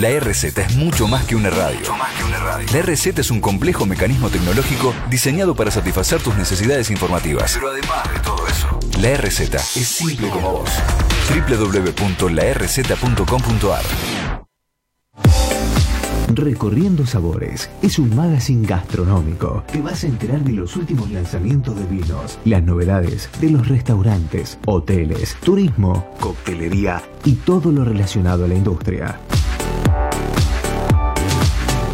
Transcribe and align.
La 0.00 0.08
RZ 0.20 0.58
es 0.58 0.76
mucho 0.76 1.08
más 1.08 1.24
que 1.24 1.34
una 1.34 1.48
radio. 1.48 1.80
La 2.70 2.82
RZ 2.82 3.18
es 3.18 3.30
un 3.30 3.40
complejo 3.40 3.86
mecanismo 3.86 4.28
tecnológico 4.28 4.92
diseñado 5.08 5.54
para 5.54 5.70
satisfacer 5.70 6.20
tus 6.20 6.36
necesidades 6.36 6.90
informativas. 6.90 7.54
Pero 7.54 7.70
además 7.70 8.12
de 8.12 8.20
todo 8.20 8.46
eso, 8.46 8.78
la 9.00 9.16
RZ 9.16 9.54
es 9.54 9.88
simple 9.88 10.28
como 10.28 10.52
vos. 10.52 10.68
www.larz.com.ar 11.48 13.84
Recorriendo 16.28 17.06
Sabores 17.06 17.70
es 17.80 17.98
un 17.98 18.14
magazine 18.14 18.66
gastronómico. 18.66 19.64
Te 19.72 19.80
vas 19.80 20.04
a 20.04 20.08
enterar 20.08 20.40
de 20.40 20.52
los 20.52 20.76
últimos 20.76 21.10
lanzamientos 21.10 21.74
de 21.74 21.86
vinos, 21.86 22.38
las 22.44 22.62
novedades 22.62 23.30
de 23.40 23.48
los 23.48 23.66
restaurantes, 23.66 24.58
hoteles, 24.66 25.36
turismo, 25.36 26.06
coctelería 26.20 27.02
y 27.24 27.36
todo 27.36 27.72
lo 27.72 27.82
relacionado 27.82 28.44
a 28.44 28.48
la 28.48 28.56
industria. 28.56 29.18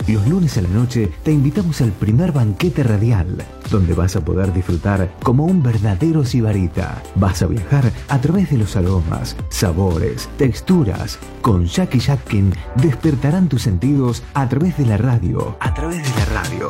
Los 0.08 0.26
lunes 0.26 0.56
a 0.58 0.62
la 0.62 0.68
noche 0.68 1.10
te 1.22 1.32
invitamos 1.32 1.80
al 1.80 1.92
primer 1.92 2.32
banquete 2.32 2.82
radial, 2.82 3.44
donde 3.70 3.94
vas 3.94 4.16
a 4.16 4.24
poder 4.24 4.52
disfrutar 4.52 5.12
como 5.22 5.44
un 5.44 5.62
verdadero 5.62 6.24
sibarita. 6.24 7.02
Vas 7.14 7.42
a 7.42 7.46
viajar 7.46 7.92
a 8.08 8.20
través 8.20 8.50
de 8.50 8.58
los 8.58 8.74
aromas, 8.76 9.36
sabores, 9.48 10.28
texturas. 10.38 11.18
Con 11.40 11.66
Jackie 11.66 12.00
Jackin 12.00 12.52
despertarán 12.76 13.48
tus 13.48 13.62
sentidos 13.62 14.22
a 14.34 14.48
través 14.48 14.76
de 14.76 14.86
la 14.86 14.96
radio. 14.96 15.56
A 15.60 15.72
través 15.72 16.02
de 16.02 16.20
la 16.20 16.42
radio. 16.42 16.68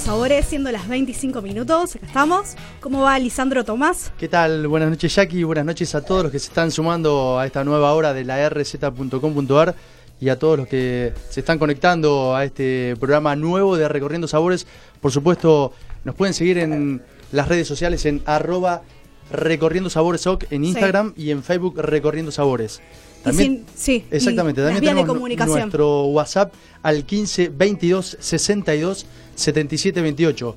Sabores, 0.02 0.46
siendo 0.46 0.72
las 0.72 0.88
25 0.88 1.40
minutos, 1.42 1.94
acá 1.94 2.06
estamos. 2.06 2.56
¿Cómo 2.80 3.02
va 3.02 3.16
Lisandro 3.20 3.64
Tomás? 3.64 4.10
¿Qué 4.18 4.26
tal? 4.26 4.66
Buenas 4.66 4.90
noches 4.90 5.14
Jackie, 5.14 5.44
buenas 5.44 5.64
noches 5.64 5.94
a 5.94 6.04
todos 6.04 6.24
los 6.24 6.32
que 6.32 6.40
se 6.40 6.48
están 6.48 6.72
sumando 6.72 7.38
a 7.38 7.46
esta 7.46 7.62
nueva 7.62 7.92
hora 7.92 8.12
de 8.12 8.24
la 8.24 8.48
rz.com.ar 8.48 9.76
y 10.20 10.28
a 10.28 10.38
todos 10.40 10.58
los 10.58 10.66
que 10.66 11.12
se 11.30 11.38
están 11.38 11.60
conectando 11.60 12.34
a 12.34 12.44
este 12.44 12.96
programa 12.98 13.36
nuevo 13.36 13.76
de 13.76 13.86
Recorriendo 13.86 14.26
Sabores. 14.26 14.66
Por 15.00 15.12
supuesto, 15.12 15.72
nos 16.02 16.16
pueden 16.16 16.34
seguir 16.34 16.58
en 16.58 17.00
las 17.30 17.46
redes 17.46 17.68
sociales 17.68 18.04
en 18.04 18.22
arroba 18.26 18.82
Recorriendo 19.30 19.88
Sabores 19.90 20.26
OC 20.26 20.46
en 20.50 20.64
Instagram 20.64 21.14
y 21.16 21.30
en 21.30 21.42
Facebook 21.42 21.78
Recorriendo 21.78 22.30
Sabores. 22.32 22.80
Y 23.24 23.32
sin- 23.32 23.64
sí, 23.74 24.04
exactamente, 24.10 24.60
también 24.62 24.80
de 24.80 24.88
tenemos 24.88 25.06
comunicación. 25.06 25.58
nuestro 25.60 26.06
WhatsApp 26.06 26.52
al 26.82 27.04
15 27.04 27.50
22 27.50 28.16
62 28.18 29.06
77 29.36 30.00
28. 30.00 30.56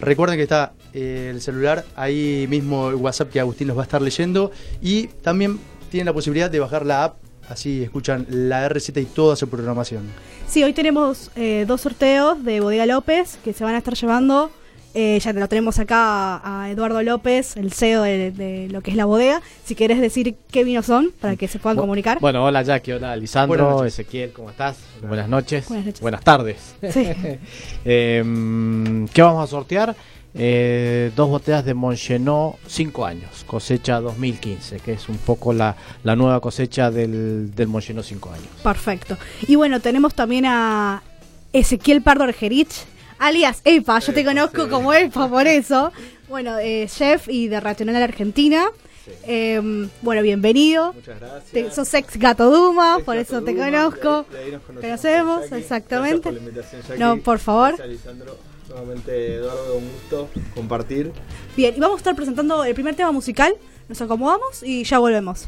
Recuerden 0.00 0.36
que 0.36 0.42
está 0.44 0.72
eh, 0.92 1.30
el 1.34 1.40
celular, 1.40 1.84
ahí 1.96 2.46
mismo 2.48 2.88
el 2.90 2.96
WhatsApp 2.96 3.30
que 3.30 3.40
Agustín 3.40 3.66
los 3.68 3.76
va 3.76 3.82
a 3.82 3.84
estar 3.84 4.00
leyendo 4.00 4.52
y 4.80 5.08
también 5.22 5.58
tienen 5.90 6.06
la 6.06 6.12
posibilidad 6.12 6.50
de 6.50 6.60
bajar 6.60 6.86
la 6.86 7.04
app, 7.04 7.16
así 7.48 7.82
escuchan 7.82 8.26
la 8.28 8.68
RZ 8.68 8.90
y 8.96 9.04
toda 9.06 9.34
su 9.36 9.48
programación. 9.48 10.04
Sí, 10.48 10.62
hoy 10.62 10.72
tenemos 10.72 11.30
eh, 11.36 11.64
dos 11.66 11.80
sorteos 11.80 12.44
de 12.44 12.60
Bodega 12.60 12.86
López 12.86 13.38
que 13.44 13.52
se 13.52 13.64
van 13.64 13.74
a 13.74 13.78
estar 13.78 13.94
llevando. 13.94 14.50
Eh, 14.96 15.18
ya 15.18 15.32
te 15.34 15.40
lo 15.40 15.48
tenemos 15.48 15.78
acá 15.80 16.36
a, 16.36 16.62
a 16.62 16.70
Eduardo 16.70 17.02
López, 17.02 17.56
el 17.56 17.72
CEO 17.72 18.02
de, 18.02 18.30
de 18.30 18.68
lo 18.70 18.80
que 18.80 18.92
es 18.92 18.96
la 18.96 19.04
bodega. 19.06 19.42
Si 19.64 19.74
querés 19.74 20.00
decir 20.00 20.36
qué 20.52 20.62
vinos 20.62 20.86
son 20.86 21.10
para 21.20 21.34
que 21.34 21.48
se 21.48 21.58
puedan 21.58 21.76
Bu- 21.76 21.80
comunicar. 21.80 22.18
Bueno, 22.20 22.44
hola 22.44 22.62
Jackie, 22.62 22.92
hola 22.92 23.08
Buenas 23.08 23.20
Lisandro, 23.20 23.70
noches. 23.70 23.94
Ezequiel, 23.94 24.32
¿cómo 24.32 24.50
estás? 24.50 24.76
Buenas 25.02 25.28
noches. 25.28 25.66
Buenas 25.68 25.86
noches. 26.00 26.24
tardes. 26.24 26.74
Sí. 26.92 27.08
Em, 27.84 29.06
¿Qué 29.08 29.22
vamos 29.22 29.44
a 29.44 29.46
sortear? 29.50 29.94
Eh, 30.36 31.12
dos 31.14 31.28
botellas 31.28 31.64
de 31.64 31.74
Monchenot 31.74 32.56
5 32.66 33.06
años, 33.06 33.44
cosecha 33.46 34.00
2015, 34.00 34.80
que 34.80 34.92
es 34.94 35.08
un 35.08 35.16
poco 35.18 35.52
la, 35.52 35.76
la 36.02 36.16
nueva 36.16 36.40
cosecha 36.40 36.90
del, 36.90 37.54
del 37.54 37.68
Monchenot 37.68 38.04
5 38.04 38.30
años. 38.30 38.46
Perfecto. 38.62 39.16
Y 39.46 39.54
bueno, 39.54 39.78
tenemos 39.80 40.14
también 40.14 40.44
a 40.46 41.02
Ezequiel 41.52 42.02
Pardo 42.02 42.24
Argerich, 42.24 42.72
alias 43.26 43.60
Epa, 43.64 43.98
yo 44.00 44.12
te 44.12 44.24
conozco 44.24 44.68
como 44.68 44.92
Epa 44.92 45.28
por 45.28 45.46
eso. 45.46 45.92
Bueno, 46.28 46.58
eh, 46.58 46.86
chef 46.88 47.28
y 47.28 47.48
de 47.48 47.60
Racional 47.60 48.02
Argentina. 48.02 48.66
Eh, 49.26 49.60
bueno, 50.02 50.22
bienvenido. 50.22 50.92
Muchas 50.94 51.20
gracias. 51.20 51.44
Te- 51.52 51.70
sos 51.70 51.92
ex 51.94 52.16
Gato 52.16 52.50
Duma, 52.50 52.96
Ex 52.96 53.04
por 53.04 53.16
Gato 53.16 53.28
eso 53.36 53.42
te 53.44 53.52
Duma, 53.52 53.64
conozco. 53.66 54.26
de 54.30 54.38
ahí- 54.38 54.44
de 54.44 54.44
ahí 54.46 54.52
nos 54.52 54.62
conocemos 54.62 55.00
Conocemos, 55.00 55.34
con 55.40 55.42
Jackie. 55.50 55.62
exactamente. 55.62 56.32
Por. 56.32 56.98
No, 56.98 57.16
por 57.18 57.38
favor. 57.38 57.68
Gracias, 57.76 57.88
Lisandro. 57.88 58.38
Nuevamente, 58.68 59.34
Eduardo, 59.34 59.76
un 59.76 59.92
gusto 59.92 60.28
compartir. 60.54 61.12
Bien, 61.56 61.74
y 61.76 61.80
vamos 61.80 61.96
a 61.96 61.98
estar 61.98 62.16
presentando 62.16 62.64
el 62.64 62.74
primer 62.74 62.94
tema 62.96 63.12
musical. 63.12 63.54
Nos 63.88 64.00
acomodamos 64.00 64.62
y 64.62 64.84
ya 64.84 64.98
volvemos. 64.98 65.46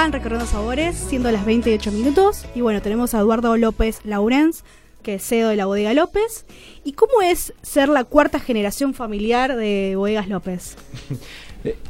Acá 0.00 0.06
en 0.06 0.12
Recorriendo 0.12 0.46
Sabores, 0.46 0.96
siendo 0.96 1.30
las 1.30 1.44
28 1.44 1.92
minutos. 1.92 2.46
Y 2.54 2.62
bueno, 2.62 2.80
tenemos 2.80 3.12
a 3.12 3.18
Eduardo 3.18 3.56
López 3.58 4.00
Laurens, 4.04 4.64
que 5.02 5.16
es 5.16 5.22
CEO 5.22 5.48
de 5.50 5.56
la 5.56 5.66
Bodega 5.66 5.92
López. 5.92 6.46
¿Y 6.84 6.92
cómo 6.92 7.20
es 7.22 7.52
ser 7.60 7.90
la 7.90 8.04
cuarta 8.04 8.40
generación 8.40 8.94
familiar 8.94 9.56
de 9.56 9.94
Bodegas 9.96 10.28
López? 10.28 10.76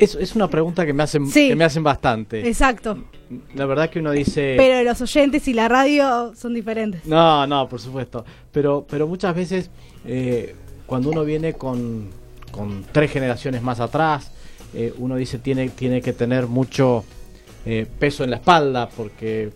Es, 0.00 0.16
es 0.16 0.34
una 0.34 0.48
pregunta 0.48 0.84
que 0.84 0.92
me 0.92 1.04
hacen, 1.04 1.28
Sí. 1.28 1.50
que 1.50 1.54
me 1.54 1.62
hacen 1.62 1.84
bastante. 1.84 2.48
Exacto. 2.48 3.04
La 3.54 3.66
verdad 3.66 3.88
que 3.88 4.00
uno 4.00 4.10
dice... 4.10 4.56
Pero 4.56 4.82
los 4.82 5.00
oyentes 5.00 5.46
y 5.46 5.54
la 5.54 5.68
radio 5.68 6.32
son 6.34 6.54
diferentes. 6.54 7.06
No, 7.06 7.46
no, 7.46 7.68
por 7.68 7.80
supuesto. 7.80 8.24
Pero, 8.50 8.84
pero 8.90 9.06
muchas 9.06 9.32
veces 9.32 9.70
eh, 10.04 10.56
cuando 10.86 11.10
uno 11.10 11.24
viene 11.24 11.52
con, 11.52 12.08
con 12.50 12.84
tres 12.90 13.12
generaciones 13.12 13.62
más 13.62 13.78
atrás, 13.78 14.32
eh, 14.74 14.92
uno 14.98 15.14
dice 15.14 15.38
tiene, 15.38 15.68
tiene 15.68 16.02
que 16.02 16.12
tener 16.12 16.48
mucho 16.48 17.04
eh, 17.66 17.86
peso 17.98 18.24
en 18.24 18.30
la 18.30 18.36
espalda 18.36 18.88
porque, 18.88 19.50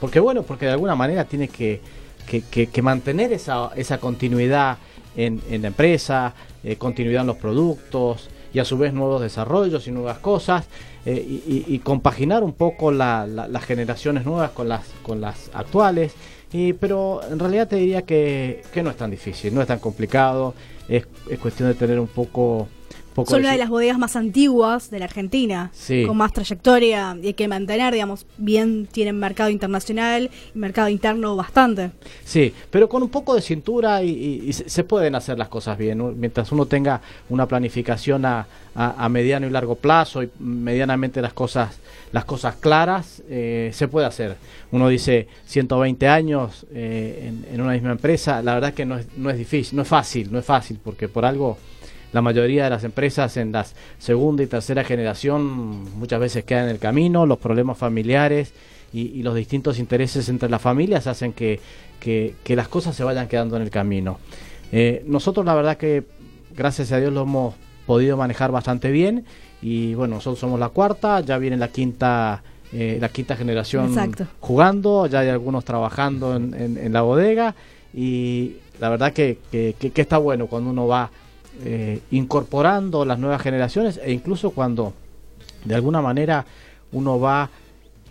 porque 0.00 0.20
bueno, 0.20 0.42
porque 0.42 0.66
de 0.66 0.72
alguna 0.72 0.94
manera 0.94 1.24
tiene 1.24 1.48
que, 1.48 1.80
que, 2.26 2.42
que- 2.42 2.68
que 2.68 2.82
mantener 2.82 3.32
esa, 3.32 3.70
esa 3.76 3.98
continuidad 3.98 4.78
en, 5.16 5.40
en 5.50 5.62
la 5.62 5.68
empresa, 5.68 6.34
eh, 6.64 6.76
continuidad 6.76 7.22
en 7.22 7.26
los 7.28 7.36
productos 7.36 8.28
y 8.54 8.58
a 8.58 8.64
su 8.64 8.76
vez 8.78 8.92
nuevos 8.92 9.20
desarrollos 9.22 9.86
y 9.86 9.90
nuevas 9.90 10.18
cosas 10.18 10.66
eh, 11.06 11.14
y, 11.26 11.34
y- 11.70 11.74
y 11.74 11.78
compaginar 11.80 12.42
un 12.44 12.52
poco 12.52 12.92
la- 12.92 13.26
la- 13.26 13.48
las 13.48 13.64
generaciones 13.64 14.24
nuevas 14.26 14.50
con 14.50 14.68
las, 14.68 14.82
con 15.02 15.20
las 15.20 15.50
actuales. 15.54 16.12
Y, 16.52 16.74
pero 16.74 17.20
en 17.30 17.38
realidad 17.38 17.66
te 17.66 17.76
diría 17.76 18.02
que, 18.02 18.62
que 18.74 18.82
no 18.82 18.90
es 18.90 18.96
tan 18.98 19.10
difícil, 19.10 19.54
no 19.54 19.62
es 19.62 19.66
tan 19.66 19.78
complicado, 19.78 20.54
es, 20.86 21.06
es 21.30 21.38
cuestión 21.38 21.68
de 21.70 21.74
tener 21.74 21.98
un 21.98 22.08
poco... 22.08 22.68
poco 23.12 23.30
Son 23.30 23.40
una 23.40 23.48
su- 23.50 23.52
de 23.52 23.58
las 23.58 23.68
bodegas 23.68 23.98
más 23.98 24.16
antiguas 24.16 24.90
de 24.90 24.98
la 24.98 25.04
Argentina, 25.04 25.70
Sí. 25.72 26.04
con 26.06 26.16
más 26.16 26.32
trayectoria 26.32 27.16
y 27.22 27.28
hay 27.28 27.34
que 27.34 27.46
mantener, 27.48 27.92
digamos, 27.94 28.26
bien 28.38 28.88
tienen 28.90 29.18
mercado 29.18 29.50
internacional 29.50 30.30
y 30.54 30.58
mercado 30.58 30.88
interno 30.88 31.36
bastante. 31.36 31.90
Sí, 32.24 32.52
pero 32.70 32.88
con 32.88 33.02
un 33.02 33.08
poco 33.08 33.34
de 33.34 33.42
cintura 33.42 34.02
y, 34.02 34.10
y- 34.10 34.48
y 34.48 34.52
se 34.52 34.84
pueden 34.84 35.14
hacer 35.14 35.38
las 35.38 35.48
cosas 35.48 35.78
bien. 35.78 36.18
Mientras 36.18 36.50
uno 36.52 36.66
tenga 36.66 37.00
una 37.28 37.46
planificación 37.46 38.24
a, 38.24 38.46
a- 38.74 39.04
a 39.04 39.08
mediano 39.08 39.46
y 39.46 39.50
largo 39.50 39.74
plazo 39.76 40.22
y 40.22 40.30
medianamente 40.38 41.20
las 41.22 41.32
cosas 41.32 41.78
las 42.12 42.26
cosas 42.26 42.56
claras, 42.56 43.22
eh, 43.30 43.70
se 43.72 43.88
puede 43.88 44.06
hacer. 44.06 44.36
Uno 44.70 44.88
dice 44.88 45.28
120 45.46 46.08
años 46.08 46.66
eh, 46.74 47.30
en, 47.48 47.54
en 47.54 47.60
una 47.62 47.72
misma 47.72 47.92
empresa, 47.92 48.42
la 48.42 48.52
verdad 48.52 48.74
que 48.74 48.84
no 48.84 48.98
es, 48.98 49.06
no 49.16 49.30
es 49.30 49.38
difícil, 49.38 49.76
no 49.76 49.80
es 49.80 49.88
fácil, 49.88 50.30
no 50.30 50.38
es 50.38 50.44
fácil, 50.44 50.78
porque 50.84 51.08
por 51.08 51.24
algo 51.24 51.56
la 52.12 52.22
mayoría 52.22 52.64
de 52.64 52.70
las 52.70 52.84
empresas 52.84 53.36
en 53.36 53.52
la 53.52 53.64
segunda 53.98 54.42
y 54.42 54.46
tercera 54.46 54.84
generación 54.84 55.84
muchas 55.98 56.20
veces 56.20 56.44
quedan 56.44 56.64
en 56.64 56.70
el 56.70 56.78
camino, 56.78 57.24
los 57.26 57.38
problemas 57.38 57.78
familiares 57.78 58.52
y, 58.92 59.00
y 59.18 59.22
los 59.22 59.34
distintos 59.34 59.78
intereses 59.78 60.28
entre 60.28 60.48
las 60.50 60.60
familias 60.60 61.06
hacen 61.06 61.32
que, 61.32 61.60
que- 62.00 62.34
que 62.44 62.56
las 62.56 62.68
cosas 62.68 62.94
se 62.94 63.04
vayan 63.04 63.28
quedando 63.28 63.56
en 63.56 63.62
el 63.62 63.70
camino. 63.70 64.18
Eh, 64.72 65.02
nosotros 65.06 65.44
la 65.46 65.54
verdad 65.54 65.76
que 65.76 66.04
gracias 66.54 66.92
a 66.92 66.98
Dios 66.98 67.12
lo 67.12 67.22
hemos 67.22 67.54
podido 67.86 68.16
manejar 68.16 68.52
bastante 68.52 68.90
bien 68.90 69.24
y 69.62 69.94
bueno, 69.94 70.16
nosotros 70.16 70.38
somos 70.38 70.58
la 70.60 70.68
cuarta, 70.68 71.20
ya 71.20 71.38
viene 71.38 71.56
la 71.56 71.68
quinta 71.68 72.42
eh, 72.74 72.96
la 73.00 73.10
quinta 73.10 73.36
generación 73.36 73.88
Exacto. 73.90 74.26
jugando, 74.40 75.06
ya 75.06 75.20
hay 75.20 75.28
algunos 75.28 75.62
trabajando 75.64 76.34
en, 76.36 76.54
en- 76.54 76.78
en 76.78 76.92
la 76.92 77.02
bodega 77.02 77.54
y 77.94 78.56
la 78.80 78.88
verdad 78.88 79.12
que, 79.12 79.38
que- 79.50 79.74
que- 79.78 79.90
que 79.90 80.00
está 80.02 80.16
bueno 80.18 80.46
cuando 80.46 80.70
uno 80.70 80.86
va 80.86 81.10
eh, 81.64 82.00
incorporando 82.10 83.04
las 83.04 83.18
nuevas 83.18 83.42
generaciones 83.42 84.00
e 84.02 84.12
incluso 84.12 84.50
cuando 84.50 84.92
de 85.64 85.74
alguna 85.74 86.00
manera 86.00 86.44
uno 86.92 87.18
va 87.20 87.50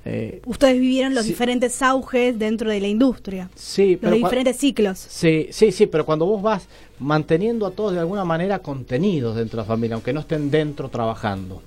eh, 0.03 0.41
Ustedes 0.47 0.79
vivieron 0.79 1.13
los 1.13 1.25
Sí. 1.25 1.29
diferentes 1.29 1.79
auges 1.83 2.37
dentro 2.39 2.71
de 2.71 2.79
la 2.79 2.87
industria, 2.87 3.49
sí, 3.53 3.91
los 3.91 3.99
pero 4.01 4.15
diferentes 4.15 4.57
ciclos. 4.57 4.97
Sí, 4.97 5.47
sí, 5.51 5.71
sí, 5.71 5.85
pero 5.85 6.07
cuando 6.07 6.25
vos 6.25 6.41
vas 6.41 6.67
manteniendo 6.97 7.67
a 7.67 7.71
todos 7.71 7.93
de 7.93 7.99
alguna 7.99 8.25
manera 8.25 8.59
contenidos 8.59 9.35
dentro 9.35 9.57
de 9.57 9.61
la 9.63 9.67
familia, 9.67 9.93
aunque 9.95 10.11
no 10.11 10.21
estén 10.21 10.49
dentro 10.49 10.89
trabajando. 10.89 11.61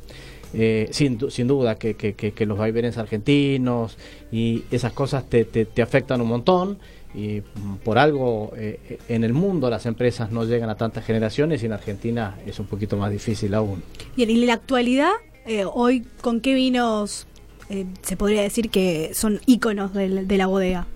Eh, 0.57 0.89
sin, 0.93 1.19
sin 1.31 1.47
duda 1.49 1.77
que, 1.77 1.95
que, 1.95 2.15
que, 2.15 2.33
que 2.33 2.47
los 2.47 2.57
vaivenes 2.59 2.97
argentinos 2.99 3.97
y 4.33 4.63
esas 4.71 4.93
cosas 4.93 5.25
te, 5.29 5.45
te, 5.45 5.65
te 5.65 5.83
afectan 5.83 6.21
un 6.21 6.29
montón 6.29 6.79
y 7.15 7.41
mm, 7.41 7.77
por 7.85 7.99
algo 7.99 8.53
eh, 8.57 8.99
en 9.09 9.25
el 9.25 9.33
mundo 9.33 9.71
las 9.71 9.87
empresas 9.87 10.31
no 10.33 10.45
llegan 10.45 10.69
a 10.71 10.75
tantas 10.75 11.05
generaciones 11.05 11.63
y 11.63 11.67
en 11.67 11.73
Argentina 11.73 12.37
es 12.47 12.59
un 12.59 12.67
poquito 12.67 12.97
más 12.97 13.11
difícil 13.11 13.55
aún. 13.55 13.83
Y 14.17 14.25
en 14.25 14.47
la 14.47 14.55
actualidad, 14.55 15.13
eh, 15.47 15.65
hoy, 15.65 16.05
¿con 16.21 16.41
qué 16.41 16.55
vinos 16.55 17.27
eh, 17.71 17.87
se 18.03 18.17
podría 18.17 18.43
decir 18.43 18.71
que 18.71 19.13
son 19.15 19.41
íconos 19.47 19.95
de, 19.95 20.09
la 20.37 20.47
bodega? 20.47 20.87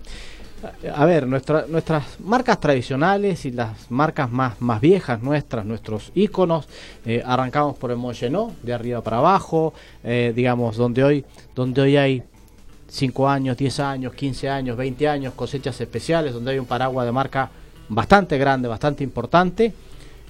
A 0.93 1.05
ver, 1.05 1.25
nuestra- 1.25 1.65
nuestras 1.69 2.19
marcas 2.19 2.59
tradicionales 2.59 3.45
y 3.45 3.51
las 3.51 3.89
marcas 3.89 4.29
más, 4.29 4.59
más 4.61 4.81
viejas 4.81 5.21
nuestras, 5.23 5.65
nuestros 5.65 6.11
íconos, 6.15 6.67
eh, 7.05 7.23
arrancamos 7.25 7.77
por 7.77 7.91
el 7.91 7.97
Moyenó, 7.97 8.53
de 8.61 8.73
arriba 8.73 9.01
para 9.01 9.19
abajo, 9.19 9.73
eh, 10.03 10.33
digamos, 10.35 10.75
donde 10.75 11.03
hoy, 11.05 11.25
donde 11.55 11.81
hoy 11.81 11.95
hay 11.95 12.23
5 12.89 13.29
años, 13.29 13.55
10 13.57 13.79
años, 13.79 14.13
15 14.13 14.49
años, 14.49 14.75
20 14.77 15.07
años, 15.07 15.33
cosechas 15.35 15.79
especiales, 15.79 16.33
donde 16.33 16.51
hay 16.51 16.59
un 16.59 16.65
paraguas 16.65 17.05
de 17.05 17.11
marca 17.11 17.49
bastante 17.87 18.37
grande, 18.37 18.67
bastante 18.67 19.03
importante. 19.03 19.73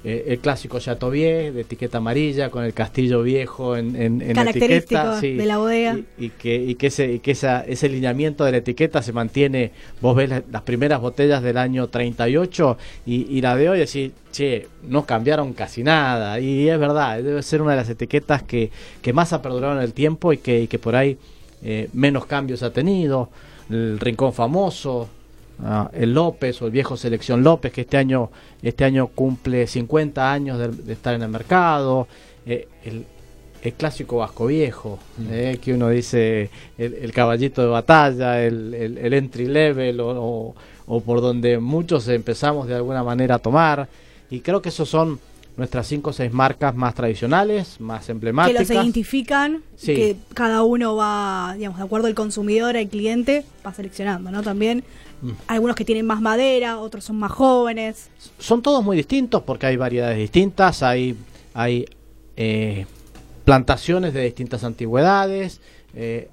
Eh, 0.02 0.28
el 0.30 0.40
clásico 0.40 0.80
Chateauvier 0.80 1.52
de 1.52 1.60
etiqueta 1.60 1.98
amarilla 1.98 2.50
con 2.50 2.64
el 2.64 2.74
castillo 2.74 3.22
viejo 3.22 3.76
en, 3.76 3.98
en, 3.98 4.22
en 4.22 4.34
Característico 4.34 5.02
etiqueta 5.02 5.20
sí. 5.20 5.34
de 5.34 5.46
la 5.46 5.58
bodega. 5.58 5.98
Y- 6.18 6.26
y 6.26 6.30
que, 6.30 6.56
y 6.56 6.76
que, 6.76 6.88
ese, 6.88 7.12
y 7.12 7.20
que 7.20 7.32
esa, 7.32 7.66
ese 7.66 7.90
lineamiento 7.90 8.46
de 8.46 8.52
la 8.52 8.58
etiqueta 8.60 9.02
se 9.02 9.12
mantiene, 9.12 9.74
vos 10.00 10.16
ves 10.16 10.30
la- 10.30 10.44
las 10.50 10.62
primeras 10.62 11.02
botellas 11.02 11.44
del 11.44 11.58
año 11.58 11.88
38 11.90 12.78
y, 13.06 13.24
y 13.38 13.42
la 13.42 13.58
de 13.58 13.68
hoy 13.70 13.80
decís, 13.80 14.12
che, 14.32 14.68
no 14.84 15.06
cambiaron 15.06 15.52
casi 15.52 15.84
nada. 15.84 16.40
Y 16.40 16.70
es 16.70 16.80
verdad, 16.80 17.22
debe 17.22 17.44
ser 17.44 17.62
una 17.62 17.72
de 17.72 17.78
las 17.78 17.90
etiquetas 17.90 18.42
que, 18.44 18.72
que 19.02 19.12
más 19.12 19.34
ha 19.34 19.42
perdurado 19.42 19.76
en 19.76 19.82
el 19.84 19.92
tiempo 19.92 20.32
y 20.32 20.38
que, 20.38 20.62
y 20.62 20.68
que 20.68 20.80
por 20.80 20.96
ahí 20.96 21.18
eh, 21.64 21.90
menos 21.94 22.26
cambios 22.26 22.64
ha 22.64 22.72
tenido. 22.72 23.30
El 23.70 24.00
Rincón 24.00 24.34
Famoso, 24.34 25.08
ah, 25.64 25.90
el 25.94 26.14
López 26.14 26.62
o 26.62 26.66
el 26.66 26.72
viejo 26.72 26.98
Selección 26.98 27.44
López, 27.44 27.72
que 27.72 27.82
este 27.82 27.98
año, 27.98 28.30
este 28.62 28.84
año 28.86 29.08
cumple 29.08 29.68
50 29.68 30.32
años 30.32 30.58
de, 30.58 30.70
de 30.70 30.94
estar 30.94 31.13
en 31.16 31.22
el 31.24 31.30
mercado. 31.30 32.08
eh, 32.46 32.68
el, 32.84 33.06
el 33.62 33.74
clásico 33.74 34.16
vasco 34.18 34.46
viejo, 34.46 35.00
eh, 35.30 35.60
que 35.62 35.74
uno 35.74 35.89
dice 35.89 36.50
el, 36.78 36.94
el 36.94 37.12
caballito 37.12 37.62
de 37.62 37.68
batalla, 37.68 38.42
el, 38.42 38.74
el- 38.74 39.13
entry 39.13 39.48
level 39.48 40.00
o, 40.00 40.08
o- 40.08 40.56
o 40.88 41.01
por 41.01 41.20
donde 41.20 41.60
muchos 41.60 42.08
empezamos 42.08 42.68
de 42.70 42.75
alguna 42.75 43.04
manera 43.04 43.36
a 43.36 43.39
tomar. 43.39 43.89
Y 44.32 44.39
creo 44.39 44.62
que 44.62 44.70
esos 44.70 44.88
son 44.88 45.20
nuestras 45.60 45.86
cinco 45.88 46.10
o 46.10 46.13
seis 46.13 46.34
marcas 46.34 46.74
más 46.75 46.96
tradicionales, 46.96 47.80
más 47.80 48.06
Que 48.08 48.13
emblemáticas. 48.13 48.62
los 48.68 48.72
identifican, 48.72 49.62
Sí. 49.75 49.94
que 49.94 50.16
cada 50.34 50.63
uno 50.63 50.96
va, 50.96 51.54
digamos, 51.58 51.78
de 51.78 51.86
acuerdo 51.86 52.08
al 52.08 52.16
consumidor, 52.16 52.75
al 52.78 52.88
cliente, 52.88 53.46
va 53.66 53.74
seleccionando, 53.74 54.32
¿no? 54.32 54.42
También 54.42 54.84
Mm. 55.22 55.32
algunos 55.48 55.75
que 55.75 55.84
tienen 55.86 56.06
más 56.08 56.22
madera, 56.22 56.80
otros 56.80 57.04
son 57.04 57.18
más 57.18 57.32
jóvenes. 57.32 58.10
son 58.39 58.62
todos 58.62 58.84
muy 58.84 58.96
distintos 58.98 59.44
porque 59.44 59.66
hay 59.68 59.75
variedades 59.78 60.18
distintas, 60.18 60.82
hay, 60.82 61.16
hay 61.54 61.86
eh, 62.38 62.86
plantaciones 63.44 64.13
de 64.13 64.24
distintas 64.24 64.63
antigüedades, 64.63 65.60
eh, 65.94 66.30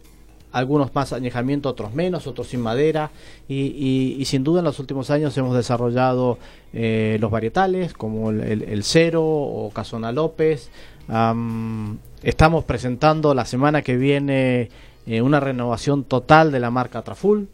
algunos 0.56 0.94
más 0.94 1.12
añejamiento, 1.12 1.68
otros 1.68 1.92
menos, 1.94 2.26
otros 2.26 2.48
sin 2.48 2.60
madera, 2.60 3.10
y, 3.48 3.54
y- 3.66 4.16
y 4.18 4.24
sin 4.24 4.42
duda 4.42 4.60
en 4.60 4.64
los 4.64 4.78
últimos 4.78 5.10
años 5.10 5.36
hemos 5.36 5.54
desarrollado 5.54 6.38
eh, 6.72 7.18
los 7.20 7.30
varietales 7.30 7.92
como 7.92 8.30
el, 8.30 8.40
el- 8.40 8.62
el 8.62 8.82
Cero 8.84 9.22
o 9.24 9.70
Casona 9.74 10.12
López. 10.12 10.70
Am, 11.08 11.98
estamos 12.22 12.64
presentando 12.64 13.34
la 13.34 13.44
semana 13.44 13.82
que 13.82 13.96
viene 13.96 14.70
eh, 15.06 15.22
una 15.22 15.40
renovación 15.40 16.04
total 16.04 16.50
de 16.50 16.58
la 16.60 16.70
marca 16.70 17.02
Traful, 17.02 17.48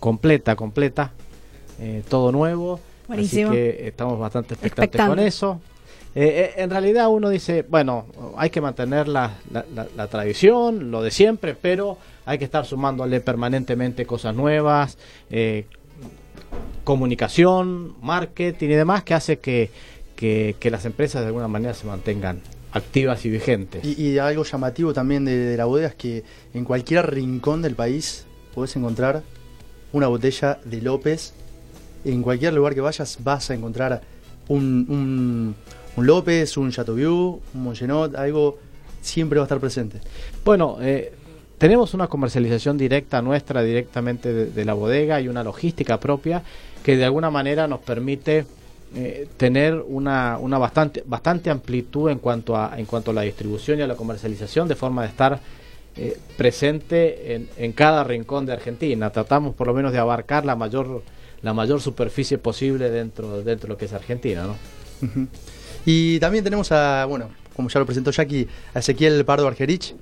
completa, 0.00 0.56
completa, 0.56 1.10
eh, 1.80 2.02
todo 2.08 2.32
nuevo. 2.32 2.80
Buenísimo. 3.08 3.48
Así 3.50 3.56
que 3.58 3.88
estamos 3.88 4.18
bastante 4.18 4.54
expectantes 4.54 4.84
Expectante. 4.94 5.16
con 5.16 5.26
eso. 5.26 5.60
Eh, 6.14 6.52
eh, 6.56 6.62
en 6.62 6.70
realidad 6.70 7.08
uno 7.10 7.28
dice, 7.28 7.66
bueno, 7.68 8.06
hay 8.36 8.48
que 8.48 8.60
mantener 8.60 9.08
la, 9.08 9.32
la- 9.50 9.64
la- 9.74 9.88
la 9.96 10.06
tradición, 10.06 10.90
lo 10.92 11.02
de 11.02 11.10
siempre, 11.10 11.54
pero 11.60 11.98
hay 12.26 12.38
que 12.38 12.44
estar 12.44 12.64
sumándole 12.66 13.20
permanentemente 13.20 14.06
cosas 14.06 14.34
nuevas, 14.34 14.98
eh, 15.30 15.66
comunicación, 16.84 17.94
marketing 18.02 18.68
y 18.68 18.74
demás, 18.74 19.02
que 19.04 19.14
hace 19.14 19.38
que, 19.38 19.70
que- 20.16 20.56
que 20.58 20.70
las 20.70 20.84
empresas 20.84 21.22
de 21.22 21.28
alguna 21.28 21.48
manera 21.48 21.74
se 21.74 21.86
mantengan 21.86 22.40
activas 22.72 23.24
y 23.24 23.30
vigentes. 23.30 23.84
Y, 23.84 24.02
y 24.02 24.18
algo 24.18 24.44
llamativo 24.44 24.92
también 24.92 25.24
de, 25.24 25.36
de 25.36 25.56
la 25.56 25.64
bodega 25.64 25.88
es 25.88 25.94
que 25.94 26.24
en 26.52 26.64
cualquier 26.64 27.10
rincón 27.12 27.62
del 27.62 27.74
país 27.74 28.26
podés 28.54 28.74
encontrar 28.76 29.22
una 29.92 30.08
botella 30.08 30.58
de 30.64 30.82
López. 30.82 31.32
En 32.04 32.22
cualquier 32.22 32.52
lugar 32.52 32.74
que 32.74 32.80
vayas 32.80 33.18
vas 33.22 33.48
a 33.50 33.54
encontrar 33.54 34.02
un, 34.48 34.86
un, 34.90 35.54
un 35.96 36.06
López, 36.06 36.56
un 36.56 36.70
Chateauvieux, 36.70 37.40
un 37.54 37.62
Mongenot, 37.62 38.14
algo 38.16 38.58
siempre 39.00 39.38
va 39.38 39.44
a 39.44 39.46
estar 39.46 39.60
presente. 39.60 40.00
Bueno, 40.44 40.76
eh, 40.80 41.12
tenemos 41.64 41.94
una 41.94 42.08
comercialización 42.08 42.76
directa 42.76 43.22
nuestra, 43.22 43.62
directamente 43.62 44.34
de, 44.34 44.64
la 44.66 44.74
bodega 44.74 45.18
y 45.22 45.28
una 45.28 45.42
logística 45.42 45.98
propia 45.98 46.42
que 46.82 46.94
de 46.94 47.06
alguna 47.06 47.30
manera 47.30 47.66
nos 47.66 47.80
permite 47.80 48.44
eh, 48.94 49.26
tener 49.38 49.82
una, 49.88 50.36
una 50.38 50.58
bastante, 50.58 51.02
bastante 51.06 51.48
amplitud 51.48 52.10
en 52.10 52.18
cuanto, 52.18 52.54
a, 52.54 52.78
en 52.78 52.84
cuanto 52.84 53.12
a 53.12 53.14
la 53.14 53.22
distribución 53.22 53.78
y 53.78 53.82
a 53.82 53.86
la 53.86 53.94
comercialización, 53.94 54.68
de 54.68 54.74
forma 54.74 55.04
de 55.04 55.08
estar 55.08 55.40
eh, 55.96 56.18
presente 56.36 57.34
en, 57.34 57.48
en 57.56 57.72
cada 57.72 58.04
rincón 58.04 58.44
de 58.44 58.52
Argentina. 58.52 59.08
Tratamos 59.08 59.54
por 59.54 59.66
lo 59.66 59.72
menos 59.72 59.90
de 59.90 59.98
abarcar 59.98 60.44
la 60.44 60.56
mayor, 60.56 61.02
la 61.40 61.54
mayor 61.54 61.80
superficie 61.80 62.36
posible 62.36 62.90
dentro, 62.90 63.42
dentro 63.42 63.68
de 63.68 63.72
lo 63.72 63.78
que 63.78 63.86
es 63.86 63.92
Argentina. 63.94 64.44
¿no? 64.46 65.28
Y 65.86 66.20
también 66.20 66.44
tenemos 66.44 66.70
a, 66.72 67.06
bueno, 67.06 67.30
como 67.56 67.70
ya 67.70 67.80
lo 67.80 67.86
presentó 67.86 68.10
Jackie, 68.10 68.46
a 68.74 68.80
Ezequiel 68.80 69.24
Pardo 69.24 69.48
Argerich, 69.48 69.94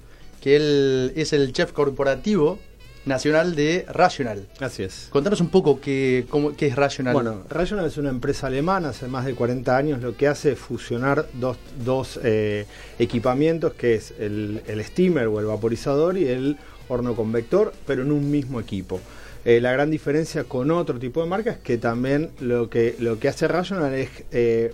que 0.42 0.56
él 0.56 1.12
es 1.16 1.32
el 1.32 1.52
chef 1.52 1.72
corporativo 1.72 2.58
nacional 3.04 3.54
de 3.56 3.86
Rational. 3.88 4.46
Así 4.60 4.82
es. 4.82 5.08
Contanos 5.10 5.40
un 5.40 5.48
poco 5.48 5.80
qué, 5.80 6.26
cómo, 6.28 6.54
qué 6.54 6.66
es 6.66 6.76
Rational. 6.76 7.14
Bueno, 7.14 7.42
Rational 7.48 7.86
es 7.86 7.96
una 7.96 8.10
empresa 8.10 8.48
alemana, 8.48 8.90
hace 8.90 9.08
más 9.08 9.24
de 9.24 9.34
40 9.34 9.76
años, 9.76 10.02
lo 10.02 10.16
que 10.16 10.28
hace 10.28 10.52
es 10.52 10.58
fusionar 10.58 11.26
dos, 11.34 11.56
dos 11.84 12.20
eh, 12.22 12.66
equipamientos, 12.98 13.74
que 13.74 13.94
es 13.94 14.12
el, 14.18 14.62
el 14.66 14.84
steamer 14.84 15.28
o 15.28 15.40
el 15.40 15.46
vaporizador 15.46 16.18
y 16.18 16.28
el 16.28 16.58
horno 16.88 17.14
convector, 17.14 17.72
pero 17.86 18.02
en 18.02 18.12
un 18.12 18.30
mismo 18.30 18.60
equipo. 18.60 19.00
Eh, 19.44 19.60
la 19.60 19.72
gran 19.72 19.90
diferencia 19.90 20.44
con 20.44 20.70
otro 20.70 20.98
tipo 20.98 21.22
de 21.22 21.28
marcas 21.28 21.56
es 21.56 21.62
que 21.62 21.78
también 21.78 22.30
lo 22.40 22.70
que, 22.70 22.94
lo 23.00 23.18
que 23.18 23.28
hace 23.28 23.48
Rational 23.48 23.92
es 23.94 24.10
eh, 24.30 24.72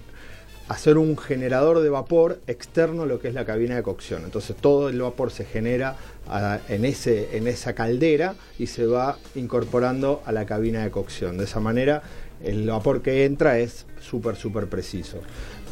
hacer 0.68 0.98
un 0.98 1.16
generador 1.16 1.80
de 1.80 1.88
vapor 1.88 2.40
externo 2.46 3.02
a 3.02 3.06
lo 3.06 3.20
que 3.20 3.28
es 3.28 3.34
la 3.34 3.44
cabina 3.44 3.76
de 3.76 3.82
cocción. 3.82 4.25
Entonces 4.25 4.54
todo 4.56 4.90
el 4.90 5.00
vapor 5.00 5.30
se 5.30 5.44
genera 5.44 5.96
ah, 6.28 6.60
en, 6.68 6.84
ese, 6.84 7.37
en 7.37 7.46
esa 7.48 7.75
caldera 7.75 8.34
y 8.58 8.66
se 8.66 8.87
va 8.87 9.18
incorporando 9.34 10.22
a 10.26 10.32
la 10.32 10.44
cabina 10.44 10.84
de 10.84 10.90
cocción. 10.90 11.38
De 11.38 11.44
esa 11.44 11.60
manera 11.60 12.02
el 12.44 12.68
vapor 12.68 13.02
que 13.02 13.25
entra 13.25 13.58
es 13.58 13.87
súper, 14.00 14.37
súper 14.37 14.68
preciso. 14.68 15.18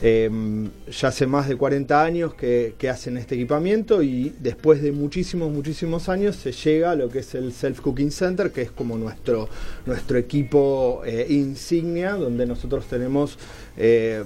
Eh, 0.03 0.31
ya 0.91 1.09
hace 1.09 1.27
más 1.27 1.49
de 1.49 1.57
40 1.57 2.03
años 2.03 2.35
que, 2.35 2.75
que 2.77 2.91
hacen 2.91 3.17
este 3.17 3.35
equipamiento 3.35 4.03
y 4.03 4.35
después 4.41 4.83
de 4.83 4.93
muchísimos, 4.93 5.51
muchísimos 5.51 6.09
años 6.09 6.37
se 6.37 6.53
llega 6.53 6.91
a 6.91 6.95
lo 6.97 7.09
que 7.09 7.21
es 7.21 7.35
el 7.35 7.53
Self 7.53 7.81
Cooking 7.81 8.11
Center, 8.11 8.51
que 8.51 8.63
es 8.63 8.71
como 8.71 8.99
nuestro, 8.99 9.49
nuestro 9.85 10.19
equipo 10.19 11.03
eh, 11.05 11.27
insignia, 11.29 12.13
donde 12.13 12.47
nosotros 12.47 12.87
tenemos... 12.87 13.39
eh, 13.77 14.25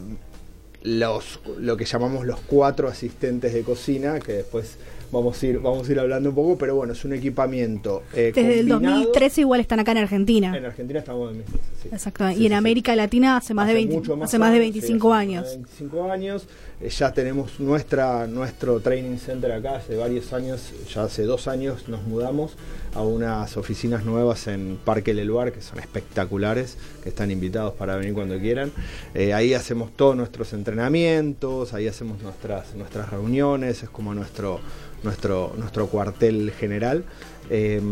los, 0.82 1.40
lo 1.58 1.76
que 1.76 1.84
llamamos 1.84 2.24
los 2.26 2.40
cuatro 2.40 2.88
asistentes 2.88 3.52
de 3.52 3.62
cocina, 3.62 4.18
que 4.18 4.32
después 4.32 4.76
vamos 5.12 5.42
a 5.42 5.46
ir, 5.46 5.58
vamos 5.58 5.88
a 5.88 5.92
ir 5.92 5.98
hablando 6.00 6.28
un 6.30 6.34
poco, 6.34 6.56
pero 6.56 6.76
bueno, 6.76 6.92
es 6.94 7.04
un 7.04 7.12
equipamiento. 7.12 8.02
eh, 8.14 8.32
Desde 8.34 8.60
el 8.60 8.68
combinado. 8.68 8.96
2013 8.98 9.40
igual 9.42 9.60
están 9.60 9.80
acá 9.80 9.92
en 9.92 9.98
Argentina. 9.98 10.56
En 10.56 10.64
Argentina 10.64 11.00
estamos 11.00 11.32
en 11.32 11.38
2013, 11.38 11.68
sí. 11.82 11.88
Exactamente. 11.92 12.36
Sí, 12.38 12.42
y 12.44 12.46
en 12.46 12.52
sí. 12.52 12.56
América 12.56 12.96
Latina 12.96 13.36
hace 13.36 13.52
más 13.54 13.66
de 13.68 13.74
20, 13.74 13.94
mucho 13.96 14.16
más 14.16 14.28
hace 14.30 14.38
más 14.38 14.50
de 14.52 14.56
años, 14.60 14.72
25 14.74 15.08
sí, 15.08 15.12
hace 15.12 15.20
años. 15.22 15.42
más 15.42 15.50
de 15.50 15.56
25 15.56 16.04
años. 16.10 16.46
Eh, 16.80 16.88
ya 16.88 17.12
tenemos 17.12 17.60
nuestra, 17.60 18.26
nuestro 18.26 18.80
training 18.80 19.18
center 19.18 19.52
acá 19.52 19.76
hace 19.76 19.96
varios 19.96 20.32
años, 20.32 20.72
ya 20.92 21.04
hace 21.04 21.24
dos 21.24 21.46
años 21.46 21.88
nos 21.88 22.02
mudamos 22.04 22.56
a 22.94 23.02
unas 23.02 23.56
oficinas 23.56 24.04
nuevas 24.04 24.46
en 24.46 24.78
Parque 24.82 25.12
Leluar 25.12 25.52
que 25.52 25.60
son 25.60 25.78
espectaculares, 25.78 26.78
que 27.02 27.10
están 27.10 27.30
invitados 27.30 27.74
para 27.74 27.96
venir 27.96 28.14
cuando 28.14 28.38
quieran. 28.38 28.72
Eh, 29.14 29.34
ahí 29.34 29.52
hacemos 29.52 29.92
todos 29.94 30.16
nuestros 30.16 30.52
entrenamientos, 30.54 31.74
ahí 31.74 31.86
hacemos 31.86 32.22
nuestras, 32.22 32.74
nuestras 32.74 33.10
reuniones, 33.10 33.82
es 33.82 33.90
como 33.90 34.14
nuestro, 34.14 34.60
nuestro, 35.02 35.52
nuestro 35.58 35.86
cuartel 35.86 36.50
general. 36.52 37.04
Eh, 37.50 37.82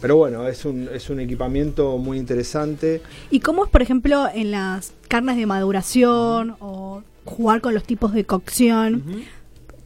pero 0.00 0.16
bueno, 0.16 0.46
es 0.48 0.64
un, 0.64 0.88
es 0.92 1.10
un 1.10 1.20
equipamiento 1.20 1.98
muy 1.98 2.16
interesante. 2.16 3.02
¿Y 3.30 3.40
cómo 3.40 3.64
es, 3.64 3.70
por 3.70 3.82
ejemplo, 3.82 4.28
en 4.32 4.50
las 4.52 4.92
carnes 5.08 5.36
de 5.36 5.46
maduración 5.46 6.56
o 6.60 7.02
jugar 7.30 7.60
con 7.60 7.72
los 7.74 7.84
tipos 7.84 8.12
de 8.12 8.24
cocción? 8.24 9.02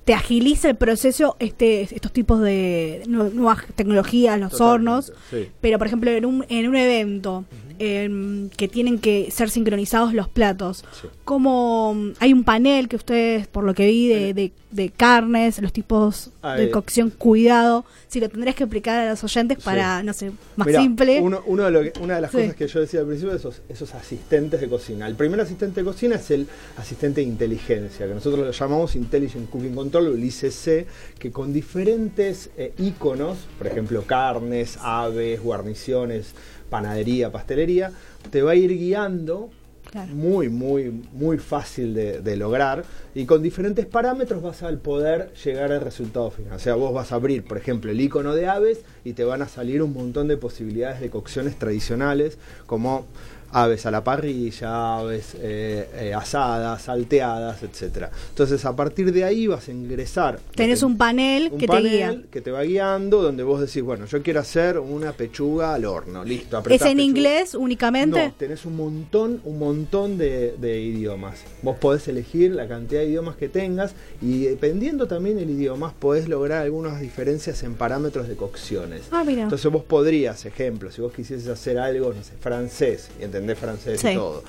¿Te 0.04 0.12
agiliza 0.12 0.68
el 0.68 0.76
proceso 0.76 1.34
este, 1.38 1.80
estos 1.82 2.12
tipos 2.12 2.40
de 2.42 3.02
nu- 3.08 3.30
nuevas 3.30 3.64
tecnologías, 3.74 4.38
los 4.38 4.50
Totalmente, 4.50 4.90
hornos? 4.90 5.12
sí. 5.30 5.48
Pero, 5.62 5.78
por 5.78 5.86
ejemplo, 5.86 6.10
en 6.10 6.26
un, 6.26 6.44
en 6.50 6.68
un 6.68 6.76
evento 6.76 7.44
em, 7.78 8.49
que 8.50 8.69
tienen 8.69 8.99
que 8.99 9.31
ser 9.31 9.50
sincronizados 9.50 10.14
los 10.14 10.28
platos, 10.28 10.85
Sí. 11.00 11.09
¿cómo 11.25 11.95
mm, 11.95 12.12
hay 12.21 12.33
un 12.33 12.45
panel 12.45 12.88
que 12.88 12.97
ustedes, 12.97 13.47
por 13.47 13.64
lo 13.64 13.75
que 13.75 13.87
vi, 13.87 14.09
de, 14.09 14.35
de, 14.35 14.52
de 14.71 14.90
carnes, 14.90 15.61
los 15.61 15.73
tipos 15.73 16.31
Ah, 16.43 16.54
de 16.57 16.64
eh. 16.64 16.71
cocción, 16.71 17.11
cuidado? 17.11 17.85
Si 18.09 18.21
lo 18.21 18.28
tendrías 18.28 18.54
que 18.57 18.64
explicar 18.64 18.99
a 19.07 19.11
los 19.11 19.25
oyentes 19.25 19.59
Sí. 19.59 19.64
para, 19.64 20.02
no 20.02 20.12
sé, 20.12 20.31
más 20.57 20.66
Mirá, 20.66 20.81
simple. 20.83 21.21
uno- 21.21 21.43
uno 21.47 21.64
de 21.64 21.71
lo 21.71 21.83
que- 21.83 21.93
una 22.00 22.16
de 22.16 22.21
las 22.21 22.31
Sí. 22.31 22.38
cosas 22.38 22.54
que 22.57 22.66
yo 22.69 22.81
decía 22.81 23.00
al 23.00 23.07
principio, 23.07 23.35
esos, 23.35 23.62
esos 23.69 23.95
asistentes 23.95 24.61
de 24.61 24.69
cocina. 24.69 25.07
El 25.07 25.14
primer 25.14 25.40
asistente 25.40 25.81
de 25.81 25.85
cocina 25.85 26.16
es 26.16 26.31
el 26.31 26.47
asistente 26.76 27.21
de 27.21 27.26
inteligencia, 27.26 28.07
que 28.07 28.14
nosotros 28.14 28.45
lo 28.47 28.50
llamamos 28.52 28.95
Intelligent 28.97 29.50
Cooking 29.50 29.75
Control, 29.75 30.07
el 30.14 30.25
ICC, 30.25 30.87
que 31.19 31.31
con 31.33 31.52
diferentes 31.52 32.50
eh, 32.57 32.73
iconos, 32.78 33.38
por 33.59 33.66
ejemplo, 33.66 34.02
carnes, 34.07 34.78
aves, 34.81 35.40
guarniciones, 35.43 36.35
panadería, 36.71 37.30
pastelería, 37.30 37.92
te 38.30 38.42
va 38.42 38.52
a 38.52 38.54
ir 38.54 38.71
guiando 38.76 39.50
Claro. 39.90 40.12
muy, 40.12 40.49
muy, 40.49 40.90
muy 41.12 41.38
fácil 41.38 41.94
de, 41.94 42.21
de 42.21 42.37
lograr 42.37 42.85
y 43.14 43.26
con 43.26 43.42
diferentes 43.42 43.87
parámetros 43.87 44.42
vas 44.42 44.61
a 44.64 44.71
poder 44.73 45.33
llegar 45.44 45.71
al 45.71 45.83
resultado 45.83 46.33
final. 46.33 46.54
O 46.54 46.59
sea, 46.59 46.75
vos 46.75 46.92
vas 46.92 47.12
a 47.12 47.14
abrir, 47.14 47.44
por 47.44 47.59
ejemplo, 47.59 47.92
el 47.92 48.00
icono 48.00 48.35
de 48.35 48.49
aves 48.49 48.80
y 49.04 49.12
te 49.12 49.23
van 49.23 49.40
a 49.42 49.47
salir 49.47 49.83
un 49.83 49.92
montón 49.92 50.26
de 50.26 50.37
posibilidades 50.37 51.00
de 51.00 51.11
cocciones 51.11 51.56
tradicionales 51.61 52.38
como 52.66 53.06
aves 53.54 53.87
a 53.87 53.90
la 53.92 54.02
parrilla, 54.02 54.96
aves 54.99 55.37
eh, 55.40 55.88
eh, 55.94 56.12
asadas, 56.12 56.82
salteadas, 56.82 57.62
etcétera. 57.62 58.11
Entonces, 58.30 58.64
a 58.64 58.75
partir 58.75 59.12
de 59.12 59.23
ahí 59.23 59.46
vas 59.46 59.68
a 59.68 59.70
ingresar. 59.70 60.40
Tenés 60.56 60.82
un 60.82 60.99
panel 60.99 61.50
un 61.52 61.58
que 61.58 61.68
te 61.68 61.80
guía. 61.80 62.23
que 62.32 62.40
te 62.40 62.50
va 62.50 62.62
guiando, 62.64 63.23
donde 63.23 63.44
vos 63.44 63.61
decís, 63.61 63.82
bueno, 63.82 64.06
yo 64.06 64.23
quiero 64.25 64.40
hacer 64.40 64.80
una 64.80 65.12
pechuga 65.12 65.73
al 65.75 65.84
horno, 65.84 66.25
listo. 66.25 66.58
¿Es 66.58 66.64
en 66.64 66.78
pechuga. 66.78 67.02
inglés 67.02 67.54
únicamente? 67.54 68.26
No, 68.26 68.34
tenés 68.34 68.64
un 68.64 68.76
montón, 68.76 69.40
un 69.44 69.58
montón 69.61 70.18
de, 70.18 70.56
de 70.58 70.80
idiomas. 70.80 71.44
Vos 71.62 71.76
podés 71.78 72.08
elegir 72.08 72.50
la 72.50 72.66
cantidad 72.66 73.02
de 73.02 73.06
idiomas 73.06 73.37
que 73.37 73.49
tengas 73.49 73.94
y 74.20 74.46
dependiendo 74.46 75.06
también 75.06 75.38
el 75.38 75.49
idioma 75.49 75.94
podés 75.96 76.28
lograr 76.28 76.62
algunas 76.62 77.00
diferencias 77.00 77.62
en 77.62 77.75
parámetros 77.75 78.26
de 78.26 78.34
cocciones. 78.34 79.02
Ah, 79.12 79.23
mira. 79.25 79.42
Entonces 79.44 79.70
vos 79.70 79.84
podrías, 79.84 80.44
ejemplo, 80.44 80.90
si 80.90 81.00
vos 81.00 81.12
quisieses 81.12 81.46
hacer 81.46 81.78
algo, 81.78 82.12
no 82.12 82.25
sé, 82.25 82.32
francés, 82.40 83.11
y 83.20 83.23
entendés 83.23 83.43
francés 83.54 84.00
Sí. 84.00 84.08
y 84.08 84.14
todo, 84.14 84.42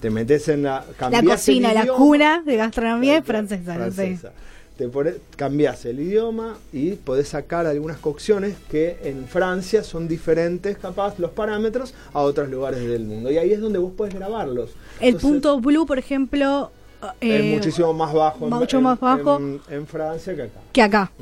te 0.00 0.10
metes 0.10 0.48
en 0.48 0.62
la... 0.64 0.84
La 1.10 1.22
cocina, 1.22 1.72
la 1.72 1.86
cuna 1.86 2.42
de 2.44 2.56
gastronomía 2.56 3.18
es 3.18 3.24
francesa, 3.24 3.74
francesa. 3.74 4.32
Te 4.76 4.88
pone- 4.88 5.16
cambias 5.36 5.84
el 5.84 6.00
idioma 6.00 6.56
y 6.72 6.92
podés 6.92 7.28
sacar 7.28 7.66
algunas 7.66 7.98
cocciones 7.98 8.54
que 8.70 8.96
en 9.04 9.26
Francia 9.26 9.84
son 9.84 10.08
diferentes, 10.08 10.78
capaz, 10.78 11.18
los 11.18 11.32
parámetros 11.32 11.92
a 12.14 12.20
otros 12.20 12.48
lugares 12.48 12.80
del 12.88 13.04
mundo. 13.04 13.30
Y 13.30 13.36
ahí 13.36 13.52
es 13.52 13.60
donde 13.60 13.78
vos 13.78 13.92
podés 13.94 14.14
grabarlos. 14.14 14.70
El 14.98 15.08
Entonces, 15.08 15.30
punto 15.30 15.60
blue, 15.60 15.84
por 15.84 15.98
ejemplo, 15.98 16.72
es 17.20 17.40
eh, 17.40 17.52
muchísimo 17.54 17.92
más 17.92 18.12
bajo, 18.12 18.44
en- 18.46 18.52
mucho 18.54 18.76
en, 18.78 18.82
más 18.82 19.00
bajo. 19.00 19.36
en, 19.38 19.60
en 19.70 19.86
Francia 19.86 20.34
que 20.34 20.42
acá. 20.42 20.60
que 20.72 20.82
acá. 20.82 21.12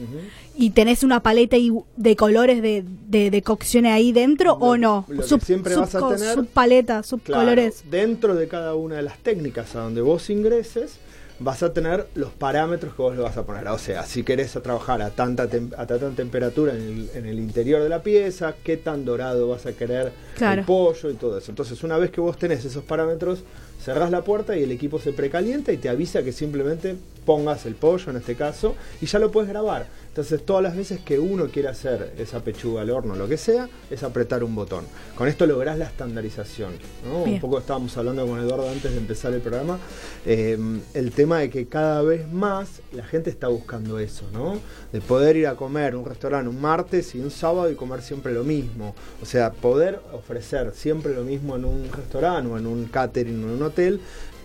¿Y 0.56 0.70
tenés 0.70 1.02
una 1.04 1.20
paleta 1.20 1.56
de 1.96 2.16
colores 2.16 2.60
de, 2.62 2.84
de, 3.06 3.30
de 3.30 3.42
cocción 3.42 3.86
ahí 3.86 4.12
dentro 4.12 4.58
Lo- 4.58 4.66
o 4.66 4.76
no? 4.76 5.06
siempre 5.40 5.76
vas 5.76 5.94
a 5.94 6.08
tener- 6.08 6.34
Subpaleta, 6.34 6.86
Claro, 6.94 7.02
subcolores. 7.04 7.84
dentro 7.90 8.34
de 8.34 8.48
cada 8.48 8.74
una 8.74 8.96
de 8.96 9.02
las 9.02 9.18
técnicas 9.18 9.74
a 9.76 9.80
donde 9.80 10.00
vos 10.00 10.28
ingreses, 10.30 10.98
vas 11.40 11.62
a 11.62 11.72
tener 11.72 12.08
los 12.16 12.32
parámetros 12.32 12.92
que 12.96 13.00
vos 13.02 13.14
le 13.16 13.22
vas 13.22 13.36
a 13.36 13.46
poner. 13.46 13.68
O 13.68 13.78
sea, 13.78 14.02
si 14.02 14.24
querés 14.24 14.56
a 14.56 14.60
trabajar 14.60 15.00
a 15.02 15.10
tanta, 15.10 15.48
tem- 15.48 15.72
a 15.78 15.86
tanta 15.86 16.10
temperatura 16.10 16.72
en 16.74 16.80
el, 16.82 17.10
en 17.14 17.26
el 17.26 17.38
interior 17.38 17.80
de 17.80 17.88
la 17.88 18.02
pieza, 18.02 18.56
qué 18.64 18.76
tan 18.76 19.04
dorado 19.04 19.46
vas 19.48 19.64
a 19.64 19.72
querer 19.72 20.10
Claro. 20.36 20.62
el 20.62 20.66
pollo 20.66 21.10
y 21.10 21.14
todo 21.14 21.38
eso. 21.38 21.52
Entonces, 21.52 21.84
una 21.84 21.96
vez 21.96 22.10
que 22.10 22.20
vos 22.20 22.36
tenés 22.36 22.64
esos 22.64 22.82
parámetros, 22.82 23.44
cerrás 23.82 24.10
la 24.10 24.22
puerta 24.22 24.56
y 24.56 24.62
el 24.62 24.72
equipo 24.72 24.98
se 24.98 25.12
precalienta 25.12 25.72
y 25.72 25.76
te 25.76 25.88
avisa 25.88 26.22
que 26.22 26.32
simplemente 26.32 26.96
pongas 27.24 27.66
el 27.66 27.74
pollo 27.74 28.10
en 28.10 28.16
este 28.16 28.34
caso 28.36 28.74
y 29.00 29.06
ya 29.06 29.18
lo 29.18 29.30
puedes 29.30 29.50
grabar. 29.50 29.86
Entonces 30.08 30.44
todas 30.44 30.62
las 30.64 30.74
veces 30.74 30.98
que 31.00 31.18
uno 31.20 31.46
quiere 31.46 31.68
hacer 31.68 32.12
esa 32.18 32.42
pechuga 32.42 32.80
al 32.80 32.90
horno, 32.90 33.14
lo 33.14 33.28
que 33.28 33.36
sea, 33.36 33.68
es 33.88 34.02
apretar 34.02 34.42
un 34.42 34.54
botón. 34.54 34.84
Con 35.14 35.28
esto 35.28 35.46
lográs 35.46 35.78
la 35.78 35.84
estandarización. 35.84 36.72
¿no? 37.06 37.22
Un 37.22 37.38
poco 37.38 37.58
estábamos 37.58 37.96
hablando 37.96 38.26
con 38.26 38.40
Eduardo 38.40 38.68
antes 38.68 38.90
de 38.90 38.98
empezar 38.98 39.32
el 39.32 39.40
programa. 39.40 39.78
eh, 40.26 40.58
el 40.94 41.12
tema 41.12 41.38
de 41.38 41.50
que 41.50 41.66
cada 41.68 42.02
vez 42.02 42.26
más 42.32 42.80
la 42.92 43.04
gente 43.04 43.30
está 43.30 43.46
buscando 43.48 44.00
eso, 44.00 44.24
¿no? 44.32 44.58
De 44.92 45.00
poder 45.00 45.36
ir 45.36 45.46
a 45.46 45.54
comer 45.54 45.94
un 45.94 46.04
restaurante 46.04 46.48
un 46.48 46.60
martes 46.60 47.14
y 47.14 47.20
un 47.20 47.30
sábado 47.30 47.70
y 47.70 47.74
comer 47.74 48.02
siempre 48.02 48.32
lo 48.32 48.42
mismo. 48.42 48.96
O 49.22 49.26
sea, 49.26 49.52
poder 49.52 50.00
ofrecer 50.12 50.72
siempre 50.74 51.14
lo 51.14 51.22
mismo 51.22 51.54
en 51.54 51.64
un 51.64 51.92
restaurante 51.92 52.50
o 52.50 52.58
en 52.58 52.66
un 52.66 52.86
catering 52.86 53.44
o 53.44 53.46
en 53.48 53.52
un 53.54 53.62
hotel 53.68 54.00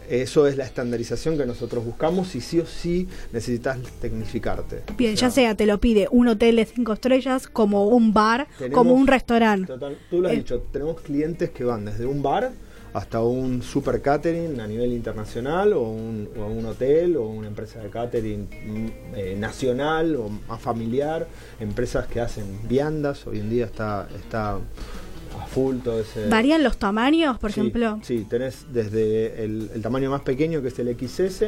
eso 0.10 0.48
es 0.48 0.58
la 0.58 0.66
estandarización 0.66 1.38
que 1.38 1.46
nosotros 1.46 1.86
buscamos 1.86 2.36
y 2.36 2.42
sí 2.42 2.60
o 2.60 2.66
sí 2.66 3.08
necesitas 3.32 3.78
tecnificarte. 4.02 4.84
Bien, 4.98 5.14
O 5.14 5.16
ya 5.16 5.32
sea, 5.32 5.56
te 5.56 5.66
lo 5.66 5.80
pide 5.80 6.08
un 6.12 6.28
hotel 6.28 6.58
de 6.58 6.66
cinco 6.66 6.92
estrellas, 6.94 7.48
como 7.48 7.88
un 7.88 8.14
bar, 8.14 8.48
Tenemos- 8.60 8.78
como 8.78 8.94
un 8.96 9.08
restaurante. 9.08 9.72
Tú 10.10 10.20
lo 10.22 10.28
has 10.28 10.34
Eh. 10.34 10.38
dicho, 10.38 10.60
tenemos 10.74 11.00
clientes 11.02 11.52
que 11.52 11.64
van 11.64 11.86
desde 11.86 12.06
un 12.06 12.22
bar 12.22 12.52
hasta 12.94 13.22
un 13.24 13.64
super 13.64 14.02
catering 14.02 14.60
a 14.60 14.68
nivel 14.68 14.92
internacional 14.92 15.72
o 15.74 15.82
un, 15.84 16.30
o 16.38 16.46
un 16.48 16.66
hotel 16.66 17.16
o 17.16 17.24
una 17.26 17.48
empresa 17.48 17.80
de 17.80 17.90
catering 17.90 18.42
mm, 18.44 18.88
eh, 19.16 19.36
nacional 19.40 20.16
o 20.18 20.30
más 20.50 20.62
familiar, 20.62 21.28
empresas 21.62 22.08
que 22.08 22.20
hacen 22.20 22.46
viandas, 22.68 23.26
hoy 23.26 23.40
en 23.40 23.50
día 23.50 23.66
está, 23.66 24.08
está 24.16 24.60
a 25.42 25.46
full 25.46 25.78
todo 25.84 26.00
ese... 26.02 26.28
¿Varían 26.28 26.64
los 26.64 26.78
tamaños, 26.78 27.38
por 27.40 27.52
Sí, 27.52 27.60
ejemplo? 27.60 28.00
Sí, 28.04 28.26
tenés 28.30 28.66
desde 28.72 29.44
el, 29.44 29.70
el 29.74 29.82
tamaño 29.82 30.10
más 30.12 30.22
pequeño, 30.22 30.62
que 30.62 30.70
es 30.70 30.80
el 30.80 30.96
XS, 30.98 31.44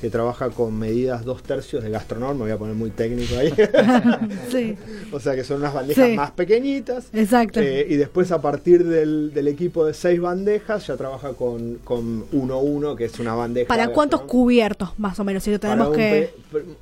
que 0.00 0.10
trabaja 0.10 0.50
con 0.50 0.78
medidas 0.78 1.24
dos 1.24 1.42
tercios 1.42 1.82
de 1.82 1.90
gastronor, 1.90 2.34
me 2.34 2.42
voy 2.42 2.50
a 2.50 2.58
poner 2.58 2.74
muy 2.74 2.90
técnico 2.90 3.36
ahí. 3.36 3.52
Sí, 4.50 4.76
o 5.12 5.20
sea 5.20 5.34
que 5.34 5.44
son 5.44 5.58
unas 5.60 5.72
bandejas 5.74 6.06
Sí. 6.10 6.16
más 6.16 6.30
pequeñitas. 6.32 7.08
exacto. 7.12 7.60
Eh, 7.60 7.86
y 7.88 7.96
después 7.96 8.30
a 8.32 8.40
partir 8.40 8.84
del, 8.84 9.32
del 9.32 9.48
equipo 9.48 9.84
de 9.86 9.94
seis 9.94 10.20
bandejas 10.20 10.86
ya 10.86 10.96
trabaja 10.96 11.32
con, 11.32 11.76
con 11.84 12.28
1-1, 12.30 12.96
que 12.96 13.04
es 13.06 13.18
una 13.18 13.34
bandeja. 13.34 13.68
¿Para 13.68 13.88
cuántos 13.88 14.22
cubiertos, 14.22 14.90
más 14.98 15.18
o 15.20 15.24
menos? 15.24 15.42
Si 15.42 15.50
lo 15.50 15.58
tenemos 15.60 15.94
que... 15.96 16.30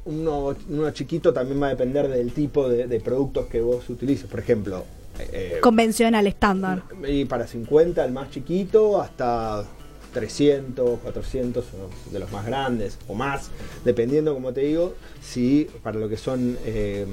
uno 0.06 0.90
chiquito 0.92 1.32
también 1.32 1.62
va 1.62 1.66
a 1.66 1.70
depender 1.70 2.08
del 2.08 2.32
tipo 2.32 2.68
de, 2.68 2.86
de 2.86 3.00
productos 3.00 3.46
que 3.46 3.60
vos 3.60 3.88
utilices. 3.88 4.26
Por 4.28 4.40
ejemplo, 4.40 4.84
eh, 5.18 5.58
Convencional, 5.60 6.26
estándar. 6.26 6.82
y 7.06 7.24
para 7.24 7.46
50 7.46 8.04
el 8.04 8.12
más 8.12 8.30
chiquito 8.30 9.00
hasta 9.00 9.64
300, 10.12 11.00
400 11.00 11.64
o 11.64 12.12
de 12.12 12.18
los 12.20 12.30
más 12.32 12.46
grandes 12.46 12.98
o 13.08 13.14
más, 13.14 13.50
dependiendo, 13.84 14.32
como 14.34 14.52
te 14.52 14.62
digo, 14.62 14.94
si 15.24 15.66
para 15.82 15.98
lo 15.98 16.08
que 16.08 16.16
son 16.18 16.58
eh, 16.66 17.06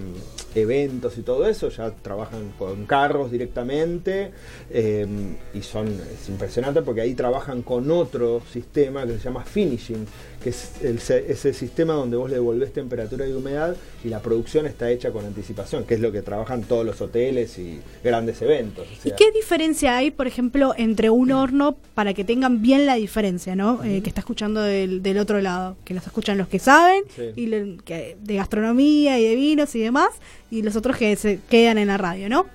eventos 0.54 1.18
y 1.18 1.22
todo 1.22 1.48
eso 1.48 1.70
ya 1.70 1.92
trabajan 1.92 2.52
con 2.60 2.86
carros 2.86 3.32
directamente 3.32 4.32
eh, 4.70 5.08
y 5.54 5.62
son 5.62 5.88
es 5.88 6.28
impresionante 6.30 6.82
porque 6.82 7.02
ahí 7.02 7.14
trabajan 7.16 7.62
con 7.62 7.90
otro 7.90 8.42
sistema 8.52 9.06
que 9.06 9.14
se 9.14 9.20
llama 9.20 9.44
finishing, 9.46 10.06
que 10.44 10.50
es 10.50 10.72
el, 10.84 11.00
se- 11.00 11.32
ese 11.32 11.54
sistema 11.54 11.94
donde 11.94 12.18
vos 12.18 12.30
le 12.30 12.36
devolvés 12.36 12.74
temperatura 12.74 13.28
y 13.28 13.32
humedad 13.34 13.76
y 14.04 14.10
la 14.10 14.20
producción 14.22 14.66
está 14.66 14.90
hecha 14.90 15.12
con 15.12 15.24
anticipación, 15.26 15.86
que 15.86 15.94
es 15.94 16.00
lo 16.02 16.12
que 16.12 16.22
trabajan 16.22 16.64
todos 16.64 16.86
los 16.86 17.00
hoteles 17.02 17.58
y 17.60 17.80
grandes 18.04 18.42
eventos. 18.42 18.88
o 18.88 19.08
¿Y 19.08 19.12
qué 19.12 19.32
diferencia 19.32 19.96
hay, 19.96 20.12
por 20.12 20.28
ejemplo, 20.28 20.74
entre 20.78 21.10
un 21.10 21.32
horno, 21.32 21.78
para 21.94 22.14
que 22.14 22.24
tengan 22.24 22.62
bien 22.62 22.86
la 22.88 22.96
diferencia, 22.96 23.56
¿no? 23.56 23.84
Eh, 23.84 24.02
que 24.02 24.10
está 24.10 24.22
escuchando 24.22 24.62
del, 24.62 25.04
del 25.04 25.18
otro 25.20 25.40
lado, 25.40 25.78
que 25.86 25.94
los 25.94 26.06
escuchan 26.06 26.38
los 26.38 26.48
que 26.48 26.58
saben, 26.60 27.04
Sí. 27.16 27.24
y 27.36 27.46
le- 27.46 27.78
que- 27.86 28.01
de 28.22 28.36
gastronomía 28.36 29.20
y 29.20 29.24
de 29.26 29.36
vinos 29.36 29.76
y 29.76 29.80
demás, 29.80 30.10
y 30.50 30.62
los 30.62 30.76
otros 30.76 30.98
que 30.98 31.16
se 31.16 31.40
quedan 31.50 31.78
en 31.78 31.88
la 31.88 31.98
radio, 31.98 32.30
¿no? 32.30 32.46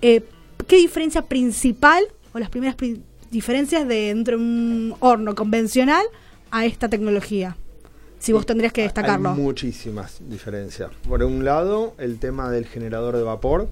Eh, 0.00 0.22
¿Qué 0.66 0.76
diferencia 0.76 1.22
principal, 1.22 2.02
o 2.32 2.38
las 2.38 2.48
primeras 2.50 2.74
pri- 2.76 3.00
diferencias 3.30 3.86
de 3.88 4.10
entre 4.10 4.36
un 4.36 4.94
horno 5.00 5.34
convencional 5.34 6.04
a 6.50 6.64
esta 6.64 6.88
tecnología? 6.88 7.56
Si 8.18 8.32
vos 8.32 8.46
tendrías 8.46 8.72
que 8.72 8.82
destacarlo. 8.82 9.30
Hay 9.30 9.40
muchísimas 9.40 10.20
diferencias. 10.28 10.90
Por 11.08 11.24
un 11.24 11.44
lado, 11.44 11.94
el 11.98 12.18
tema 12.18 12.50
del 12.50 12.66
generador 12.66 13.16
de 13.16 13.24
vapor, 13.24 13.68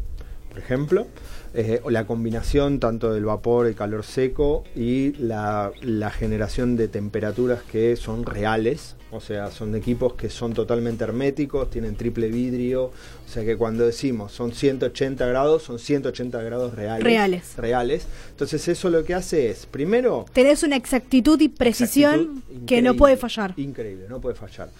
por 0.49 0.58
ejemplo, 0.58 1.06
eh, 1.54 1.80
o 1.84 1.90
la 1.90 2.04
combinación 2.06 2.80
tanto 2.80 3.12
del 3.12 3.25
vapor, 3.25 3.66
el 3.68 3.76
calor 3.76 4.04
seco 4.04 4.64
y 4.75 5.12
la, 5.12 5.70
la 5.82 6.10
generación 6.10 6.76
de 6.76 6.88
temperaturas 6.88 7.62
que 7.62 7.94
son 7.94 8.25
reales. 8.25 8.96
O 9.12 9.21
sea, 9.21 9.51
son 9.51 9.75
equipos 9.75 10.14
que 10.14 10.31
son 10.31 10.55
totalmente 10.55 11.03
herméticos, 11.05 11.68
tienen 11.70 11.96
triple 11.96 12.29
vidrio. 12.29 12.85
O 12.85 13.33
sea 13.33 13.44
que 13.44 13.57
cuando 13.57 13.85
decimos 13.85 14.33
son 14.33 14.53
180 14.53 15.27
grados, 15.27 15.64
son 15.64 15.79
180 15.79 16.42
grados 16.42 16.75
reales. 16.75 17.05
Reales. 17.05 17.57
Reales. 17.57 18.07
Entonces 18.31 18.66
eso 18.68 18.88
lo 18.90 19.05
que 19.05 19.14
hace 19.14 19.51
es, 19.51 19.66
primero, 19.66 20.27
Tenés 20.33 20.62
una 20.62 20.77
exactitud 20.77 21.40
y 21.40 21.49
precisión 21.49 22.20
Exactitud 22.20 22.66
que 22.66 22.83
no 22.83 22.94
puede 22.94 23.16
fallar. 23.16 23.55
Increíble, 23.57 24.07
no 24.09 24.20
puede 24.20 24.37
fallar. 24.37 24.70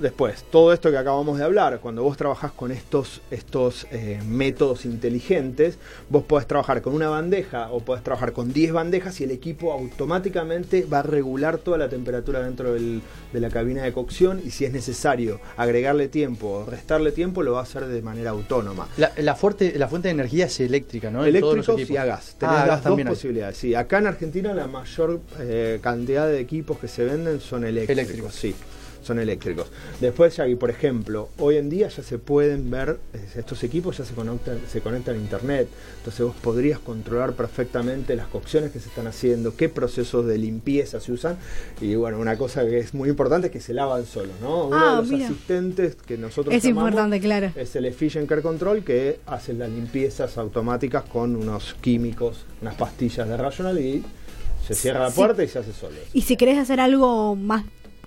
Después, 0.00 0.44
todo 0.50 0.72
esto 0.72 0.90
que 0.90 0.96
acabamos 0.96 1.36
de 1.38 1.44
hablar, 1.44 1.78
cuando 1.80 2.02
vos 2.02 2.16
trabajás 2.16 2.52
con 2.52 2.72
estos, 2.72 3.20
estos 3.30 3.86
eh, 3.90 4.18
métodos 4.26 4.86
inteligentes, 4.86 5.76
vos 6.08 6.24
podés 6.24 6.46
trabajar 6.46 6.80
con 6.80 6.94
una 6.94 7.10
bandeja 7.10 7.70
o 7.70 7.80
podés 7.80 8.02
trabajar 8.02 8.32
con 8.32 8.50
10 8.52 8.72
bandejas 8.72 9.20
y 9.20 9.24
el 9.24 9.30
equipo 9.30 9.72
automáticamente 9.72 10.86
va 10.90 11.00
a 11.00 11.02
regular 11.02 11.58
toda 11.58 11.76
la 11.76 11.88
temperatura 11.90 12.40
dentro 12.42 12.72
del- 12.72 13.02
de 13.32 13.40
la 13.40 13.50
cabina 13.50 13.82
de 13.82 13.92
cocción 13.92 14.40
y 14.44 14.50
si 14.50 14.64
es 14.64 14.72
necesario 14.72 15.38
agregarle 15.56 16.08
tiempo 16.08 16.48
o 16.48 16.64
restarle 16.70 17.12
tiempo, 17.12 17.42
lo 17.42 17.52
va 17.52 17.60
a 17.60 17.62
hacer 17.64 17.86
de 17.86 18.00
manera 18.02 18.30
autónoma. 18.30 18.88
La, 18.96 19.12
la, 19.18 19.34
fuerte, 19.36 19.74
la 19.78 19.86
fuente 19.88 20.08
de 20.08 20.12
energía 20.12 20.46
es 20.46 20.58
eléctrica, 20.60 21.10
¿no? 21.10 21.24
Eléctricos 21.24 21.78
y 21.90 21.96
a 21.98 22.04
gas. 22.06 22.36
Tenés 22.38 22.54
Ah, 22.54 22.56
a 22.56 22.58
las 22.60 22.66
gas 22.68 22.76
dos 22.78 22.84
también 22.84 23.08
hay. 23.08 23.14
posibilidades. 23.14 23.56
Sí, 23.58 23.74
acá 23.74 23.98
en 23.98 24.06
Argentina 24.06 24.54
la 24.54 24.66
mayor 24.66 25.20
eh, 25.40 25.78
cantidad 25.82 26.26
de 26.26 26.40
equipos 26.40 26.78
que 26.78 26.88
se 26.88 27.04
venden 27.04 27.40
son 27.40 27.64
eléctricos. 27.64 27.98
Eléctricos. 28.02 28.34
Sí, 28.34 28.54
son 29.10 29.18
eléctricos. 29.18 29.66
Después 30.00 30.36
ya, 30.36 30.46
y 30.46 30.54
por 30.54 30.70
ejemplo, 30.70 31.30
hoy 31.38 31.56
en 31.56 31.68
día 31.68 31.88
ya 31.88 32.00
se 32.04 32.18
pueden 32.18 32.70
ver, 32.70 32.98
estos 33.34 33.64
equipos 33.64 33.98
ya 33.98 34.04
se 34.04 34.14
conectan, 34.14 34.60
se 34.70 34.80
conectan 34.80 35.16
a 35.16 35.18
internet. 35.18 35.68
Entonces 35.98 36.24
vos 36.24 36.36
podrías 36.40 36.78
controlar 36.78 37.32
perfectamente 37.32 38.14
las 38.14 38.28
cocciones 38.28 38.70
que 38.70 38.78
se 38.78 38.88
están 38.88 39.08
haciendo, 39.08 39.56
qué 39.56 39.68
procesos 39.68 40.26
de 40.26 40.38
limpieza 40.38 41.00
se 41.00 41.10
usan. 41.10 41.38
Y 41.80 41.96
bueno, 41.96 42.20
una 42.20 42.38
cosa 42.38 42.64
que 42.64 42.78
es 42.78 42.94
muy 42.94 43.08
importante 43.08 43.48
es 43.48 43.52
que 43.52 43.60
se 43.60 43.74
lavan 43.74 44.06
solos, 44.06 44.34
¿no? 44.40 44.66
Uno 44.68 44.76
Ah, 44.78 44.90
de 44.92 44.96
los 44.98 45.08
mira. 45.08 45.24
asistentes 45.26 45.96
que 45.96 46.16
nosotros 46.16 46.54
Es 46.54 46.62
llamamos 46.62 46.90
importante, 46.90 47.18
claro. 47.20 47.50
es 47.56 47.74
el 47.74 47.86
Efficient 47.86 48.28
Care 48.28 48.42
Control 48.42 48.84
que 48.84 49.18
hace 49.26 49.54
las 49.54 49.70
limpiezas 49.70 50.38
automáticas 50.38 51.02
con 51.02 51.34
unos 51.34 51.74
químicos, 51.80 52.44
unas 52.62 52.76
pastillas 52.76 53.28
de 53.28 53.36
Rational 53.36 53.76
y 53.80 54.04
se 54.66 54.74
cierra 54.76 55.00
la 55.00 55.10
Sí. 55.10 55.16
puerta 55.16 55.42
y 55.42 55.48
se 55.48 55.58
hace 55.58 55.72
solo. 55.72 55.96
Y 56.12 56.22
si 56.22 56.36
querés 56.36 56.58
hacer 56.58 56.78
algo 56.78 57.34
más 57.34 57.64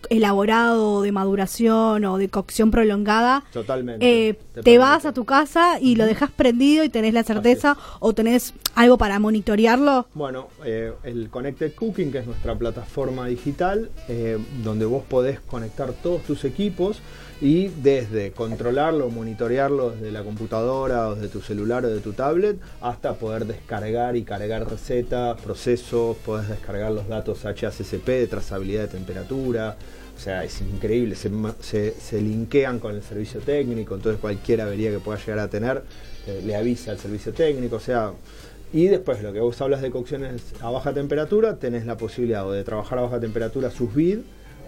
elaborado 0.09 1.01
de 1.01 1.11
maduración 1.11 2.05
o 2.05 2.17
de 2.17 2.29
cocción 2.29 2.71
prolongada, 2.71 3.43
Totalmente. 3.53 4.29
eh, 4.29 4.33
Te 4.53 4.61
te 4.63 4.77
vas 4.77 5.05
a 5.05 5.13
tu 5.13 5.25
casa 5.25 5.79
y 5.79 5.95
lo 5.95 6.05
dejas 6.05 6.31
prendido 6.31 6.83
y 6.83 6.89
tenés 6.89 7.13
la 7.13 7.23
certeza 7.23 7.77
o 7.99 8.13
tenés 8.13 8.53
algo 8.75 8.97
para 8.97 9.19
monitorearlo. 9.19 10.07
Bueno, 10.13 10.47
eh, 10.65 10.93
el 11.03 11.29
Connected 11.29 11.73
Cooking, 11.75 12.11
que 12.11 12.19
es 12.19 12.27
nuestra 12.27 12.55
plataforma 12.55 13.27
digital, 13.27 13.89
eh, 14.07 14.37
donde 14.63 14.85
vos 14.85 15.03
podés 15.07 15.39
conectar 15.39 15.91
todos 15.93 16.23
tus 16.23 16.43
equipos 16.45 16.99
y 17.43 17.67
desde 17.67 18.31
controlarlo, 18.31 19.09
monitorearlo 19.09 19.89
desde 19.89 20.13
la 20.13 20.23
computadora 20.23 21.09
o 21.09 21.15
desde 21.15 21.27
tu 21.27 21.41
celular 21.41 21.83
o 21.83 21.89
de 21.89 21.99
tu 21.99 22.13
tablet, 22.13 22.55
hasta 22.79 23.15
poder 23.15 23.45
descargar 23.45 24.15
y 24.15 24.23
cargar 24.23 24.69
recetas, 24.69 25.41
procesos, 25.41 26.15
podés 26.25 26.47
descargar 26.47 26.93
los 26.93 27.09
datos 27.09 27.45
HACCP 27.45 28.07
de 28.07 28.27
trazabilidad 28.27 28.83
de 28.83 28.87
temperatura. 28.87 29.75
O 30.15 30.19
sea, 30.21 30.45
es 30.45 30.61
increíble, 30.61 31.15
se, 31.15 31.93
se, 31.99 32.21
linkean 32.21 32.79
con 32.79 32.95
el 32.95 33.03
servicio 33.03 33.41
técnico, 33.41 33.95
entonces 33.95 34.21
cualquier 34.21 34.61
avería 34.61 34.91
que 34.91 34.99
pueda 34.99 35.19
llegar 35.19 35.39
a 35.39 35.49
tener 35.49 35.83
eh, 36.27 36.41
le 36.45 36.55
avisa 36.55 36.91
al 36.91 36.99
servicio 36.99 37.33
técnico, 37.33 37.75
o 37.75 37.81
sea, 37.81 38.13
y 38.71 38.87
después, 38.87 39.21
lo 39.21 39.33
que 39.33 39.41
vos 39.41 39.59
hablas 39.59 39.81
de 39.81 39.91
cocciones 39.91 40.41
a 40.61 40.69
baja 40.69 40.93
temperatura, 40.93 41.57
tenés 41.57 41.85
la 41.85 41.97
posibilidad 41.97 42.47
o 42.47 42.53
de 42.53 42.63
trabajar 42.63 42.99
a 42.99 43.01
baja 43.01 43.19
temperatura 43.19 43.69
vide, 43.93 44.23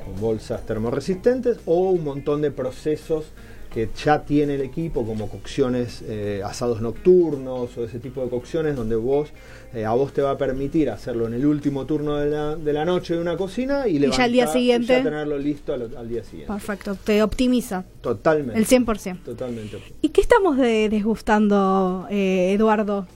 con 0.06 0.20
bolsas 0.22 0.66
termoresistentes, 0.66 1.58
o 1.66 1.90
un 1.92 2.04
montón 2.04 2.42
de 2.42 2.52
procesos 2.52 3.26
que 3.74 3.90
ya 4.06 4.22
tiene 4.24 4.56
el 4.56 4.62
equipo, 4.62 5.06
como 5.06 5.28
cocciones, 5.28 6.02
eh, 6.08 6.42
asados 6.46 6.80
nocturnos 6.80 7.78
o 7.78 7.84
ese 7.84 8.00
tipo 8.00 8.24
de 8.24 8.30
cocciones, 8.30 8.78
donde 8.78 8.96
vos, 8.96 9.28
eh, 9.74 9.84
a 9.84 9.92
vos 9.92 10.14
te 10.14 10.22
va 10.22 10.32
a 10.32 10.38
permitir 10.38 10.90
hacerlo 10.90 11.28
en 11.28 11.34
el 11.34 11.46
último 11.46 11.86
turno 11.86 12.16
de 12.16 12.30
la, 12.30 12.56
de 12.56 12.72
la 12.72 12.86
noche 12.86 13.16
de 13.16 13.20
una 13.20 13.36
cocina 13.36 13.86
y, 13.86 13.98
Y 13.98 14.00
ya 14.10 14.24
al 14.24 14.32
día 14.32 14.44
levantar- 14.46 14.54
siguiente- 14.54 14.94
y 14.94 14.98
ya 14.98 15.04
tenerlo 15.04 15.38
listo 15.38 15.74
al, 15.74 15.94
al 15.98 16.08
día 16.08 16.24
siguiente. 16.24 16.54
Perfecto, 16.54 16.96
te 16.96 17.22
optimiza 17.22 17.84
Totalmente. 18.00 18.58
el 18.58 18.66
100%. 18.66 19.24
Totalmente. 19.26 19.78
¿Y 20.02 20.08
qué 20.10 20.22
estamos 20.22 20.56
de- 20.58 20.88
desgustando, 20.88 22.08
eh, 22.10 22.54
Eduardo? 22.54 23.08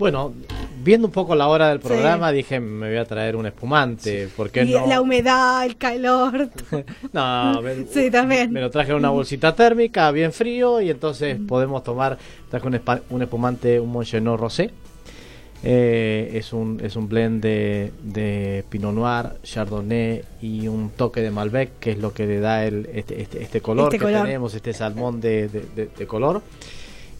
Bueno, 0.00 0.32
viendo 0.82 1.06
un 1.06 1.12
poco 1.12 1.36
la 1.36 1.46
hora 1.46 1.68
del 1.68 1.78
programa, 1.78 2.32
dije, 2.32 2.58
me 2.58 2.88
voy 2.88 2.96
a 2.96 3.04
traer 3.04 3.36
un 3.36 3.44
espumante. 3.44 4.28
¿Por 4.34 4.50
qué 4.50 4.64
Y 4.64 4.72
no? 4.72 4.86
La 4.86 5.00
humedad, 5.02 5.64
el 5.66 5.76
calor. 5.76 6.48
No, 7.12 7.60
me, 7.62 7.84
Sí, 7.92 8.10
también. 8.10 8.50
me 8.50 8.60
lo 8.62 8.70
traje 8.70 8.90
en 8.92 8.96
una 8.96 9.10
bolsita 9.10 9.54
térmica, 9.54 10.10
bien 10.10 10.32
frío, 10.32 10.80
y 10.80 10.88
entonces 10.90 11.38
podemos 11.46 11.84
tomar. 11.84 12.16
Traje 12.50 12.66
un, 12.66 12.80
un 13.10 13.22
espumante, 13.22 13.78
un 13.78 13.92
Montgenot 13.92 14.40
Rosé. 14.40 14.70
Eh, 15.62 16.30
es, 16.32 16.54
un, 16.54 16.80
es 16.82 16.96
un 16.96 17.06
blend 17.06 17.42
de, 17.42 17.92
de 18.02 18.64
Pinot 18.70 18.94
Noir, 18.94 19.34
Chardonnay 19.42 20.22
y 20.40 20.66
un 20.68 20.88
toque 20.88 21.20
de 21.20 21.30
Malbec, 21.30 21.78
que 21.78 21.90
es 21.90 21.98
lo 21.98 22.14
que 22.14 22.26
le 22.26 22.40
da 22.40 22.64
el, 22.64 22.88
este, 22.94 23.20
este, 23.20 23.42
este 23.42 23.60
color 23.60 23.88
Este 23.92 23.98
que 23.98 24.04
color. 24.10 24.22
tenemos, 24.24 24.54
este 24.54 24.72
salmón 24.72 25.20
de, 25.20 25.48
de- 25.48 25.88
de- 25.94 26.06
color. 26.06 26.40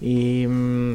Y 0.00 0.46
mm, 0.46 0.94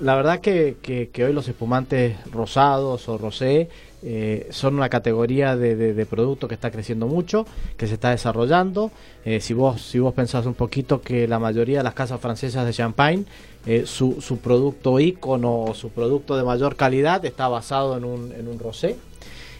la 0.00 0.14
verdad 0.16 0.40
que, 0.40 0.76
que- 0.82 1.08
que 1.12 1.24
hoy 1.24 1.32
los 1.32 1.48
espumantes 1.48 2.16
rosados 2.30 3.08
o 3.08 3.18
rosé 3.18 3.68
eh, 4.04 4.48
son 4.50 4.74
una 4.74 4.88
categoría 4.88 5.56
de, 5.56 5.76
de- 5.76 5.94
de 5.94 6.06
producto 6.06 6.48
que 6.48 6.54
está 6.54 6.70
creciendo 6.70 7.06
mucho, 7.06 7.46
que 7.76 7.86
se 7.86 7.94
está 7.94 8.10
desarrollando. 8.10 8.90
Eh, 9.24 9.40
si 9.40 9.54
vos 9.54 9.80
si 9.80 9.98
vos 10.00 10.12
pensás 10.14 10.44
un 10.46 10.54
poquito 10.54 11.00
que 11.00 11.28
la 11.28 11.38
mayoría 11.38 11.78
de 11.78 11.84
las 11.84 11.94
casas 11.94 12.20
francesas 12.20 12.66
de 12.66 12.72
champagne, 12.72 13.24
eh, 13.64 13.84
su, 13.86 14.20
su 14.20 14.38
producto 14.38 14.98
ícono 14.98 15.62
o 15.62 15.74
su 15.74 15.90
producto 15.90 16.36
de 16.36 16.42
mayor 16.42 16.74
calidad 16.76 17.24
está 17.24 17.46
basado 17.48 17.96
en 17.96 18.04
un, 18.04 18.32
en 18.32 18.48
un 18.48 18.58
rosé. 18.58 18.96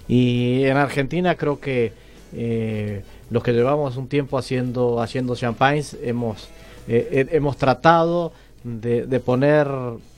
Y 0.09 0.64
en 0.64 0.77
Argentina 0.77 1.37
creo 1.37 1.61
que 1.61 1.92
eh, 2.35 3.03
los 3.31 3.42
que 3.42 3.53
llevamos 3.53 3.96
un 3.96 4.09
tiempo 4.09 4.38
haciendo 4.38 5.01
haciendo 5.01 5.37
champagnes 5.37 5.96
hemos 6.03 6.48
eh, 6.88 7.27
he- 7.31 7.37
hemos 7.37 7.57
tratado 7.57 8.33
de, 8.64 9.07
de 9.07 9.20
poner 9.20 9.66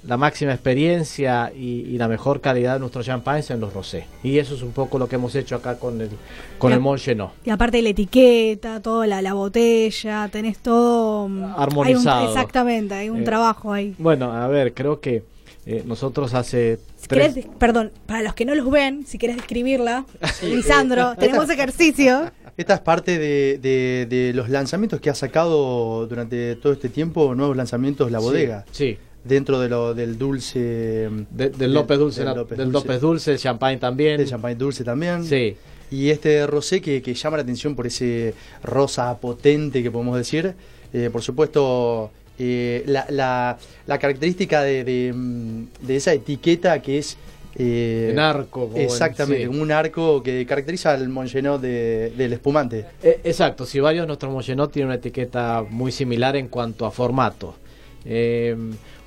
la 0.06 0.16
máxima 0.16 0.52
experiencia 0.52 1.50
y, 1.56 1.80
y 1.80 1.96
la 1.98 2.08
mejor 2.08 2.40
calidad 2.40 2.74
de 2.74 2.80
nuestros 2.80 3.06
champagnes 3.06 3.50
en 3.50 3.60
los 3.60 3.72
rosés. 3.72 4.04
Y 4.22 4.38
eso 4.38 4.54
es 4.54 4.62
un 4.62 4.72
poco 4.72 4.98
lo 4.98 5.08
que 5.08 5.14
hemos 5.16 5.34
hecho 5.34 5.56
acá 5.56 5.78
con 5.78 6.00
el 6.00 6.10
con 6.58 6.70
Ya. 6.70 6.76
el 6.76 6.80
Montgenot. 6.82 7.30
Y 7.44 7.50
aparte 7.50 7.78
de 7.78 7.82
la 7.84 7.88
etiqueta, 7.90 8.80
toda 8.80 9.06
la, 9.06 9.22
la 9.22 9.32
botella, 9.32 10.28
tenés 10.30 10.58
todo 10.58 11.28
mm, 11.28 11.44
Armonizado. 11.56 12.18
hay 12.20 12.24
un- 12.26 12.30
exactamente, 12.32 12.94
hay 12.94 13.10
un 13.10 13.20
Eh, 13.22 13.24
trabajo 13.24 13.72
ahí. 13.72 13.94
Bueno, 13.98 14.32
a 14.32 14.46
ver, 14.48 14.74
creo 14.74 15.00
que 15.00 15.22
eh, 15.66 15.82
nosotros 15.86 16.34
hace 16.34 16.78
Si 16.98 17.08
tres, 17.08 17.28
querés, 17.32 17.34
des- 17.36 17.46
perdón, 17.58 17.90
para 18.04 18.20
los 18.22 18.34
que 18.34 18.44
no 18.44 18.54
los 18.54 18.70
ven, 18.70 19.06
si 19.06 19.16
querés 19.16 19.36
describirla, 19.36 20.04
Lisandro, 20.42 21.14
tenemos 21.18 21.48
ejercicio. 21.48 22.30
Esta 22.56 22.74
es 22.74 22.80
parte 22.80 23.18
de, 23.18 23.58
de- 23.58 24.06
de 24.08 24.32
los 24.34 24.48
lanzamientos 24.48 25.00
que 25.00 25.10
ha 25.10 25.14
sacado 25.14 26.06
durante 26.06 26.54
todo 26.56 26.72
este 26.72 26.88
tiempo, 26.88 27.34
nuevos 27.34 27.56
lanzamientos 27.56 28.10
La 28.12 28.20
Bodega, 28.20 28.64
Sí, 28.70 28.96
dentro 29.24 29.58
de 29.60 29.68
lo, 29.68 29.94
del 29.94 30.16
dulce... 30.18 31.08
de- 31.30 31.50
del 31.50 31.74
López 31.74 31.98
Dulce, 31.98 32.24
del 32.24 32.34
López 32.36 32.58
del 32.58 32.70
Dulce. 32.70 32.86
López 32.88 33.00
Dulce, 33.00 33.32
el 33.32 33.38
champagne 33.38 33.78
también. 33.78 34.18
del 34.18 34.28
champagne 34.28 34.54
dulce 34.56 34.84
también. 34.84 35.24
Sí. 35.24 35.56
Y 35.90 36.10
este 36.10 36.46
rosé 36.46 36.80
que, 36.80 37.02
que 37.02 37.14
llama 37.14 37.36
la 37.38 37.42
atención 37.42 37.74
por 37.74 37.86
ese 37.86 38.34
rosa 38.62 39.16
potente 39.18 39.82
que 39.82 39.90
podemos 39.90 40.16
decir. 40.16 40.54
Eh, 40.92 41.10
por 41.12 41.22
supuesto, 41.22 42.10
eh, 42.38 42.84
la, 42.86 43.06
la- 43.10 43.58
la 43.86 43.98
característica 43.98 44.62
de, 44.62 44.84
de, 44.84 45.12
mm, 45.12 45.64
de 45.86 45.96
esa 45.96 46.12
etiqueta 46.12 46.80
que 46.82 46.98
es... 46.98 47.16
eh, 47.56 48.08
En 48.10 48.18
arco, 48.18 48.70
Exactamente, 48.74 49.42
sí. 49.42 49.46
un 49.48 49.70
arco 49.70 50.22
que 50.22 50.44
caracteriza 50.46 50.92
al 50.92 51.08
Mongenot 51.08 51.60
de- 51.60 52.10
del 52.16 52.32
espumante. 52.32 52.84
Eh, 53.02 53.20
exacto, 53.24 53.64
si 53.66 53.80
varios 53.80 54.06
nuestros 54.06 54.32
Moyenot 54.32 54.72
tienen 54.72 54.88
una 54.88 54.96
etiqueta 54.96 55.64
muy 55.68 55.92
similar 55.92 56.36
en 56.36 56.48
cuanto 56.48 56.86
a 56.86 56.90
formato. 56.90 57.54
Eh, 58.04 58.56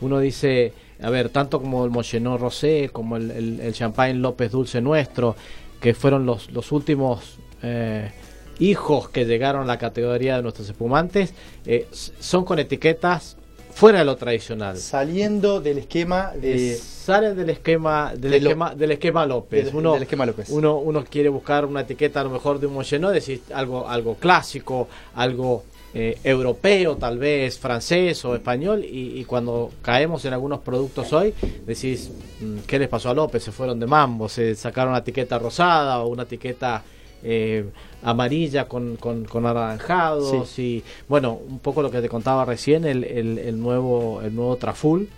uno 0.01 0.19
dice, 0.19 0.73
a 1.01 1.10
ver, 1.10 1.29
tanto 1.29 1.60
como 1.62 1.83
el 1.86 1.91
Moyenot 1.91 2.39
Rosé, 2.39 2.89
como 2.91 3.17
el, 3.17 3.31
el- 3.31 3.60
el 3.60 3.73
Champagne 3.73 4.15
López 4.15 4.51
Dulce 4.51 4.81
nuestro, 4.81 5.36
que 5.81 5.93
fueron 5.93 6.25
los, 6.25 6.51
los 6.51 6.71
últimos 6.71 7.38
eh, 7.63 8.12
hijos 8.60 9.10
que 9.10 9.25
llegaron 9.25 9.63
a 9.63 9.65
la 9.65 9.77
categoría 9.77 10.38
de 10.38 10.41
nuestros 10.41 10.67
espumantes, 10.69 11.33
eh, 11.65 11.88
son 11.91 12.45
con 12.45 12.57
etiquetas 12.60 13.38
fuera 13.73 13.99
de 13.99 14.06
lo 14.06 14.15
tradicional. 14.15 14.77
Saliendo 14.77 15.62
del 15.62 15.77
esquema 15.80 16.32
de... 16.39 16.75
Sale 16.75 17.34
del 17.36 17.49
esquema 17.51 18.12
del, 18.17 18.32
de 18.32 18.38
esquema, 18.38 18.75
del 18.75 18.91
esquema 18.91 19.25
López. 19.25 19.65
del- 19.65 19.75
uno, 19.75 19.93
del 19.93 20.03
esquema 20.03 20.25
López. 20.25 20.49
Uno, 20.49 20.77
uno 20.77 21.06
quiere 21.10 21.30
buscar 21.30 21.65
una 21.65 21.82
etiqueta 21.82 22.19
a 22.19 22.23
lo 22.25 22.30
mejor 22.32 22.60
de 22.60 22.67
un 22.67 22.73
Moyenot, 22.73 23.13
decir 23.13 23.41
algo, 23.53 23.88
algo 23.88 24.15
clásico, 24.15 24.89
algo 25.15 25.63
eh, 25.93 26.17
europeo 26.23 26.97
tal 26.97 27.17
vez, 27.17 27.58
francés 27.58 28.23
o 28.25 28.36
español, 28.36 28.84
y, 28.84 29.19
y 29.19 29.23
cuando 29.23 29.71
caemos 29.82 30.25
en 30.25 30.34
algunos 30.34 30.60
productos 30.60 31.13
hoy, 31.13 31.34
decís, 31.65 32.12
mm, 32.41 32.58
¿qué 32.67 32.77
les 32.77 32.89
pasó 32.89 33.10
a 33.10 33.13
López? 33.13 33.41
Se 33.41 33.53
fueron 33.53 33.80
de 33.80 33.86
mambo, 33.88 34.27
se 34.27 34.53
sacaron 34.56 34.89
una 34.91 34.99
etiqueta 34.99 35.39
rosada 35.39 35.99
o 36.01 36.08
una 36.08 36.23
etiqueta 36.23 36.84
eh, 37.23 37.65
amarilla 38.03 38.67
con, 38.67 38.95
con, 38.97 39.25
con 39.25 39.45
anaranjados 39.45 40.58
y 40.60 40.84
bueno, 41.08 41.34
un 41.34 41.60
poco 41.60 41.82
lo 41.82 41.91
que 41.91 42.01
te 42.01 42.10
contaba 42.10 42.45
recién, 42.45 42.86
el, 42.86 43.03
el, 43.03 43.38
el 43.39 43.60
nuevo, 43.60 44.21
el 44.21 44.36
nuevo 44.36 44.56
Traful. 44.58 45.10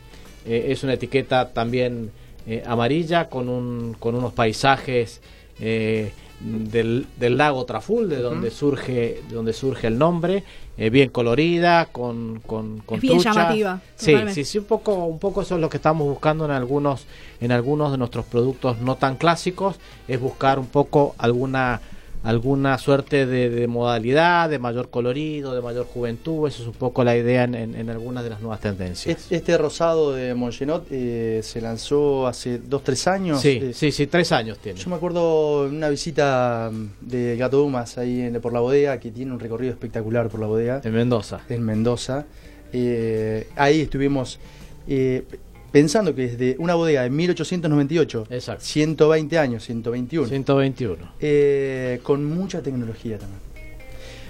Eh, 0.45 0.67
es 0.69 0.83
una 0.83 0.93
etiqueta 0.93 1.49
también 1.49 2.11
eh, 2.47 2.63
amarilla 2.65 3.29
con, 3.29 3.49
un, 3.49 3.95
con 3.99 4.15
unos 4.15 4.33
paisajes 4.33 5.21
eh, 5.59 6.11
del, 6.39 7.07
del 7.17 7.37
lago 7.37 7.65
Traful, 7.65 8.09
de 8.09 8.21
donde 8.21 8.51
surge, 8.51 9.21
de 9.27 9.35
donde 9.35 9.53
surge 9.53 9.87
el 9.87 9.97
nombre, 9.97 10.43
eh, 10.77 10.89
bien 10.89 11.09
colorida, 11.09 11.87
con, 11.87 12.41
con, 12.45 12.81
bien 13.01 13.19
llamativa, 13.19 13.81
Sí, 13.95 14.15
sí, 14.29 14.45
sí, 14.45 14.57
un 14.59 14.65
poco, 14.65 15.05
un 15.05 15.19
poco 15.19 15.41
eso 15.41 15.55
es 15.55 15.61
lo 15.61 15.69
que 15.69 15.77
estamos 15.77 16.07
buscando 16.07 16.45
en 16.45 16.51
algunos, 16.51 17.05
en 17.41 17.51
algunos 17.51 17.91
de 17.91 17.97
nuestros 17.97 18.25
productos 18.25 18.79
no 18.79 18.95
tan 18.95 19.17
clásicos, 19.17 19.79
es 20.07 20.19
buscar 20.19 20.59
un 20.59 20.67
poco 20.67 21.15
alguna 21.17 21.81
alguna 22.23 22.77
suerte 22.77 23.25
de, 23.25 23.49
de 23.49 23.67
modalidad, 23.67 24.49
de 24.49 24.59
mayor 24.59 24.89
colorido, 24.89 25.55
de 25.55 25.61
mayor 25.61 25.85
juventud, 25.85 26.47
eso 26.47 26.61
es 26.63 26.67
un 26.67 26.73
poco 26.73 27.03
la 27.05 27.15
idea 27.15 27.45
en, 27.45 27.55
en- 27.55 27.75
en 27.75 27.89
algunas 27.89 28.23
de 28.25 28.29
las 28.29 28.41
nuevas 28.41 28.59
tendencias. 28.59 29.17
Este, 29.17 29.35
este 29.37 29.57
rosado 29.57 30.11
de 30.11 30.33
Mongenot 30.35 30.85
eh, 30.91 31.39
se 31.43 31.61
lanzó 31.61 32.27
hace 32.27 32.61
2-3 32.61 33.07
años. 33.11 33.41
Sí, 33.41 33.59
Eh, 33.61 33.71
sí, 33.73 33.91
sí, 33.93 34.07
tres 34.07 34.31
años 34.33 34.59
tiene. 34.59 34.77
Yo 34.79 34.89
me 34.89 34.97
acuerdo 34.97 35.63
una 35.67 35.87
visita 35.89 36.69
de 36.99 37.37
Gato 37.37 37.57
Dumas 37.57 37.97
ahí 37.97 38.21
en- 38.21 38.41
por 38.41 38.51
la 38.51 38.59
bodega, 38.59 38.99
que 38.99 39.11
tiene 39.11 39.31
un 39.31 39.39
recorrido 39.39 39.71
espectacular 39.71 40.27
por 40.27 40.41
la 40.41 40.47
bodega, 40.47 40.81
En 40.83 40.93
Mendoza. 40.93 41.39
en 41.47 41.63
Mendoza. 41.63 42.25
Eh, 42.73 43.47
ahí 43.55 43.81
estuvimos 43.81 44.39
eh, 44.87 45.23
pensando 45.71 46.13
que 46.15 46.27
desde 46.27 46.55
una 46.59 46.75
bodega 46.75 47.03
de 47.03 47.09
1898, 47.09 48.27
Exacto. 48.29 48.63
120 48.65 49.37
años, 49.37 49.63
121, 49.65 50.27
121. 50.27 51.11
eh, 51.19 51.99
con 52.03 52.25
mucha 52.25 52.61
tecnología 52.61 53.17
también. 53.17 53.39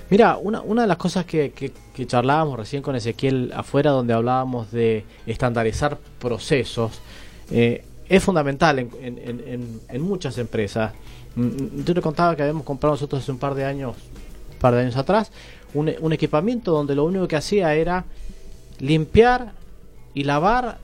Mira, 0.09 0.37
una, 0.37 0.61
una 0.61 0.81
de 0.83 0.87
las 0.87 0.97
cosas 0.97 1.23
que, 1.25 1.51
que- 1.51 1.71
que 1.93 2.07
charlábamos 2.07 2.57
recién 2.57 2.81
con 2.81 2.95
Ezequiel 2.95 3.51
afuera, 3.55 3.91
donde 3.91 4.13
hablábamos 4.13 4.71
de 4.71 5.03
estandarizar 5.27 5.97
procesos, 6.19 6.99
eh, 7.51 7.83
es 8.07 8.23
fundamental 8.23 8.79
en, 8.79 8.89
en- 9.01 9.19
en- 9.47 9.79
en- 9.87 10.01
muchas 10.01 10.37
empresas. 10.39 10.93
Mm, 11.35 11.41
mm, 11.43 11.83
Yo 11.85 11.93
te 11.93 12.01
contaba 12.01 12.35
que 12.35 12.41
habíamos 12.41 12.63
comprado 12.63 12.95
nosotros 12.95 13.21
hace 13.21 13.31
un 13.31 13.37
par 13.37 13.53
de 13.53 13.65
años, 13.65 13.95
un 14.53 14.57
par 14.57 14.73
de 14.73 14.81
años 14.81 14.97
atrás, 14.97 15.31
un, 15.75 15.91
un 15.99 16.11
equipamiento 16.11 16.71
donde 16.71 16.95
lo 16.95 17.03
único 17.05 17.27
que 17.27 17.35
hacía 17.35 17.75
era 17.75 18.05
limpiar 18.79 19.51
y 20.15 20.23
lavar 20.23 20.79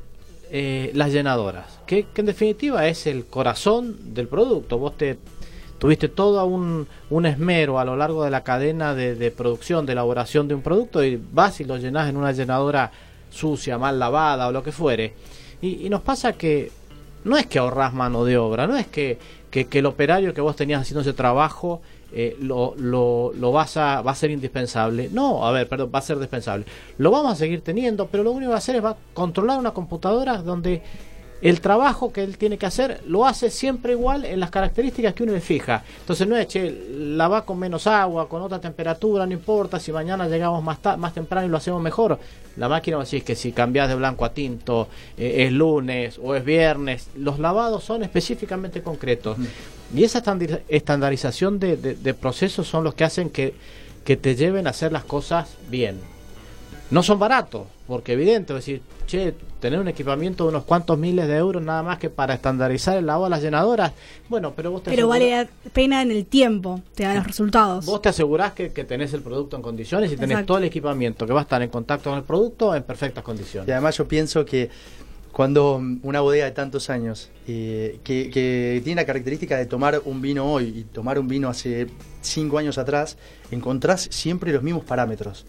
eh, 0.52 0.92
las 0.94 1.12
llenadoras, 1.12 1.80
que, 1.86 2.06
en 2.16 2.26
definitiva 2.26 2.88
es 2.88 3.08
el 3.08 3.26
corazón 3.26 4.14
del 4.14 4.28
producto. 4.28 4.78
Vos 4.78 4.98
te 4.98 5.18
tuviste 5.80 6.08
todo 6.08 6.46
un, 6.46 6.88
un 7.10 7.26
esmero 7.26 7.80
a 7.80 7.86
lo 7.86 7.96
largo 7.96 8.24
de 8.24 8.32
la 8.32 8.44
cadena 8.44 8.94
de, 8.96 9.16
de 9.16 9.32
producción, 9.32 9.86
de 9.86 9.94
elaboración 9.94 10.48
de 10.48 10.56
un 10.56 10.62
producto 10.62 11.04
y 11.04 11.22
vas 11.32 11.60
y 11.60 11.66
lo 11.66 11.78
llenas 11.78 12.10
en 12.10 12.18
una 12.18 12.32
llenadora 12.32 12.92
sucia, 13.30 13.78
mal 13.78 14.00
lavada 14.00 14.48
o 14.48 14.52
lo 14.52 14.64
que 14.64 14.72
fuere. 14.72 15.14
Y, 15.62 15.90
nos 15.90 16.02
pasa 16.02 16.34
que 16.34 16.72
no 17.24 17.38
es 17.38 17.48
que 17.48 17.60
ahorras 17.60 17.94
mano 17.94 18.24
de 18.24 18.38
obra, 18.38 18.68
no 18.68 18.78
es 18.78 18.88
que, 18.88 19.18
que, 19.50 19.66
que 19.66 19.80
el 19.80 19.86
operario 19.86 20.34
que 20.34 20.42
vos 20.42 20.56
tenías 20.56 20.82
haciendo 20.82 21.02
ese 21.02 21.14
trabajo 21.14 21.82
eh, 22.18 22.38
lo, 22.40 22.74
lo, 22.78 23.34
lo 23.36 23.52
vas 23.52 23.76
a, 23.76 24.02
va 24.02 24.12
a 24.12 24.16
ser 24.16 24.32
indispensable. 24.32 25.10
No, 25.12 25.46
a 25.46 25.52
ver, 25.52 25.68
perdón, 25.68 25.92
va 25.94 26.00
a 26.00 26.02
ser 26.02 26.18
dispensable. 26.18 26.66
Lo 26.98 27.12
vamos 27.12 27.34
a 27.34 27.36
seguir 27.36 27.60
teniendo, 27.60 28.08
pero 28.08 28.24
lo 28.24 28.32
único 28.32 28.48
que 28.48 28.52
va 28.52 28.56
a 28.56 28.60
hacer 28.60 28.78
es 28.78 28.84
va 28.84 28.92
a 28.92 28.98
controlar 29.14 29.60
una 29.60 29.72
computadora 29.72 30.38
donde 30.38 30.82
el 31.42 31.62
trabajo 31.62 32.12
que 32.14 32.24
él 32.24 32.38
tiene 32.38 32.58
que 32.58 32.66
hacer 32.66 33.02
lo 33.08 33.26
hace 33.26 33.50
siempre 33.52 33.92
igual 33.92 34.26
en 34.26 34.40
las 34.40 34.50
características 34.50 35.14
que 35.14 35.24
uno 35.24 35.34
le 35.34 35.42
fija. 35.42 35.84
Entonces 36.00 36.28
no 36.28 36.36
es, 36.38 36.48
che, 36.48 36.72
la 36.92 37.28
va 37.28 37.46
con 37.46 37.60
menos 37.60 37.86
agua, 37.88 38.28
con 38.30 38.42
otra 38.42 38.60
temperatura, 38.60 39.26
no 39.26 39.34
importa 39.34 39.80
si 39.80 39.92
mañana 39.92 40.28
llegamos 40.28 40.64
más, 40.64 40.80
más 40.98 41.14
temprano 41.14 41.46
y 41.46 41.50
lo 41.50 41.58
hacemos 41.58 41.82
mejor. 41.82 42.18
La 42.58 42.70
máquina 42.70 42.98
va 42.98 43.04
a 43.04 43.06
decir 43.06 43.24
que 43.24 43.36
si 43.36 43.52
cambias 43.52 43.90
de 43.90 43.96
blanco 43.96 44.24
a 44.26 44.34
tinto, 44.34 44.88
eh, 45.18 45.44
es 45.46 45.52
lunes 45.52 46.20
o 46.24 46.34
es 46.36 46.44
viernes, 46.46 47.10
los 47.16 47.38
lavados 47.38 47.84
son 47.84 48.02
específicamente 48.04 48.82
concretos. 48.82 49.38
Y 49.94 50.04
esa 50.04 50.24
estandarización 50.70 51.60
de, 51.60 51.78
de- 51.78 51.96
de 51.96 52.14
procesos 52.14 52.68
son 52.68 52.84
los 52.84 52.94
que 52.96 53.04
hacen 53.04 53.30
que, 53.30 53.54
que 54.04 54.18
te 54.18 54.36
lleven 54.36 54.68
a 54.68 54.72
hacer 54.72 54.92
las 54.92 55.04
cosas 55.04 55.56
bien 55.70 56.00
no 56.92 57.02
son 57.02 57.18
baratos, 57.18 57.64
porque 57.88 58.14
evidente, 58.14 58.54
es 58.54 58.58
decir, 58.58 58.82
che, 59.06 59.34
tener 59.60 59.80
un 59.80 59.88
equipamiento 59.88 60.44
de 60.46 60.50
unos 60.50 60.64
cuantos 60.64 60.98
miles 60.98 61.28
de 61.28 61.36
euros 61.38 61.62
nada 61.62 61.84
más 61.84 62.00
que 62.00 62.10
para 62.10 62.34
estandarizar 62.34 62.98
el 62.98 63.06
lavado 63.06 63.26
de 63.26 63.30
las 63.32 63.42
llenadoras, 63.44 63.92
bueno, 64.30 64.54
pero 64.56 64.72
vos 64.72 64.82
te 64.84 64.90
Pero 64.92 65.08
asegurás- 65.08 65.10
vale 65.10 65.50
la 65.66 65.72
pena 65.72 66.02
en 66.02 66.12
el 66.12 66.26
tiempo, 66.26 66.82
te 66.96 67.04
dan 67.04 67.18
los 67.18 67.28
resultados. 67.28 67.86
Vos 67.86 68.02
te 68.02 68.10
asegurás 68.10 68.54
que, 68.54 68.72
que 68.72 68.84
tenés 68.84 69.14
el 69.14 69.22
producto 69.22 69.56
en 69.56 69.62
condiciones 69.62 70.12
y 70.12 70.16
tenés 70.16 70.32
Exacto. 70.32 70.48
todo 70.48 70.58
el 70.60 70.64
equipamiento 70.66 71.28
que 71.28 71.34
va 71.34 71.42
a 71.42 71.44
estar 71.44 71.62
en 71.62 71.70
contacto 71.70 72.10
con 72.10 72.18
el 72.18 72.26
producto 72.26 72.74
en 72.76 72.84
perfectas 72.84 73.24
condiciones. 73.24 73.68
Y 73.68 73.72
además 73.72 73.98
yo 73.98 74.08
pienso 74.08 74.44
que 74.46 74.70
cuando 75.32 75.82
una 76.04 76.22
bodega 76.22 76.46
de 76.46 76.52
tantos 76.52 76.90
años, 76.90 77.30
eh, 77.46 78.00
que, 78.06 78.30
que 78.30 78.82
tiene 78.86 79.02
la 79.02 79.06
característica 79.06 79.58
de 79.58 79.66
tomar 79.66 80.02
un 80.06 80.22
vino 80.22 80.52
hoy 80.52 80.74
y 80.80 80.84
tomar 80.86 81.20
un 81.20 81.28
vino 81.28 81.50
hace 81.50 81.88
cinco 82.22 82.58
años 82.58 82.78
atrás, 82.78 83.18
encontrás 83.52 84.08
siempre 84.12 84.54
los 84.54 84.64
mismos 84.64 84.86
parámetros. 84.86 85.46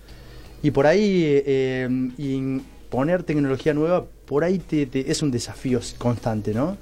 Y 0.67 0.73
por 0.73 0.85
ahí, 0.89 1.23
eh, 1.47 1.89
y 2.19 2.59
poner 2.91 3.23
tecnología 3.23 3.73
nueva, 3.73 4.05
por 4.25 4.43
ahí 4.43 4.59
te- 4.59 4.87
te- 4.87 5.09
es 5.09 5.23
un 5.23 5.31
desafío 5.31 5.79
constante, 5.97 6.53
¿no? 6.53 6.77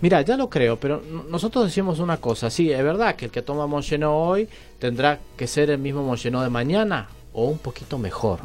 Mira, 0.00 0.22
ya 0.22 0.38
lo 0.38 0.48
creo, 0.48 0.80
pero 0.80 1.02
nosotros 1.28 1.66
decimos 1.66 1.98
una 1.98 2.16
cosa, 2.16 2.48
sí, 2.48 2.70
es 2.72 2.82
verdad 2.82 3.14
que 3.14 3.26
el 3.26 3.30
que 3.30 3.42
toma 3.42 3.66
Mongenot 3.66 4.10
hoy 4.10 4.48
tendrá 4.78 5.18
que 5.36 5.46
ser 5.46 5.68
el 5.68 5.78
mismo 5.78 6.02
Mongenot 6.02 6.44
de 6.44 6.48
mañana 6.48 7.08
o 7.34 7.44
un 7.48 7.58
poquito 7.58 7.98
mejor. 7.98 8.38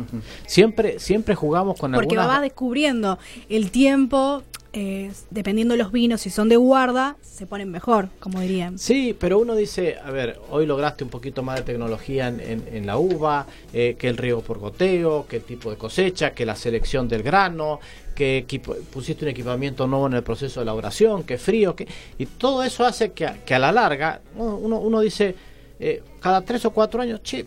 Siempre 0.45 0.99
siempre 0.99 1.35
jugamos 1.35 1.79
con 1.79 1.93
Porque 1.93 2.15
algunas 2.17 2.37
va 2.37 2.41
descubriendo 2.41 3.17
el 3.47 3.71
tiempo, 3.71 4.43
eh, 4.73 5.11
dependiendo 5.29 5.73
de 5.73 5.77
los 5.79 5.91
vinos, 5.91 6.21
si 6.21 6.29
son 6.29 6.47
de 6.47 6.55
guarda, 6.55 7.17
se 7.21 7.45
ponen 7.45 7.69
mejor, 7.71 8.07
como 8.19 8.39
dirían. 8.39 8.79
Sí, 8.79 9.15
pero 9.19 9.39
uno 9.39 9.55
dice, 9.55 9.97
a 10.03 10.11
ver, 10.11 10.39
hoy 10.49 10.65
lograste 10.65 11.03
un 11.03 11.09
poquito 11.09 11.43
más 11.43 11.57
de 11.57 11.63
tecnología 11.63 12.27
en, 12.29 12.39
en- 12.39 12.67
en 12.71 12.85
la 12.85 12.97
uva, 12.97 13.45
eh, 13.73 13.95
que 13.99 14.07
el 14.07 14.15
riego 14.17 14.41
por 14.41 14.59
goteo, 14.59 15.25
que 15.27 15.37
el 15.37 15.43
tipo 15.43 15.69
de 15.71 15.77
cosecha, 15.77 16.31
que 16.31 16.45
la 16.45 16.55
selección 16.55 17.07
del 17.09 17.21
grano, 17.21 17.79
que 18.15 18.37
equipo- 18.47 18.75
pusiste 18.91 19.25
un 19.25 19.31
equipamiento 19.31 19.87
nuevo 19.87 20.07
en 20.07 20.13
el 20.13 20.23
proceso 20.23 20.59
de 20.59 20.63
elaboración, 20.63 21.23
que 21.23 21.37
frío, 21.37 21.75
que 21.75 21.87
y 22.17 22.25
todo 22.25 22.63
eso 22.63 22.85
hace 22.85 23.11
que, 23.11 23.29
que 23.45 23.53
a 23.55 23.59
la 23.59 23.71
larga 23.71 24.21
uno- 24.37 24.79
uno 24.79 24.99
dice, 25.01 25.35
eh, 25.79 26.01
cada 26.21 26.41
tres 26.41 26.63
o 26.65 26.71
cuatro 26.71 27.01
años, 27.01 27.21
che, 27.23 27.45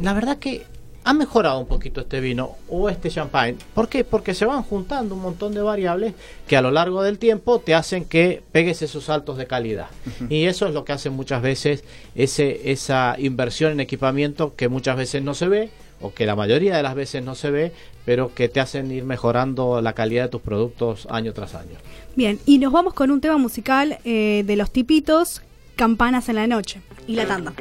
la 0.00 0.12
verdad 0.12 0.38
que 0.38 0.64
ha 1.06 1.14
mejorado 1.14 1.60
un 1.60 1.66
poquito 1.66 2.00
este 2.00 2.20
vino 2.20 2.56
o 2.68 2.88
este 2.88 3.10
champagne. 3.10 3.56
¿Por 3.74 3.88
qué? 3.88 4.02
Porque 4.02 4.34
se 4.34 4.44
van 4.44 4.64
juntando 4.64 5.14
un 5.14 5.22
montón 5.22 5.54
de 5.54 5.62
variables 5.62 6.14
que 6.48 6.56
a 6.56 6.60
lo 6.60 6.72
largo 6.72 7.00
del 7.00 7.20
tiempo 7.20 7.60
te 7.60 7.76
hacen 7.76 8.04
que 8.04 8.42
pegues 8.50 8.82
esos 8.82 9.04
saltos 9.04 9.38
de 9.38 9.46
calidad. 9.46 9.86
Y 10.28 10.46
eso 10.46 10.66
es 10.66 10.74
lo 10.74 10.84
que 10.84 10.92
hace 10.92 11.08
muchas 11.08 11.42
veces 11.42 11.84
ese, 12.16 12.72
esa 12.72 13.14
inversión 13.20 13.70
en 13.70 13.78
equipamiento 13.78 14.56
que 14.56 14.68
muchas 14.68 14.96
veces 14.96 15.22
no 15.22 15.34
se 15.34 15.46
ve 15.46 15.70
o 16.00 16.12
que 16.12 16.26
la 16.26 16.34
mayoría 16.34 16.76
de 16.76 16.82
las 16.82 16.96
veces 16.96 17.22
no 17.22 17.36
se 17.36 17.52
ve, 17.52 17.72
pero 18.04 18.34
que 18.34 18.48
te 18.48 18.58
hacen 18.58 18.90
ir 18.90 19.04
mejorando 19.04 19.80
la 19.80 19.92
calidad 19.92 20.24
de 20.24 20.30
tus 20.30 20.42
productos 20.42 21.06
año 21.08 21.32
tras 21.32 21.54
año. 21.54 21.76
Bien, 22.16 22.40
y 22.46 22.58
nos 22.58 22.72
vamos 22.72 22.94
con 22.94 23.12
un 23.12 23.20
tema 23.20 23.38
musical 23.38 24.00
eh, 24.04 24.42
de 24.44 24.56
los 24.56 24.72
tipitos, 24.72 25.40
Campanas 25.76 26.28
en 26.28 26.34
la 26.34 26.48
Noche 26.48 26.80
y 27.06 27.14
la 27.14 27.26
tanda. 27.26 27.54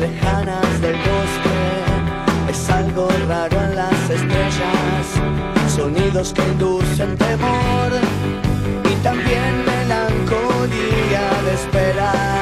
Lejanas 0.00 0.80
del 0.80 0.96
bosque, 0.96 2.50
es 2.50 2.70
algo 2.70 3.08
raro 3.28 3.56
en 3.62 3.76
las 3.76 4.10
estrellas, 4.10 5.06
sonidos 5.76 6.32
que 6.32 6.42
inducen 6.42 7.16
temor 7.18 7.90
y 8.90 8.94
también 9.02 9.64
melancolía 9.66 11.24
de 11.44 11.54
esperar, 11.54 12.39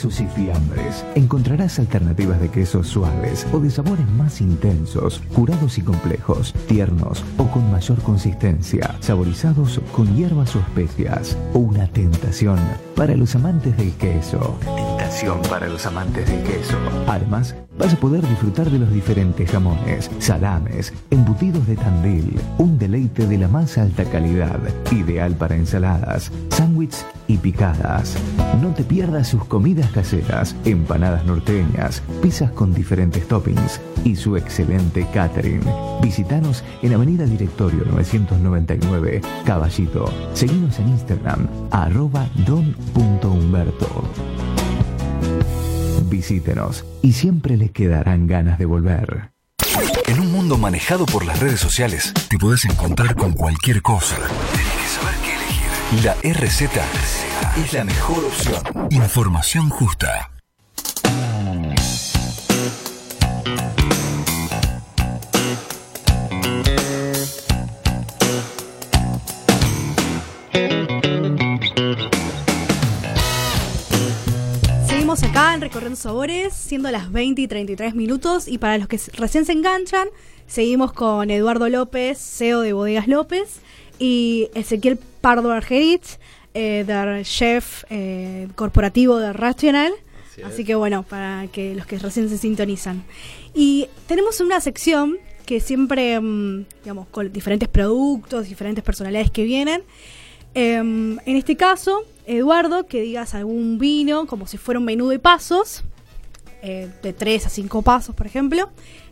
quesos 0.00 0.20
y 0.22 0.26
fiambres. 0.28 1.04
Encontrarás 1.14 1.78
alternativas 1.78 2.40
de 2.40 2.48
quesos 2.48 2.86
suaves 2.86 3.46
o 3.52 3.60
de 3.60 3.70
sabores 3.70 4.08
más 4.12 4.40
intensos, 4.40 5.20
curados 5.34 5.76
y 5.76 5.82
complejos, 5.82 6.54
tiernos 6.66 7.22
o 7.36 7.44
con 7.50 7.70
mayor 7.70 8.00
consistencia, 8.00 8.96
saborizados 9.00 9.78
con 9.92 10.16
hierbas 10.16 10.56
o 10.56 10.60
especias. 10.60 11.36
Una 11.52 11.86
tentación 11.86 12.58
para 12.96 13.14
los 13.14 13.34
amantes 13.34 13.76
del 13.76 13.92
queso. 13.92 14.58
Para 15.50 15.68
los 15.68 15.84
amantes 15.86 16.30
del 16.30 16.42
queso. 16.44 16.78
Además, 17.08 17.56
vas 17.76 17.92
a 17.92 17.96
poder 17.96 18.26
disfrutar 18.26 18.70
de 18.70 18.78
los 18.78 18.90
diferentes 18.92 19.50
jamones, 19.50 20.08
salames, 20.20 20.94
embutidos 21.10 21.66
de 21.66 21.74
Tandil, 21.74 22.40
un 22.58 22.78
deleite 22.78 23.26
de 23.26 23.36
la 23.36 23.48
más 23.48 23.76
alta 23.76 24.04
calidad, 24.04 24.60
ideal 24.92 25.34
para 25.34 25.56
ensaladas, 25.56 26.30
sándwiches 26.50 27.04
y 27.26 27.36
picadas. 27.38 28.16
No 28.62 28.68
te 28.68 28.84
pierdas 28.84 29.28
sus 29.28 29.44
comidas 29.44 29.90
caseras, 29.90 30.54
empanadas 30.64 31.26
norteñas, 31.26 32.02
pizzas 32.22 32.52
con 32.52 32.72
diferentes 32.72 33.26
toppings 33.26 33.80
y 34.04 34.14
su 34.14 34.36
excelente 34.36 35.06
catering. 35.12 35.62
Visítanos 36.00 36.62
en 36.82 36.94
Avenida 36.94 37.24
Directorio 37.24 37.84
999, 37.84 39.20
Caballito. 39.44 40.10
Seguimos 40.34 40.78
en 40.78 40.88
Instagram, 40.90 41.48
arroba 41.72 42.26
don.humberto. 42.46 44.04
Visítenos 46.08 46.84
y 47.02 47.12
siempre 47.12 47.56
les 47.56 47.70
quedarán 47.70 48.26
ganas 48.26 48.58
de 48.58 48.66
volver. 48.66 49.30
En 50.06 50.20
un 50.20 50.32
mundo 50.32 50.58
manejado 50.58 51.06
por 51.06 51.24
las 51.24 51.38
redes 51.38 51.60
sociales, 51.60 52.12
te 52.28 52.38
podés 52.38 52.64
encontrar 52.64 53.14
con 53.14 53.32
cualquier 53.32 53.80
cosa. 53.82 54.16
Tenés 54.16 54.72
que 54.72 54.88
saber 54.88 55.14
qué 55.24 55.34
elegir. 55.34 56.04
La 56.04 56.14
RZ 56.44 56.62
es 57.64 57.72
la 57.72 57.84
mejor 57.84 58.24
opción. 58.24 58.62
Información 58.90 59.70
justa. 59.70 60.30
Recorriendo 75.70 76.00
Sabores, 76.00 76.52
siendo 76.52 76.90
las 76.90 77.12
20 77.12 77.42
y 77.42 77.46
33 77.46 77.94
minutos. 77.94 78.48
Y 78.48 78.58
para 78.58 78.76
los 78.76 78.88
que 78.88 78.98
recién 79.12 79.44
se 79.44 79.52
enganchan, 79.52 80.08
seguimos 80.48 80.92
con 80.92 81.30
Eduardo 81.30 81.68
López, 81.68 82.18
CEO 82.18 82.62
de 82.62 82.72
Bodegas 82.72 83.06
López. 83.06 83.60
y 83.96 84.48
Ezequiel 84.54 84.98
Pardo 85.20 85.52
Argerich, 85.52 86.18
eh, 86.54 86.82
del 86.84 87.24
chef 87.24 87.84
eh, 87.88 88.48
corporativo 88.56 89.18
de 89.18 89.32
Rational. 89.32 89.92
Así 90.32 90.42
Así, 90.42 90.64
que 90.64 90.74
bueno, 90.74 91.04
para 91.04 91.46
que 91.52 91.76
los 91.76 91.86
que 91.86 92.00
recién 92.00 92.28
se 92.28 92.36
sintonizan. 92.36 93.04
Y 93.54 93.86
tenemos 94.08 94.40
una 94.40 94.60
sección 94.60 95.18
que 95.46 95.60
siempre, 95.60 96.18
mm, 96.18 96.66
digamos, 96.82 97.06
con 97.12 97.32
diferentes 97.32 97.68
productos, 97.68 98.48
diferentes 98.48 98.82
personalidades 98.82 99.30
que 99.30 99.44
vienen. 99.44 99.84
Em, 100.54 101.18
en 101.26 101.36
este 101.36 101.56
caso, 101.56 102.04
Eduardo, 102.26 102.86
que 102.86 103.00
digas 103.02 103.34
algún 103.34 103.78
vino 103.78 104.26
como 104.26 104.46
si 104.46 104.56
fuera 104.58 104.78
un 104.80 104.84
menú 104.86 105.08
de 105.08 105.18
pasos, 105.18 105.82
eh, 106.62 106.88
de 107.02 107.12
3 107.12 107.46
a 107.46 107.48
5 107.48 107.82
pasos, 107.82 108.14
por 108.14 108.26
ejemplo, 108.26 108.68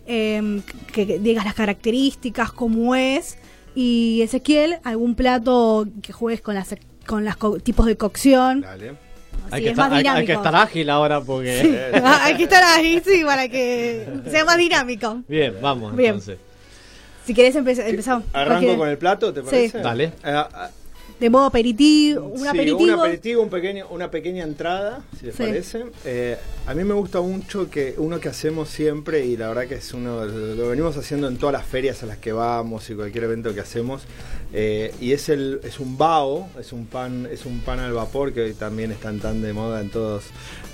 em, 0.07 0.63
que, 0.93 1.07
que 1.07 1.19
digas 1.19 1.45
las 1.45 1.55
características, 1.55 2.51
cómo 2.53 2.95
es, 2.95 3.39
y 3.75 4.21
Ezequiel, 4.23 4.79
algún 4.85 5.15
plato 5.15 5.87
que 6.03 6.13
juegues 6.13 6.41
con 6.41 6.55
las 6.55 6.75
con 7.07 7.25
los 7.25 7.37
tipos 7.63 7.87
de 7.87 7.97
cocción. 7.97 8.61
Dale. 8.61 8.91
Así 8.91 8.99
Hay 9.55 9.63
que, 9.63 9.67
es 9.69 9.71
estar, 9.73 9.89
más 9.89 9.93
hay- 9.93 9.97
hay 9.99 10.03
dinámico. 10.03 10.27
que 10.27 10.33
estar 10.33 10.57
ágil 10.57 10.91
ahora 10.91 11.21
porque... 11.23 11.63
Sí, 11.63 11.99
hay 12.05 12.37
que 12.37 12.43
estar 12.43 12.63
ahí, 12.65 13.01
sí, 13.03 13.23
para 13.25 13.49
que 13.49 14.07
sea 14.31 14.45
más 14.45 14.59
dinámico. 14.59 15.23
Bien, 15.27 15.55
vamos 15.63 15.97
Bien. 15.97 16.11
entonces. 16.11 16.39
Si 17.25 17.33
querés 17.33 17.55
empeza- 17.57 17.87
empezamos. 17.89 18.25
Arranco 18.35 18.77
con 18.77 18.89
el 18.91 18.99
plato, 18.99 19.33
¿te 19.33 19.41
Sí. 19.41 19.47
parece? 19.47 19.79
Dale. 19.79 20.13
Ah, 20.23 20.49
ah, 20.53 20.71
De 21.21 21.31
modo 21.31 21.47
aperitivo, 21.47 22.27
un 22.27 22.39
sí, 22.43 22.47
aperitivo. 22.47 22.79
un 22.85 22.91
aperitivo, 23.01 23.43
un 23.43 23.51
pequeño, 23.51 23.87
una 23.91 24.09
pequeña 24.11 24.45
entrada, 24.45 25.03
si 25.19 25.27
les 25.27 25.35
Sí. 25.35 25.43
parece. 25.43 25.85
Eh, 26.05 26.37
a 26.67 26.75
mí 26.75 26.85
me 26.85 26.95
gusta 26.95 27.21
mucho 27.21 27.69
que 27.69 27.95
uno 27.99 28.21
que 28.21 28.29
hacemos 28.29 28.69
siempre, 28.69 29.27
y 29.27 29.37
la 29.37 29.49
verdad 29.49 29.67
que 29.67 29.75
es 29.77 29.93
uno, 29.93 30.25
lo 30.25 30.69
venimos 30.69 30.97
haciendo 30.97 31.27
en 31.27 31.37
todas 31.37 31.53
las 31.55 31.67
ferias 31.67 32.03
a 32.05 32.07
las 32.07 32.19
que 32.19 32.31
vamos 32.33 32.89
y 32.91 32.95
cualquier 32.95 33.25
evento 33.25 33.53
que 33.53 33.61
hacemos, 33.61 34.03
eh, 34.53 34.95
y 35.01 35.13
es 35.13 35.29
el 35.29 35.61
es 35.65 35.81
un 35.81 35.99
bao, 35.99 36.49
es 36.59 36.73
un 36.73 36.87
pan, 36.87 37.27
es 37.31 37.47
un 37.47 37.61
pan 37.61 37.81
al 37.81 37.93
vapor 37.95 38.33
que 38.33 38.43
hoy 38.43 38.53
también 38.55 38.93
están 38.93 39.19
tan 39.19 39.43
de 39.43 39.53
moda 39.53 39.81
en 39.81 39.91
todos 39.91 40.25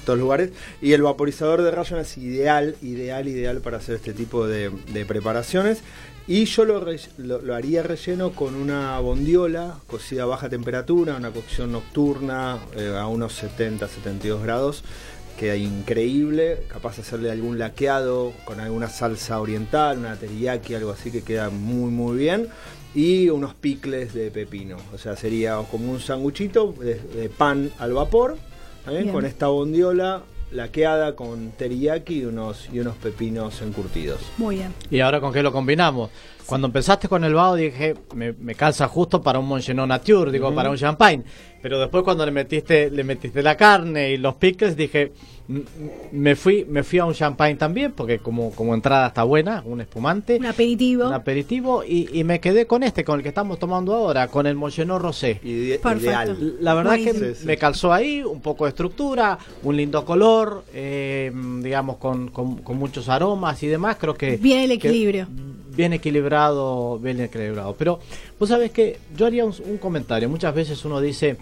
todos 0.05 0.19
lugares. 0.19 0.51
Y 0.83 0.93
el 0.93 1.01
vaporizador 1.01 1.63
de 1.63 1.71
rayon 1.71 1.99
es 2.01 2.19
ideal, 2.19 2.77
ideal, 2.83 3.27
ideal 3.27 3.63
para 3.63 3.79
hacer 3.79 3.95
este 3.95 4.13
tipo 4.13 4.47
de, 4.47 4.71
de 4.93 5.07
preparaciones. 5.07 5.79
Y 6.27 6.47
yo 6.47 6.65
lo, 6.65 6.81
re- 6.81 6.99
lo- 7.19 7.41
lo 7.43 7.55
haría 7.55 7.83
relleno 7.83 8.31
con 8.33 8.55
una 8.55 8.99
bondiola 9.01 9.77
cocida 9.87 10.23
a 10.23 10.27
baja 10.27 10.49
temperatura, 10.49 11.17
una 11.17 11.31
cocción 11.31 11.73
nocturna 11.73 12.59
eh, 12.77 12.95
a 12.99 13.07
unos 13.07 13.35
70, 13.35 13.87
72 13.89 14.43
grados. 14.43 14.85
Queda 15.39 15.57
increíble, 15.57 16.61
capaz 16.69 16.97
de 16.97 17.03
hacerle 17.03 17.31
algún 17.31 17.59
laqueado 17.59 18.33
con 18.45 18.61
alguna 18.61 18.89
salsa 18.89 19.41
oriental, 19.41 19.99
una 19.99 20.15
teriyaki, 20.17 20.75
algo 20.75 20.93
así 20.93 21.11
que 21.11 21.23
queda 21.23 21.51
muy 21.51 21.91
muy 21.91 22.17
bien. 22.17 22.49
Y 22.95 23.29
unos 23.31 23.53
picles 23.55 24.15
de 24.15 24.31
pepino, 24.31 24.77
o 24.95 24.99
sea, 24.99 25.17
sería 25.17 25.57
como 25.71 25.91
un 25.91 25.99
sanguchito 26.01 26.73
de, 26.79 26.95
de 26.95 27.29
pan 27.29 27.71
al 27.81 27.93
vapor, 27.93 28.39
¿eh? 28.89 29.09
Con 29.13 29.25
esta 29.27 29.49
bondiola 29.49 30.23
laqueada 30.55 31.17
con 31.17 31.51
teriyaki 31.51 32.21
y 32.21 32.25
unos, 32.25 32.69
y 32.73 32.81
unos 32.81 32.97
pepinos 32.97 33.61
encurtidos. 33.61 34.21
Muy 34.39 34.57
bien. 34.57 34.73
¿Y 34.91 35.01
ahora 35.01 35.21
con 35.21 35.33
qué 35.33 35.43
lo 35.43 35.53
combinamos? 35.53 36.11
Cuando 36.47 36.67
empezaste 36.67 37.09
con 37.09 37.25
el 37.25 37.35
bao 37.35 37.55
dije, 37.55 37.95
me, 38.15 38.33
me 38.33 38.55
calza 38.55 38.87
justo 38.87 39.23
para 39.23 39.39
un 39.39 39.47
Monchenon 39.47 39.89
Nature, 39.89 40.31
digo, 40.31 40.55
para 40.55 40.71
un 40.71 40.77
champagne. 40.77 41.25
Pero 41.65 41.81
después 41.81 42.05
cuando 42.05 42.27
le 42.27 42.31
metiste 42.31 42.91
le 42.91 43.05
metiste 43.05 43.43
la 43.43 43.57
carne 43.57 44.11
y 44.13 44.17
los 44.19 44.35
pickles, 44.35 44.77
dije, 44.77 45.13
me 46.13 46.37
fui 46.37 46.67
me 46.69 46.83
fui 46.83 46.99
a 46.99 47.07
un 47.07 47.15
champagne 47.15 47.57
también, 47.57 47.93
porque 47.93 48.19
como, 48.19 48.51
como 48.51 48.75
entrada 48.75 49.07
está 49.07 49.23
buena, 49.23 49.63
un 49.65 49.81
espumante. 49.81 50.37
Un 50.37 50.45
aperitivo. 50.45 51.07
un 51.07 51.15
aperitivo 51.15 51.83
y, 51.83 52.11
y 52.13 52.23
me 52.23 52.39
quedé 52.39 52.67
con 52.67 52.83
este, 52.83 53.03
con 53.03 53.19
el 53.19 53.23
que 53.23 53.31
estamos 53.31 53.59
tomando 53.59 53.95
ahora, 53.95 54.29
con 54.29 54.47
el 54.47 54.57
Monchenon 54.57 55.01
Rosé. 55.01 55.41
Ide- 55.43 55.79
Perfecto. 55.79 56.05
Ideal. 56.33 56.57
La 56.61 56.75
verdad 56.75 56.91
Buenísimo. 56.97 57.19
que 57.21 57.35
Sí, 57.35 57.41
sí. 57.41 57.47
me 57.47 57.57
calzó 57.57 57.95
ahí 57.95 58.23
un 58.23 58.43
poco 58.43 58.65
de 58.65 58.69
estructura, 58.69 59.39
un 59.63 59.75
lindo 59.75 60.05
color, 60.05 60.65
eh, 60.75 61.33
digamos 61.63 61.97
con, 61.97 62.29
con- 62.29 62.59
con 62.59 62.77
muchos 62.77 63.09
aromas 63.09 63.63
y 63.63 63.69
demás. 63.69 63.97
Creo 63.99 64.13
que 64.13 64.37
Bien 64.37 64.71
el 64.71 64.79
que 64.79 64.89
equilibrio. 64.89 65.29
Bien 65.77 65.93
equilibrado, 65.93 66.99
bien 66.99 67.21
equilibrado. 67.21 67.75
Pero 67.77 68.01
vos 68.39 68.49
sabés 68.49 68.71
que 68.71 68.99
yo 69.17 69.27
haría 69.27 69.45
un, 69.45 69.79
comentario. 69.79 70.29
Muchas 70.29 70.55
veces 70.55 70.85
uno 70.85 71.01
dice, 71.01 71.37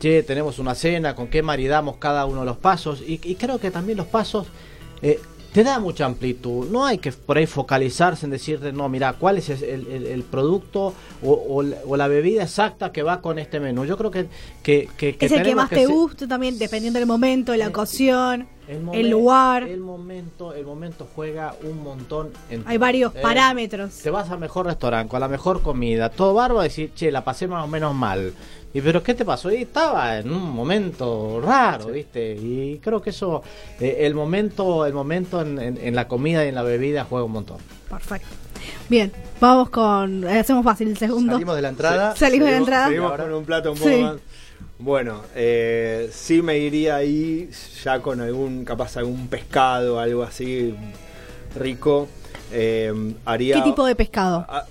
che, 0.00 0.22
tenemos 0.22 0.58
una 0.58 0.74
cena, 0.74 1.14
con 1.14 1.28
qué 1.28 1.42
maridamos 1.42 1.96
cada 1.96 2.26
uno 2.26 2.40
de 2.40 2.46
los 2.46 2.56
pasos. 2.56 3.02
Y, 3.06 3.20
y 3.22 3.34
creo 3.34 3.58
que 3.58 3.70
también 3.70 3.98
los 3.98 4.06
pasos 4.06 4.46
eh, 5.02 5.20
te 5.54 5.62
da 5.62 5.78
mucha 5.78 6.04
amplitud. 6.04 6.68
No 6.68 6.84
hay 6.84 6.98
que 6.98 7.12
por 7.12 7.38
ahí 7.38 7.46
focalizarse 7.46 8.26
en 8.26 8.30
decirte, 8.32 8.72
no, 8.72 8.88
mira, 8.88 9.12
cuál 9.12 9.38
es 9.38 9.48
el, 9.48 9.62
el- 9.86 10.06
el 10.06 10.22
producto 10.24 10.92
o, 11.22 11.44
o 11.48 11.62
la- 11.62 11.76
o 11.86 11.96
la 11.96 12.08
bebida 12.08 12.42
exacta 12.42 12.90
que 12.90 13.04
va 13.04 13.20
con 13.20 13.38
este 13.38 13.60
menú. 13.60 13.84
Yo 13.84 13.96
creo 13.96 14.10
que, 14.10 14.26
que, 14.64 14.88
que- 14.96 15.16
que 15.16 15.26
es 15.26 15.32
el 15.32 15.44
que 15.44 15.54
más 15.54 15.70
te 15.70 15.86
guste 15.86 16.26
también, 16.26 16.58
dependiendo 16.58 16.98
del 16.98 17.06
momento, 17.06 17.54
la 17.54 17.66
Eh, 17.66 17.68
ocasión, 17.68 18.48
el, 18.66 18.76
el 18.78 18.82
momen- 18.84 19.10
lugar. 19.10 19.62
El 19.62 19.78
momento, 19.80 20.52
el 20.54 20.66
momento 20.66 21.06
juega 21.14 21.54
un 21.62 21.84
montón. 21.84 22.30
En 22.50 22.64
Hay 22.66 22.76
varios 22.76 23.14
Eh, 23.14 23.20
parámetros. 23.22 23.94
Te 24.02 24.10
vas 24.10 24.28
al 24.30 24.40
mejor 24.40 24.66
restaurante, 24.66 25.08
con 25.08 25.20
la 25.20 25.28
mejor 25.28 25.62
comida, 25.62 26.10
todo 26.10 26.34
bárbaro, 26.34 26.62
y 26.64 26.68
decir, 26.68 26.90
che, 26.96 27.12
la 27.12 27.22
pasé 27.22 27.46
más 27.46 27.64
o 27.64 27.68
menos 27.68 27.94
mal. 27.94 28.34
Y 28.74 28.80
pero 28.80 29.02
¿qué 29.02 29.14
te 29.14 29.24
pasó? 29.24 29.50
Y 29.52 29.62
estaba 29.62 30.18
en 30.18 30.30
un 30.32 30.50
momento 30.50 31.40
raro, 31.40 31.86
¿viste? 31.86 32.34
Y 32.34 32.80
creo 32.82 33.00
que 33.00 33.10
eso, 33.10 33.42
eh, 33.80 33.98
el 34.00 34.14
momento, 34.14 34.84
el 34.84 34.92
momento 34.92 35.40
en, 35.42 35.58
en- 35.60 35.78
en 35.80 35.94
la 35.94 36.08
comida 36.08 36.44
y 36.44 36.48
en 36.48 36.56
la 36.56 36.62
bebida 36.64 37.04
juega 37.08 37.24
un 37.24 37.32
montón. 37.32 37.58
Perfecto. 37.88 38.26
Bien, 38.88 39.12
vamos 39.40 39.70
con. 39.70 40.24
eh, 40.24 40.40
Hacemos 40.40 40.64
fácil 40.64 40.88
el 40.88 40.96
segundo. 40.98 41.32
Salimos 41.34 41.54
de 41.56 41.62
la 41.62 41.68
entrada. 41.68 42.16
Salimos 42.16 42.46
de 42.46 42.52
la 42.52 42.58
entrada. 42.58 42.86
Seguimos 42.88 43.10
Ahora- 43.12 43.24
con 43.24 43.32
un 43.34 43.44
plato 43.44 43.72
un 43.72 43.78
poco 43.78 43.90
Sí. 43.90 44.00
más. 44.02 44.16
Bueno, 44.78 45.20
eh, 45.36 46.10
sí 46.12 46.42
me 46.42 46.58
iría 46.58 46.96
ahí 46.96 47.48
ya 47.84 48.00
con 48.00 48.20
algún, 48.20 48.64
capaz 48.64 48.96
algún 48.96 49.28
pescado, 49.28 50.00
algo 50.00 50.24
así 50.24 50.74
rico. 51.58 52.08
Eh, 52.56 53.14
haría 53.24 53.56
¿Qué 53.56 53.62
tipo 53.62 53.84
de 53.84 53.96
pescado? 53.96 54.46
A, 54.48 54.64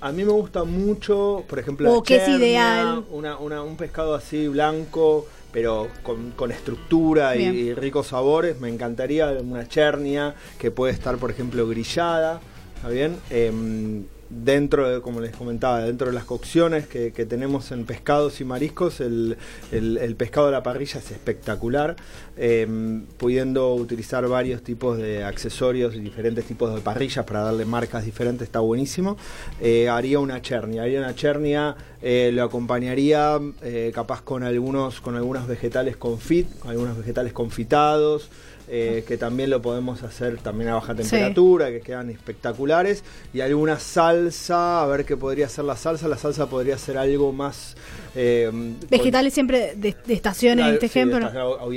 a 0.00 0.12
mí 0.12 0.24
me 0.24 0.32
gusta 0.32 0.64
mucho, 0.64 1.44
por 1.48 1.58
ejemplo, 1.58 1.90
O 1.90 1.96
la 1.96 2.02
qué 2.02 2.16
es 2.16 2.24
chernia, 2.24 2.46
ideal. 2.48 3.04
Una, 3.10 3.38
una- 3.38 3.62
un 3.62 3.76
pescado 3.76 4.14
así 4.14 4.48
blanco, 4.48 5.26
pero 5.52 5.88
con, 6.02 6.32
con 6.32 6.50
estructura 6.50 7.36
y 7.36 7.74
ricos 7.74 8.08
sabores. 8.08 8.60
Me 8.60 8.68
encantaría 8.68 9.28
una 9.40 9.66
chernia 9.68 10.34
que 10.58 10.70
puede 10.70 10.92
estar, 10.92 11.16
por 11.16 11.30
ejemplo, 11.30 11.66
grillada. 11.68 12.40
¿Está 12.76 12.88
bien? 12.90 13.16
Em, 13.30 14.04
dentro, 14.30 14.88
de, 14.88 15.00
como 15.00 15.20
les 15.20 15.34
comentaba, 15.34 15.80
dentro 15.82 16.08
de 16.08 16.12
las 16.12 16.24
cocciones 16.24 16.86
que, 16.86 17.12
que 17.12 17.24
tenemos 17.26 17.72
en 17.72 17.84
pescados 17.84 18.40
y 18.40 18.44
mariscos, 18.44 19.00
el, 19.00 19.36
el- 19.72 20.16
pescado 20.16 20.46
de 20.46 20.52
la 20.52 20.62
parrilla 20.62 20.98
es 20.98 21.10
espectacular, 21.10 21.96
em, 22.36 23.02
pudiendo 23.18 23.74
utilizar 23.74 24.26
varios 24.28 24.62
tipos 24.62 24.98
de 24.98 25.24
accesorios 25.24 25.94
y 25.94 26.00
diferentes 26.00 26.44
tipos 26.44 26.74
de 26.74 26.80
parrillas 26.80 27.24
para 27.24 27.40
darle 27.42 27.64
marcas 27.64 28.04
diferentes, 28.04 28.46
está 28.46 28.60
buenísimo. 28.60 29.16
Eh, 29.60 29.88
haría 29.88 30.18
una 30.18 30.42
chernia, 30.42 30.82
haría 30.82 30.98
una 31.00 31.14
chernia, 31.14 31.76
eh, 32.02 32.30
lo 32.32 32.42
acompañaría 32.42 33.38
eh, 33.62 33.92
capaz 33.94 34.22
con 34.22 34.42
algunos, 34.42 35.00
con 35.00 35.16
algunos 35.16 35.46
vegetales 35.46 35.96
confit, 35.96 36.46
algunos 36.66 36.96
vegetales 36.98 37.32
confitados. 37.32 38.28
Eh, 38.68 39.04
que 39.06 39.16
también 39.16 39.50
lo 39.50 39.62
podemos 39.62 40.02
hacer 40.02 40.38
también 40.38 40.70
a 40.70 40.74
baja 40.74 40.92
Sí. 40.94 41.02
temperatura, 41.02 41.70
que 41.70 41.80
quedan 41.80 42.10
espectaculares. 42.10 43.02
Y 43.32 43.40
alguna 43.40 43.78
salsa, 43.78 44.82
a 44.82 44.86
ver 44.86 45.04
qué 45.04 45.16
podría 45.16 45.48
ser 45.48 45.64
la 45.64 45.76
salsa. 45.76 46.08
La 46.08 46.16
salsa 46.18 46.46
podría 46.48 46.76
ser 46.78 46.98
algo 46.98 47.32
más... 47.32 47.76
eh, 48.14 48.50
Vegetales 48.90 49.32
siempre 49.34 49.74
de, 49.76 49.94
de 50.06 50.14
estación 50.14 50.58
en 50.60 50.74
este 50.74 50.88
sí, 50.88 50.98
ejemplo. 50.98 51.28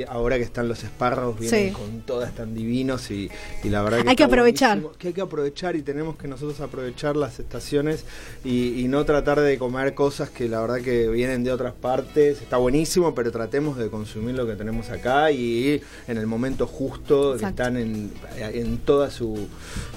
ahora 0.10 0.38
que 0.38 0.44
están 0.44 0.68
los 0.68 0.84
espárragos, 0.84 1.40
vienen 1.40 1.68
Sí. 1.70 1.74
con 1.74 2.02
todas, 2.02 2.30
están 2.30 2.54
divinos 2.54 3.10
y, 3.12 3.30
y 3.64 3.70
la 3.70 3.82
verdad 3.84 4.02
que 4.04 4.10
Hay 4.10 4.16
que 4.16 4.24
aprovechar. 4.24 4.82
Que 4.98 5.10
hay 5.10 5.14
que 5.14 5.22
aprovechar 5.22 5.76
y 5.76 5.82
tenemos 5.82 6.18
que 6.18 6.28
nosotros 6.28 6.60
aprovechar 6.62 7.16
las 7.16 7.40
estaciones 7.40 8.06
y, 8.44 8.82
y 8.82 8.88
no 8.88 9.06
tratar 9.06 9.40
de 9.40 9.58
comer 9.58 9.94
cosas 9.94 10.30
que 10.30 10.50
la 10.50 10.60
verdad 10.62 10.82
que 10.82 11.08
vienen 11.10 11.44
de 11.44 11.52
otras 11.52 11.74
partes. 11.74 12.42
Está 12.42 12.58
buenísimo, 12.58 13.14
pero 13.16 13.32
tratemos 13.32 13.78
de 13.78 13.90
consumir 13.90 14.36
lo 14.36 14.46
que 14.46 14.56
tenemos 14.56 14.90
acá 14.90 15.32
y 15.32 15.82
en 16.08 16.18
el 16.18 16.28
momento 16.28 16.68
justo 16.68 16.81
que 16.90 17.34
Exacto. 17.34 17.48
están 17.48 17.78
en, 17.78 18.12
en 18.40 18.78
toda 18.80 19.10
su, 19.12 19.48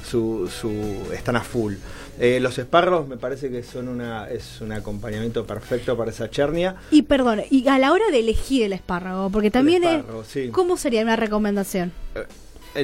su, 0.09 0.49
su- 0.49 1.13
están 1.13 1.37
a 1.37 1.41
full. 1.43 1.75
Eh, 2.21 2.39
los 2.41 2.59
espárragos 2.59 3.09
me 3.09 3.17
parece 3.17 3.51
que 3.51 3.63
son 3.65 3.89
una 3.89 4.29
es 4.29 4.61
un 4.61 4.71
acompañamiento 4.73 5.45
perfecto 5.47 5.97
para 5.97 6.11
esa 6.11 6.31
chernia. 6.31 6.77
Y 6.91 7.03
perdón, 7.03 7.41
y 7.51 7.67
a 7.69 7.79
la 7.79 7.91
hora 7.93 8.05
de 8.13 8.21
elegir 8.21 8.63
el 8.65 8.73
espárrago, 8.73 9.31
porque 9.31 9.51
también 9.51 9.83
espárrago, 9.85 10.23
es. 10.23 10.29
sí. 10.29 10.49
¿Cómo 10.53 10.77
sería 10.77 11.03
una 11.03 11.17
recomendación? 11.17 11.93
eh, 12.15 12.21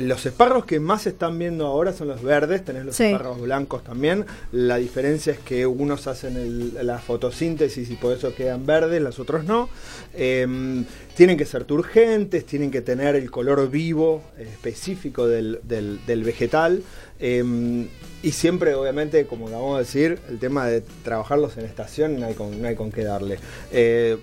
los 0.03 0.25
espárragos 0.25 0.67
que 0.67 0.79
más 0.79 1.03
se 1.03 1.09
están 1.09 1.39
viendo 1.39 1.67
ahora 1.67 1.93
son 1.93 2.09
los 2.09 2.23
verdes, 2.23 2.65
tenés 2.65 2.85
los 2.85 2.95
Sí. 2.97 3.05
espárragos 3.07 3.41
blancos 3.41 3.83
también. 3.83 4.25
La 4.53 4.77
diferencia 4.77 5.33
es 5.33 5.39
que 5.41 5.67
unos 5.67 6.07
hacen 6.07 6.37
el- 6.37 6.87
la 6.87 6.99
fotosíntesis 6.99 7.91
y 7.91 7.97
por 7.97 8.17
eso 8.17 8.35
quedan 8.35 8.67
verdes, 8.67 9.03
los 9.03 9.19
otros 9.19 9.45
no. 9.45 9.69
Em, 10.15 10.85
tienen 11.17 11.37
que 11.37 11.45
ser 11.45 11.65
turgentes, 11.65 12.47
tienen 12.47 12.71
que 12.71 12.81
tener 12.83 13.17
el 13.17 13.31
color 13.31 13.69
vivo 13.71 14.23
eh, 14.39 14.49
específico 14.51 15.27
del, 15.27 15.61
del- 15.65 16.01
del 16.07 16.25
vegetal. 16.25 16.83
em, 17.23 17.87
y 18.23 18.31
siempre, 18.33 18.75
obviamente, 18.75 19.27
como 19.27 19.49
acabamos 19.49 19.77
de 19.77 19.85
decir, 19.85 20.19
el 20.31 20.39
tema 20.39 20.67
de 20.67 20.83
trabajarlos 21.05 21.59
en 21.59 21.67
estación 21.67 22.19
no 22.19 22.25
hay 22.27 22.33
con, 22.35 22.63
no 22.63 22.67
hay 22.69 22.75
con 22.77 22.91
qué 22.91 23.05
darle. 23.05 23.39
Eh, 23.73 24.17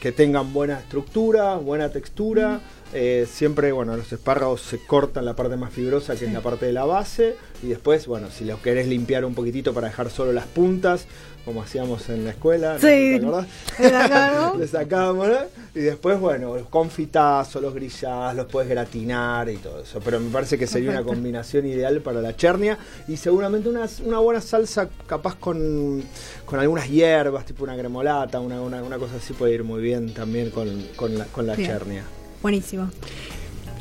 que 0.00 0.12
tengan 0.12 0.54
buena 0.54 0.78
estructura, 0.78 1.56
buena 1.56 1.90
textura. 1.90 2.62
Eh, 2.92 3.26
siempre, 3.30 3.70
bueno, 3.72 3.96
los 3.96 4.12
espárragos 4.12 4.62
se 4.62 4.78
cortan 4.78 5.24
la 5.24 5.36
parte 5.36 5.56
más 5.56 5.72
fibrosa, 5.72 6.16
que 6.16 6.24
es 6.24 6.32
la 6.32 6.40
parte 6.40 6.66
de 6.66 6.72
la 6.72 6.84
base. 6.84 7.36
Y 7.62 7.68
después, 7.68 8.06
bueno, 8.06 8.28
si 8.30 8.44
lo 8.44 8.60
querés 8.60 8.88
limpiar 8.88 9.24
un 9.24 9.34
poquitito 9.34 9.72
para 9.72 9.88
dejar 9.88 10.10
solo 10.10 10.32
las 10.32 10.46
puntas, 10.46 11.06
como 11.44 11.62
hacíamos 11.62 12.08
en 12.08 12.24
la 12.24 12.30
escuela. 12.30 12.78
Sí. 12.80 13.20
¿te. 13.20 13.46
Le 14.58 14.66
sacábamos, 14.66 15.28
¿no? 15.28 15.38
Y 15.74 15.80
después, 15.80 16.18
bueno, 16.18 16.56
los 16.56 16.68
confitazos, 16.68 17.62
los 17.62 17.72
grillás, 17.74 18.34
los 18.34 18.46
puedes 18.46 18.68
gratinar 18.68 19.48
y 19.48 19.56
todo 19.56 19.82
eso. 19.82 20.00
Pero 20.04 20.18
me 20.18 20.30
parece 20.30 20.58
que 20.58 20.66
sería 20.66 20.90
una 20.90 21.04
combinación 21.04 21.66
ideal 21.66 22.00
para 22.00 22.20
la 22.20 22.36
chernia. 22.36 22.76
Y 23.06 23.16
seguramente 23.16 23.68
una, 23.68 23.86
una 24.04 24.18
buena 24.18 24.40
salsa, 24.40 24.88
capaz 25.06 25.36
con, 25.36 26.02
con 26.44 26.58
algunas 26.58 26.88
hierbas, 26.88 27.44
tipo 27.46 27.62
una 27.62 27.76
cremolata, 27.76 28.40
una, 28.40 28.60
una, 28.60 28.82
una 28.82 28.98
cosa 28.98 29.16
así 29.16 29.32
puede 29.32 29.54
ir 29.54 29.64
muy 29.64 29.80
bien 29.80 30.12
también 30.12 30.50
con, 30.50 30.68
con 30.96 31.16
la, 31.16 31.24
con 31.26 31.46
la 31.46 31.54
Bien. 31.54 31.70
chernia. 31.70 32.02
Buenísimo. 32.42 32.88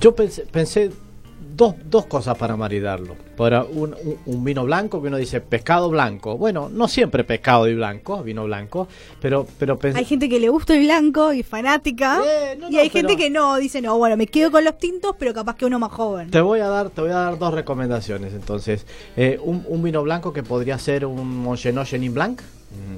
Yo 0.01 0.15
pensé, 0.15 0.43
pensé 0.43 0.91
dos, 1.55 1.75
dos 1.89 2.05
cosas 2.05 2.37
para 2.37 2.55
maridarlo. 2.55 3.15
Para 3.35 3.63
un, 3.63 3.93
un- 4.03 4.17
un 4.25 4.43
vino 4.43 4.63
blanco 4.65 5.01
que 5.01 5.07
uno 5.07 5.17
dice 5.17 5.41
pescado 5.41 5.89
blanco. 5.89 6.37
Bueno, 6.37 6.69
no 6.71 6.87
siempre 6.87 7.23
pescado 7.25 7.67
y 7.67 7.75
blanco, 7.75 8.21
vino 8.23 8.45
blanco, 8.45 8.87
pero, 9.21 9.45
pero 9.57 9.77
pensé... 9.77 9.99
Hay 9.99 10.05
gente 10.05 10.29
que 10.29 10.39
le 10.39 10.49
gusta 10.49 10.73
el 10.75 10.83
blanco 10.85 11.33
y 11.33 11.43
fanática. 11.43 12.21
Eh, 12.25 12.57
no, 12.59 12.69
y 12.69 12.73
no, 12.73 12.79
hay 12.79 12.89
gente 12.89 13.13
pero- 13.13 13.17
que 13.17 13.29
no, 13.29 13.55
dice, 13.57 13.81
no, 13.81 13.97
bueno, 13.97 14.15
me 14.17 14.27
quedo 14.27 14.51
con 14.51 14.63
los 14.63 14.77
tintos, 14.77 15.15
pero 15.19 15.33
capaz 15.33 15.55
que 15.57 15.65
uno 15.65 15.79
más 15.79 15.91
joven. 15.91 16.29
Te 16.31 16.41
voy 16.41 16.59
a 16.61 16.67
dar, 16.67 16.89
te 16.89 17.01
voy 17.01 17.11
a 17.11 17.15
dar 17.15 17.37
dos 17.39 17.53
recomendaciones. 17.53 18.33
Entonces, 18.33 18.85
Eh, 19.17 19.37
un, 19.43 19.65
un 19.67 19.83
vino 19.83 20.01
blanco 20.03 20.31
que 20.33 20.43
podría 20.43 20.77
ser 20.77 21.05
un 21.05 21.39
Mongenot 21.43 21.85
Chenin 21.87 22.13
Blanc, 22.13 22.41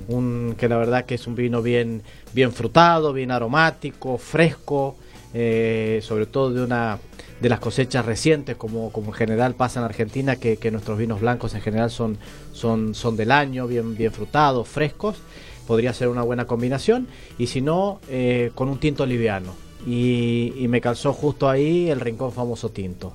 un 0.08 0.56
que 0.58 0.68
la 0.68 0.78
verdad 0.78 1.06
que 1.06 1.16
es 1.16 1.26
un 1.28 1.36
vino 1.36 1.62
bien, 1.62 2.04
bien 2.34 2.52
frutado, 2.52 3.14
bien 3.14 3.32
aromático, 3.32 4.18
fresco, 4.18 4.98
eh, 5.34 6.00
sobre 6.04 6.26
todo 6.26 6.52
de 6.54 6.64
una 6.64 7.00
de 7.40 7.50
las 7.50 7.60
cosechas 7.60 8.06
recientes, 8.06 8.56
como, 8.56 8.92
como 8.92 9.08
en 9.08 9.14
general 9.14 9.56
pasa 9.56 9.80
en 9.80 9.86
Argentina, 9.86 10.36
que, 10.36 10.58
que 10.58 10.70
nuestros 10.72 10.98
vinos 10.98 11.22
blancos 11.22 11.56
en 11.56 11.62
general 11.62 11.90
son, 11.90 12.18
son, 12.54 12.94
son 12.94 13.18
del 13.18 13.32
año, 13.32 13.66
bien, 13.68 13.96
bien 13.98 14.12
frutados, 14.12 14.68
frescos. 14.68 15.18
Podría 15.66 15.94
ser 15.94 16.10
una 16.10 16.22
buena 16.22 16.46
combinación. 16.46 17.08
Y 17.38 17.48
si 17.48 17.62
no, 17.62 18.00
eh, 18.10 18.52
con 18.56 18.68
un 18.70 18.80
tinto 18.80 19.06
liviano. 19.06 19.54
Y, 19.88 20.54
y 20.58 20.68
me 20.68 20.80
calzó 20.82 21.12
justo 21.14 21.50
ahí 21.50 21.90
el 21.90 22.00
rincón 22.00 22.32
famoso 22.32 22.70
tinto, 22.70 23.14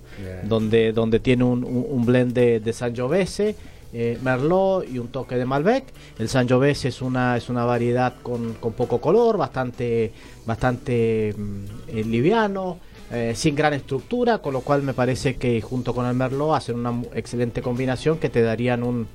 donde, 0.49 0.93
donde 0.93 1.21
tiene 1.21 1.45
un, 1.45 1.62
un- 1.62 1.87
un 1.89 2.05
blend 2.05 2.33
de, 2.33 2.59
de 2.59 2.73
Sangiovese, 2.73 3.55
eh, 3.93 4.18
Merlot 4.22 4.89
y 4.89 4.99
un 4.99 5.09
toque 5.09 5.37
de 5.37 5.45
Malbec. 5.45 5.84
El 6.18 6.28
Sangiovese 6.28 6.89
es 6.89 7.03
una, 7.03 7.37
es 7.37 7.49
una 7.49 7.64
variedad 7.64 8.14
con, 8.22 8.55
con 8.55 8.72
poco 8.72 9.01
color, 9.01 9.37
bastante, 9.37 10.12
bastante 10.45 11.34
mm, 11.37 11.64
eh, 11.89 12.05
liviano, 12.05 12.78
eh, 13.11 13.32
sin 13.34 13.55
gran 13.55 13.74
estructura, 13.74 14.39
con 14.39 14.53
lo 14.53 14.61
cual 14.61 14.82
me 14.82 14.95
parece 14.95 15.37
que 15.37 15.61
junto 15.61 15.95
con 15.95 16.07
el 16.07 16.14
Merlot 16.14 16.57
hacen 16.57 16.76
una 16.76 17.03
excelente 17.14 17.62
combinación 17.62 18.18
que 18.18 18.28
te 18.28 18.43
darían 18.43 18.82
un, 18.82 19.07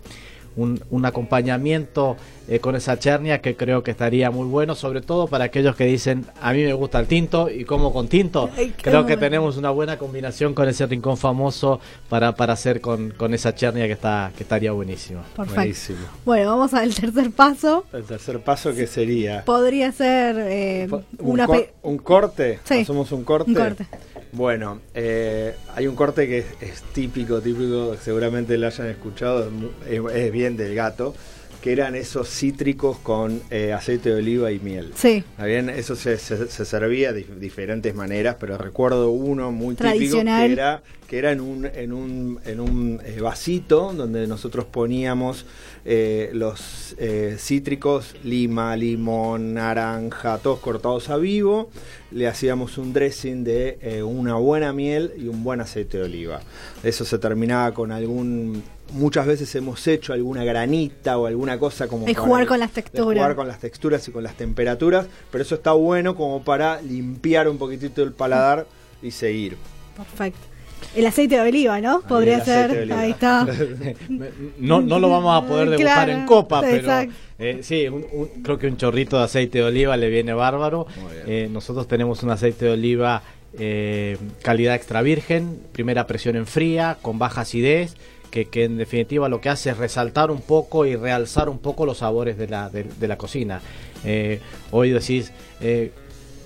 un 0.55 1.05
acompañamiento 1.05 2.17
eh, 2.47 2.59
con 2.59 2.75
esa 2.75 2.97
chernia 2.99 3.39
que 3.41 3.55
creo 3.55 3.83
que 3.83 3.91
estaría 3.91 4.31
muy 4.31 4.45
bueno, 4.47 4.75
sobre 4.75 5.01
todo 5.01 5.27
para 5.27 5.45
aquellos 5.45 5.75
que 5.75 5.85
dicen 5.85 6.25
a 6.41 6.53
mí 6.53 6.63
me 6.63 6.73
gusta 6.73 6.99
el 6.99 7.07
tinto 7.07 7.49
y 7.49 7.65
como 7.65 7.93
con 7.93 8.07
tinto. 8.07 8.49
Ay, 8.57 8.73
creo 8.81 9.05
que 9.05 9.15
tenemos 9.17 9.57
una 9.57 9.69
buena 9.69 9.97
combinación 9.97 10.53
con 10.53 10.67
ese 10.67 10.85
rincón 10.87 11.17
famoso 11.17 11.79
para, 12.09 12.35
para 12.35 12.53
hacer 12.53 12.81
con, 12.81 13.11
con 13.11 13.33
esa 13.33 13.53
chernia 13.55 13.85
que 13.87 13.93
está 13.93 14.31
que 14.35 14.43
estaría 14.43 14.71
buenísima. 14.71 15.21
Perfecto. 15.35 15.55
Buenísimo. 15.55 15.99
Bueno, 16.25 16.49
vamos 16.51 16.73
al 16.73 16.93
tercer 16.93 17.31
paso. 17.31 17.85
El 17.93 18.03
tercer 18.03 18.39
paso 18.41 18.73
que 18.73 18.87
sería 18.87 19.43
Podría 19.45 19.91
ser 19.91 20.35
eh, 20.39 20.87
un, 20.91 21.03
una 21.19 21.45
cor- 21.47 21.57
pe- 21.57 21.73
un 21.83 21.97
corte. 21.97 22.59
Sí. 22.63 22.79
Hacemos 22.81 23.11
un 23.11 23.23
corte. 23.23 23.51
Un 23.51 23.55
corte. 23.57 23.85
Bueno, 24.33 24.79
eh, 24.93 25.53
hay 25.75 25.87
un 25.87 25.95
corte 25.95 26.25
que 26.27 26.37
es, 26.39 26.45
es 26.61 26.81
típico, 26.93 27.41
típico, 27.41 27.95
seguramente 28.01 28.57
lo 28.57 28.67
hayan 28.67 28.87
escuchado, 28.87 29.49
es- 29.89 30.01
es 30.15 30.31
bien 30.31 30.55
del 30.55 30.73
gato, 30.73 31.13
que 31.61 31.71
eran 31.71 31.95
esos 31.95 32.27
cítricos 32.27 32.97
con 32.97 33.39
eh, 33.51 33.71
aceite 33.71 34.09
de 34.09 34.15
oliva 34.15 34.51
y 34.51 34.59
miel. 34.59 34.91
Sí, 34.95 35.23
¿Está 35.31 35.45
bien? 35.45 35.69
Eso 35.69 35.95
se, 35.95 36.17
se- 36.17 36.47
se 36.47 36.65
servía 36.65 37.13
de 37.13 37.25
dif- 37.25 37.35
diferentes 37.37 37.93
maneras, 37.93 38.35
pero 38.39 38.57
recuerdo 38.57 39.11
uno 39.11 39.51
muy 39.51 39.75
típico 39.75 40.17
que 40.47 40.51
era, 40.53 40.81
que 41.07 41.17
era 41.19 41.31
en 41.31 41.39
un, 41.41 41.65
en 41.67 41.93
un, 41.93 42.39
en 42.45 42.59
un 42.59 42.99
eh, 43.05 43.19
vasito 43.21 43.93
donde 43.93 44.25
nosotros 44.27 44.65
poníamos 44.65 45.45
eh, 45.83 46.29
los 46.33 46.95
eh, 46.99 47.37
cítricos, 47.39 48.15
lima, 48.23 48.75
limón, 48.75 49.55
naranja, 49.55 50.37
todos 50.37 50.59
cortados 50.59 51.09
a 51.09 51.17
vivo. 51.17 51.69
Le 52.11 52.27
hacíamos 52.27 52.77
un 52.77 52.93
dressing 52.93 53.43
de 53.43 53.79
eh, 53.81 54.03
una 54.03 54.35
buena 54.35 54.73
miel 54.73 55.13
y 55.17 55.27
un 55.27 55.43
buen 55.43 55.61
aceite 55.61 55.97
de 55.97 56.03
oliva. 56.03 56.41
Eso 56.83 57.05
se 57.05 57.17
terminaba 57.17 57.73
con 57.73 57.91
algún... 57.91 58.63
Muchas 58.91 59.25
veces 59.25 59.55
hemos 59.55 59.87
hecho 59.87 60.11
alguna 60.11 60.43
granita 60.43 61.17
o 61.17 61.25
alguna 61.25 61.57
cosa 61.57 61.87
como... 61.87 62.05
Para 62.05 62.19
jugar 62.19 62.45
con 62.45 62.59
las 62.59 62.71
texturas. 62.71 63.17
jugar 63.17 63.35
con 63.35 63.47
las 63.47 63.59
texturas 63.59 64.07
y 64.07 64.11
con 64.11 64.23
las 64.23 64.35
temperaturas, 64.35 65.07
pero 65.31 65.43
eso 65.43 65.55
está 65.55 65.71
bueno 65.71 66.15
como 66.15 66.43
para 66.43 66.81
limpiar 66.81 67.47
un 67.47 67.57
poquitito 67.57 68.03
el 68.03 68.11
paladar 68.11 68.67
y 69.01 69.11
seguir. 69.11 69.57
perfecto. 69.95 70.51
El 70.95 71.05
aceite 71.05 71.35
de 71.35 71.41
oliva, 71.41 71.79
¿no? 71.81 72.01
Podría 72.01 72.43
ser. 72.43 72.91
Ahí 72.93 73.11
está. 73.11 73.47
No, 74.59 74.81
no 74.81 74.99
lo 74.99 75.09
vamos 75.09 75.43
a 75.43 75.47
poder 75.47 75.69
degustar 75.69 76.05
Claro, 76.05 76.11
en 76.21 76.25
copa, 76.25 76.61
pero 76.61 76.91
eh, 77.39 77.59
sí, 77.63 77.87
un- 77.87 78.05
un- 78.11 78.43
creo 78.43 78.57
que 78.59 78.67
un 78.67 78.77
chorrito 78.77 79.17
de 79.17 79.23
aceite 79.23 79.59
de 79.59 79.63
oliva 79.63 79.97
le 79.97 80.09
viene 80.09 80.33
bárbaro. 80.33 80.85
Eh, 81.25 81.49
nosotros 81.51 81.87
tenemos 81.87 82.21
un 82.23 82.29
aceite 82.31 82.65
de 82.65 82.71
oliva 82.71 83.23
eh, 83.57 84.17
calidad 84.41 84.75
extra 84.75 85.01
virgen, 85.01 85.59
primera 85.71 86.07
presión 86.07 86.35
en 86.35 86.45
fría, 86.47 86.97
con 87.01 87.19
baja 87.19 87.41
acidez, 87.41 87.95
que, 88.29 88.45
que 88.45 88.63
en 88.65 88.77
definitiva 88.77 89.27
lo 89.27 89.41
que 89.41 89.49
hace 89.49 89.71
es 89.71 89.77
resaltar 89.77 90.31
un 90.31 90.41
poco 90.41 90.85
y 90.85 90.95
realzar 90.95 91.49
un 91.49 91.57
poco 91.59 91.85
los 91.85 91.97
sabores 91.97 92.37
de 92.37 92.47
la, 92.47 92.69
de, 92.69 92.83
de 92.83 93.07
la 93.07 93.17
cocina. 93.17 93.59
Eh, 94.05 94.39
hoy 94.71 94.91
decís 94.91 95.31
eh, 95.59 95.91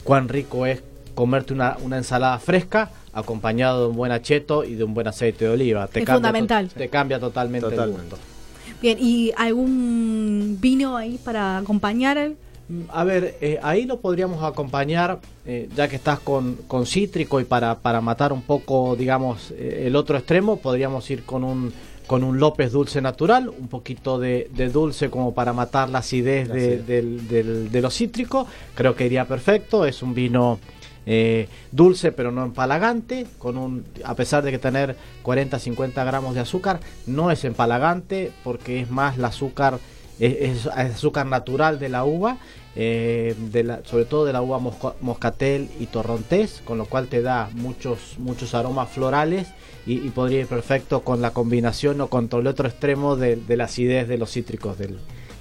cuán 0.04 0.30
rico 0.30 0.66
es 0.66 0.82
comerte 1.14 1.54
una, 1.54 1.78
una 1.84 1.98
ensalada 1.98 2.40
fresca 2.40 2.90
acompañado 3.16 3.84
de 3.84 3.88
un 3.90 3.96
buen 3.96 4.12
acheto 4.12 4.64
y 4.64 4.76
de 4.76 4.84
un 4.84 4.94
buen 4.94 5.08
aceite 5.08 5.46
de 5.46 5.52
oliva. 5.52 5.88
Te 5.88 6.00
Es 6.02 6.06
cambia 6.06 6.16
fundamental. 6.30 6.68
te 6.70 6.90
cambia 6.90 7.20
totalmente, 7.20 7.70
Totalmente. 7.70 8.02
el 8.04 8.10
gusto. 8.12 8.18
Bien, 8.82 8.98
¿y 9.02 9.32
algún 9.36 10.58
vino 10.62 10.98
ahí 10.98 11.18
para 11.24 11.58
acompañar? 11.58 12.32
Mm, 12.68 12.82
A 12.90 13.04
ver, 13.04 13.36
eh, 13.42 13.60
ahí 13.64 13.86
lo 13.86 14.00
podríamos 14.00 14.44
acompañar, 14.44 15.20
eh, 15.46 15.70
ya 15.76 15.88
que 15.88 15.96
estás 15.96 16.20
con, 16.20 16.56
con 16.68 16.86
cítrico 16.86 17.40
y 17.40 17.46
para, 17.46 17.80
para 17.80 18.02
matar 18.02 18.34
un 18.34 18.42
poco, 18.42 18.96
digamos, 18.96 19.52
eh, 19.52 19.84
el 19.88 19.96
otro 19.96 20.18
extremo, 20.18 20.58
podríamos 20.58 21.10
ir 21.10 21.24
con 21.24 21.44
un, 21.44 21.72
con 22.08 22.24
un 22.24 22.40
López 22.40 22.72
dulce 22.72 23.02
natural, 23.02 23.50
un 23.50 23.68
poquito 23.68 24.20
de, 24.20 24.50
de 24.54 24.70
dulce 24.70 25.10
como 25.10 25.34
para 25.34 25.54
matar 25.54 25.90
la 25.90 26.00
acidez 26.00 26.50
de, 26.50 26.78
del- 26.80 27.28
del- 27.28 27.72
de 27.72 27.82
lo 27.82 27.90
cítrico. 27.90 28.48
Creo 28.76 28.96
que 28.96 29.06
iría 29.06 29.26
perfecto, 29.26 29.86
es 29.86 30.02
un 30.04 30.14
vino 30.14 30.60
eh, 31.06 31.48
dulce 31.72 32.12
pero 32.12 32.32
no 32.32 32.44
empalagante, 32.44 33.26
con 33.38 33.58
un, 33.58 33.86
a 34.04 34.16
pesar 34.16 34.44
de 34.44 34.52
que 34.52 34.60
tener 34.60 34.96
40-50 35.24 35.94
gramos 36.06 36.34
de 36.36 36.42
azúcar, 36.42 36.80
no 37.08 37.32
es 37.32 37.44
empalagante 37.46 38.32
porque 38.44 38.82
es 38.82 38.90
más 38.90 39.18
el 39.18 39.26
azúcar 39.26 39.80
es, 40.20 40.66
es 40.66 40.68
azúcar 40.68 41.26
natural 41.26 41.78
de 41.78 41.90
la 41.90 42.06
uva, 42.06 42.38
eh, 42.78 43.36
de 43.52 43.64
la- 43.64 43.82
sobre 43.86 44.06
todo 44.06 44.26
de 44.26 44.34
la 44.34 44.42
uva 44.42 44.60
mosco- 44.60 44.96
moscatel 45.02 45.70
y 45.80 45.88
torrontés, 45.88 46.62
con 46.66 46.78
lo 46.78 46.86
cual 46.86 47.08
te 47.08 47.22
da 47.22 47.50
muchos, 47.54 48.16
muchos 48.18 48.54
aromas 48.56 48.90
florales 48.90 49.48
y, 49.86 49.94
y 50.06 50.10
podría 50.12 50.40
ir 50.42 50.48
perfecto 50.48 51.02
con 51.02 51.22
la 51.22 51.32
combinación 51.32 52.00
o 52.02 52.08
con 52.08 52.28
todo 52.30 52.42
el 52.42 52.48
otro 52.48 52.68
extremo 52.68 53.16
de, 53.18 53.36
de 53.36 53.58
la 53.58 53.66
acidez 53.66 54.08
de 54.08 54.18
los 54.18 54.32
cítricos 54.32 54.78
del, 54.78 54.98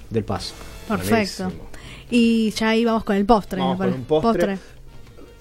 del 0.09 0.23
paso. 0.25 0.53
Perfecto. 0.87 1.43
Buenísimo. 1.45 1.69
Y 2.11 2.51
ya 2.51 2.69
ahí 2.69 2.85
vamos 2.85 3.03
con 3.03 3.15
el 3.15 3.25
postre. 3.25 3.59
Vamos 3.59 3.79
me 3.79 3.89
con 3.91 4.03
postre. 4.03 4.57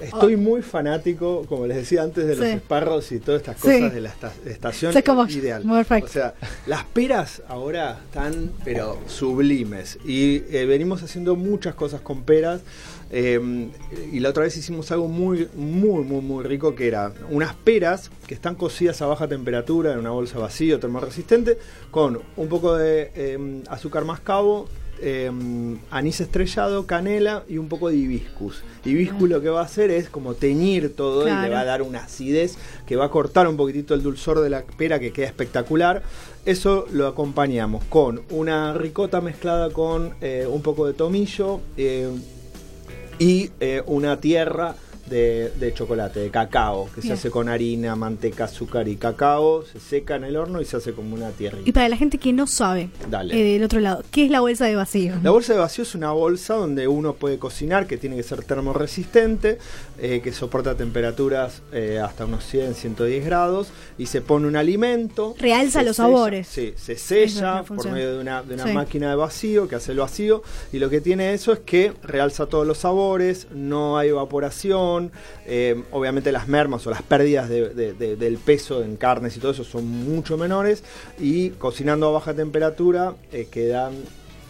Estoy 0.05 0.37
muy 0.37 0.63
fanático, 0.63 1.45
como 1.49 1.67
les 1.67 1.77
decía 1.79 2.03
antes, 2.03 2.27
de 2.27 2.37
los 2.37 2.47
Sí. 2.47 2.53
espárragos 2.53 3.11
y 3.13 3.19
todas 3.19 3.41
estas 3.43 3.57
Sí. 3.57 3.63
cosas 3.63 3.95
de 3.95 4.01
la 4.01 4.09
esta- 4.11 4.33
estación 4.47 4.93
Sí, 4.93 5.03
como- 5.03 5.27
ideal. 5.29 5.63
perfecto. 5.63 6.07
O 6.07 6.13
sea, 6.13 6.35
las 6.67 6.85
peras 6.85 7.43
ahora 7.49 8.01
están, 8.07 8.53
pero 8.65 8.99
sublimes. 9.07 9.99
Y 10.05 10.43
eh, 10.55 10.67
venimos 10.67 11.03
haciendo 11.03 11.37
muchas 11.37 11.75
cosas 11.75 12.01
con 12.01 12.23
peras. 12.23 12.61
Eh, 13.17 13.69
y 14.13 14.19
la 14.21 14.31
otra 14.31 14.43
vez 14.43 14.57
hicimos 14.57 14.91
algo 14.91 15.07
muy, 15.07 15.49
muy, 15.55 16.03
muy, 16.05 16.21
muy 16.21 16.43
rico 16.45 16.75
que 16.75 16.89
era 16.89 17.13
unas 17.31 17.55
peras 17.55 18.11
que 18.27 18.35
están 18.35 18.57
cocidas 18.57 19.01
a 19.03 19.07
baja 19.07 19.29
temperatura 19.29 19.93
en 19.93 19.99
una 20.01 20.11
bolsa 20.11 20.39
vacía, 20.39 20.81
termorresistente, 20.81 21.59
con 21.93 22.21
un 22.37 22.49
poco 22.49 22.75
de 22.75 23.13
eh, 23.15 23.63
azúcar 23.69 24.05
mascabo, 24.05 24.69
eh, 25.01 25.31
anís 25.91 26.21
estrellado, 26.21 26.87
canela 26.87 27.45
y 27.49 27.59
un 27.59 27.69
poco 27.69 27.89
de 27.89 27.97
hibiscus. 27.97 28.63
Hibiscus 28.85 29.29
lo 29.29 29.41
que 29.41 29.49
va 29.49 29.61
a 29.61 29.65
hacer 29.65 29.91
es 29.91 30.09
como 30.09 30.35
teñir 30.35 30.95
todo 30.95 31.27
y 31.27 31.31
le 31.31 31.49
va 31.49 31.61
a 31.61 31.65
dar 31.65 31.83
una 31.83 32.05
acidez 32.05 32.57
que 32.87 32.97
va 32.97 33.07
a 33.07 33.11
cortar 33.11 33.49
un 33.49 33.57
poquitito 33.57 33.95
el 33.95 34.03
dulzor 34.03 34.41
de 34.41 34.51
la 34.51 34.63
pera 34.63 34.99
que 34.99 35.13
queda 35.13 35.27
espectacular. 35.27 36.03
Eso 36.45 36.87
lo 36.93 37.07
acompañamos 37.07 37.85
con 37.85 38.23
una 38.31 38.75
ricota 38.75 39.21
mezclada 39.21 39.71
con 39.71 40.15
eh, 40.21 40.47
un 40.49 40.63
poco 40.63 40.87
de 40.87 40.93
tomillo 40.93 41.61
eh, 41.77 42.11
y 43.19 43.51
eh, 43.61 43.83
una 43.87 44.21
tierra 44.21 44.75
de, 45.07 45.51
de 45.59 45.75
chocolate, 45.75 46.21
de 46.21 46.31
cacao, 46.31 46.89
que 46.95 47.03
se 47.03 47.13
hace 47.13 47.31
con 47.31 47.49
harina, 47.49 47.95
manteca, 47.97 48.45
azúcar 48.45 48.89
y 48.89 48.97
cacao, 48.97 49.65
se 49.65 49.79
seca 49.81 50.17
en 50.17 50.25
el 50.25 50.37
horno 50.37 50.61
y 50.61 50.65
se 50.65 50.77
hace 50.77 50.93
como 50.93 51.15
una 51.15 51.31
tierrita. 51.31 51.69
Y 51.69 51.73
para 51.73 51.89
la 51.89 51.97
gente 51.97 52.19
que 52.19 52.33
no 52.33 52.47
sabe, 52.47 52.89
Dale. 53.11 53.35
eh, 53.39 53.53
del 53.55 53.63
otro 53.65 53.81
lado, 53.81 54.03
¿qué 54.11 54.25
es 54.25 54.31
la 54.31 54.41
bolsa 54.41 54.67
de 54.67 54.77
vacío? 54.77 55.15
La 55.23 55.31
bolsa 55.31 55.53
de 55.53 55.59
vacío 55.59 55.83
es 55.83 55.95
una 55.95 56.13
bolsa 56.13 56.55
donde 56.55 56.89
uno 56.89 57.15
puede 57.15 57.39
cocinar, 57.39 57.87
que 57.87 57.97
tiene 57.99 58.17
que 58.17 58.23
ser 58.23 58.45
termorresistente, 58.45 59.59
eh, 59.99 60.21
que 60.23 60.33
soporta 60.33 60.75
temperaturas 60.77 61.63
eh, 61.73 62.01
hasta 62.03 62.25
unos 62.27 62.45
100, 62.45 62.75
110 62.75 63.25
grados, 63.25 63.69
y 63.99 64.07
se 64.07 64.21
pone 64.21 64.47
un 64.47 64.57
alimento. 64.57 65.35
Realza 65.39 65.83
los 65.83 65.97
sella- 65.97 66.07
sabores. 66.07 66.49
Sí, 66.49 66.75
se 66.77 66.97
sella 66.97 67.55
la 67.57 67.63
por 67.63 67.91
medio 67.91 68.15
de 68.15 68.21
una, 68.21 68.43
de 68.43 68.55
una 68.55 68.65
Sí. 68.67 68.73
máquina 68.73 69.11
de 69.11 69.17
vacío 69.17 69.69
que 69.69 69.77
hace 69.77 69.93
el 69.93 69.99
vacío, 69.99 70.43
y 70.73 70.79
lo 70.79 70.89
que 70.91 71.01
tiene 71.01 71.33
eso 71.35 71.53
es 71.53 71.61
que 71.61 71.93
realza 72.03 72.47
todos 72.47 72.67
los 72.67 72.79
sabores, 72.79 73.47
no 73.55 73.99
hay 73.99 74.09
evaporación, 74.09 74.94
eh, 75.47 75.83
obviamente 75.93 76.33
las 76.33 76.49
mermas 76.49 76.87
o 76.87 76.91
las 76.91 77.03
pérdidas 77.03 77.49
de- 77.49 77.71
de- 77.75 77.93
de- 77.95 78.17
del 78.17 78.39
peso 78.39 78.83
en 78.83 78.97
carnes 78.97 79.37
y 79.37 79.41
todo 79.41 79.53
eso 79.53 79.65
son 79.65 79.87
mucho 79.87 80.37
menores, 80.37 80.83
y 81.19 81.51
cocinando 81.51 82.09
a 82.09 82.13
baja 82.13 82.35
temperatura 82.35 83.15
eh, 83.33 83.49
quedan 83.51 83.93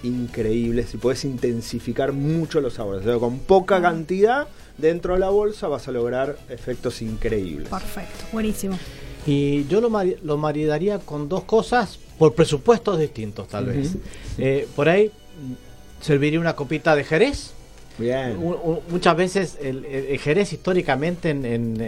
increíbles 0.03 0.93
y 0.95 0.99
puedes 0.99 1.25
intensificar 1.25 2.13
mucho 2.13 2.61
los 2.61 2.75
sabores. 2.75 3.03
O 3.03 3.05
sea, 3.11 3.19
con 3.19 3.39
poca 3.39 3.81
cantidad 3.81 4.47
dentro 4.79 5.15
de 5.15 5.21
la 5.21 5.31
bolsa 5.31 5.69
vas 5.69 5.89
a 5.89 5.93
lograr 5.93 6.37
efectos 6.49 7.01
increíbles. 7.03 7.69
Perfecto, 7.69 8.25
buenísimo. 8.33 8.79
Y 9.27 9.67
yo 9.69 9.81
lo, 9.81 9.89
mari- 9.89 10.17
lo 10.23 10.37
maridaría 10.37 10.99
con 10.99 11.29
dos 11.29 11.45
cosas 11.45 11.99
por 12.19 12.35
presupuestos 12.35 12.99
distintos, 12.99 13.49
tal 13.49 13.67
vez. 13.67 13.93
Eh, 14.39 14.69
por 14.77 14.89
ahí 14.89 15.07
mm, 15.09 16.03
serviría 16.05 16.39
una 16.39 16.55
copita 16.55 16.95
de 16.95 17.05
Jerez. 17.05 17.53
Bien. 17.99 18.37
Un- 18.39 18.81
muchas 18.89 19.17
veces 19.17 19.59
el, 19.63 19.85
Jerez 20.19 20.53
históricamente 20.53 21.31
en, 21.31 21.45
en- 21.45 21.81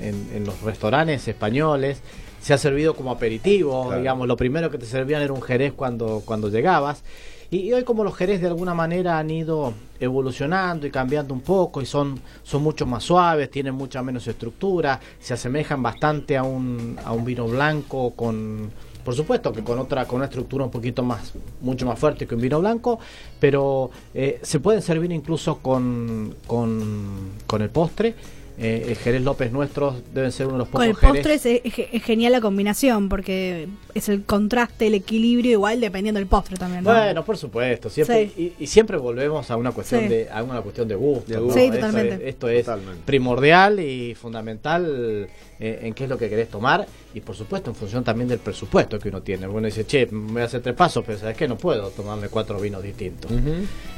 en- 0.00 0.44
los 0.44 0.60
restaurantes 0.62 1.26
españoles 1.28 2.00
se 2.40 2.52
ha 2.52 2.58
servido 2.58 2.94
como 2.94 3.12
aperitivo, 3.12 3.84
Claro. 3.86 4.00
digamos, 4.00 4.26
lo 4.26 4.36
primero 4.36 4.70
que 4.70 4.78
te 4.78 4.86
servían 4.86 5.22
era 5.22 5.32
un 5.32 5.40
Jerez 5.42 5.72
cuando, 5.72 6.22
cuando 6.24 6.48
llegabas. 6.48 7.04
Y, 7.52 7.58
y 7.58 7.72
hoy 7.74 7.84
como 7.84 8.02
los 8.02 8.16
Jerez 8.16 8.40
de 8.40 8.48
alguna 8.48 8.74
manera 8.74 9.18
han 9.18 9.30
ido 9.30 9.74
evolucionando 10.00 10.86
y 10.86 10.90
cambiando 10.90 11.32
un 11.34 11.42
poco 11.42 11.80
y 11.80 11.86
son, 11.86 12.18
son 12.42 12.62
mucho 12.62 12.84
más 12.86 13.04
suaves, 13.04 13.48
tienen 13.50 13.74
mucha 13.74 14.02
menos 14.02 14.26
estructura, 14.26 14.98
se 15.20 15.34
asemejan 15.34 15.80
bastante 15.82 16.36
a 16.36 16.42
un, 16.42 16.98
a 17.04 17.12
un 17.12 17.24
vino 17.24 17.46
blanco 17.46 18.10
con, 18.16 18.70
por 19.04 19.14
supuesto 19.14 19.52
que 19.52 19.62
con 19.62 19.78
otra, 19.78 20.06
con 20.06 20.16
una 20.16 20.26
estructura 20.26 20.64
un 20.64 20.70
poquito 20.70 21.02
más, 21.02 21.32
mucho 21.60 21.86
más 21.86 21.98
fuerte 21.98 22.26
que 22.26 22.34
un 22.34 22.40
vino 22.40 22.60
blanco, 22.60 22.98
pero 23.40 23.90
eh, 24.14 24.38
se 24.42 24.60
pueden 24.60 24.82
servir 24.82 25.12
incluso 25.12 25.58
con, 25.58 26.34
con, 26.46 27.30
con 27.46 27.62
el 27.62 27.70
postre. 27.70 28.14
Eh, 28.58 28.84
el 28.88 28.96
Jerez 28.96 29.22
López 29.22 29.50
nuestros 29.50 29.94
deben 30.12 30.30
ser 30.30 30.46
uno 30.46 30.56
de 30.56 30.58
los 30.58 30.68
Con 30.68 30.72
pocos 30.82 30.86
el 30.86 30.94
Jerez. 30.96 31.12
postre 31.14 31.34
es, 31.34 31.62
es- 31.78 31.86
es 31.90 32.02
genial 32.04 32.32
la 32.32 32.40
combinación, 32.42 33.08
porque 33.08 33.66
es 33.94 34.10
el 34.10 34.24
contraste, 34.24 34.88
el 34.88 34.94
equilibrio, 34.94 35.52
igual 35.52 35.80
dependiendo 35.80 36.18
del 36.20 36.28
postre 36.28 36.58
también. 36.58 36.84
¿no? 36.84 36.90
Bueno, 36.92 37.24
por 37.24 37.38
supuesto, 37.38 37.88
siempre 37.88 38.30
Sí. 38.36 38.52
y, 38.58 38.64
y 38.64 38.66
siempre 38.66 38.98
volvemos 38.98 39.50
a 39.50 39.56
una 39.56 39.72
cuestión 39.72 40.02
Sí. 40.02 40.08
de 40.08 40.28
a 40.30 40.42
una 40.42 40.60
cuestión 40.60 40.86
de 40.86 40.94
gusto. 40.94 41.32
De 41.32 41.36
¿no? 41.38 41.44
gusto. 41.44 41.58
Sí, 41.58 41.64
Esto 41.64 41.76
totalmente. 41.76 42.14
es- 42.16 42.20
Esto 42.34 42.48
es, 42.50 42.64
Totalmente. 42.66 43.02
primordial 43.06 43.80
y 43.80 44.14
fundamental 44.14 45.28
eh, 45.64 45.78
en 45.82 45.94
qué 45.94 46.04
es 46.04 46.10
lo 46.10 46.18
que 46.18 46.28
querés 46.28 46.48
tomar 46.48 46.84
y 47.14 47.20
por 47.20 47.36
supuesto 47.36 47.70
en 47.70 47.76
función 47.76 48.02
también 48.02 48.26
del 48.26 48.40
presupuesto 48.40 48.98
que 48.98 49.10
uno 49.10 49.22
tiene. 49.22 49.46
Uno 49.46 49.64
dice, 49.66 49.86
che, 49.86 50.08
me 50.10 50.32
voy 50.32 50.42
a 50.42 50.46
hacer 50.46 50.60
tres 50.60 50.74
pasos, 50.74 51.04
pero 51.06 51.16
sabes 51.20 51.36
que 51.36 51.46
no 51.46 51.56
puedo 51.56 51.90
tomarme 51.90 52.28
cuatro 52.28 52.58
vinos 52.58 52.82
distintos. 52.82 53.30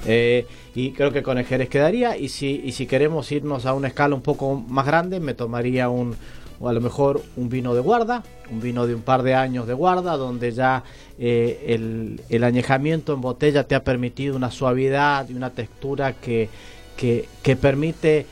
Eh, 0.04 0.46
y 0.74 0.90
creo 0.90 1.10
que 1.10 1.22
con 1.22 1.38
el 1.38 1.46
Jerez 1.46 1.70
quedaría. 1.70 2.18
Y 2.18 2.28
si, 2.28 2.60
y 2.62 2.72
si 2.72 2.86
queremos 2.86 3.32
irnos 3.32 3.64
a 3.64 3.72
una 3.72 3.88
escala 3.88 4.14
un 4.14 4.20
poco 4.20 4.54
más 4.54 4.84
grande, 4.84 5.20
me 5.20 5.32
tomaría 5.32 5.88
un, 5.88 6.14
o 6.60 6.68
a 6.68 6.72
lo 6.74 6.82
mejor 6.82 7.22
un 7.36 7.48
vino 7.48 7.74
de 7.74 7.80
guarda, 7.80 8.22
un 8.50 8.60
vino 8.60 8.86
de 8.86 8.94
un 8.94 9.00
par 9.00 9.22
de 9.22 9.32
años 9.34 9.66
de 9.66 9.72
guarda, 9.72 10.18
donde 10.18 10.52
ya 10.52 10.84
eh, 11.18 11.64
el, 11.68 12.20
el 12.28 12.44
añejamiento 12.44 13.14
en 13.14 13.22
botella 13.22 13.64
te 13.64 13.74
ha 13.74 13.82
permitido 13.82 14.36
una 14.36 14.50
suavidad 14.50 15.26
y 15.30 15.32
una 15.32 15.48
textura 15.48 16.12
que, 16.12 16.50
que, 16.94 17.26
que 17.42 17.56
permite 17.56 18.26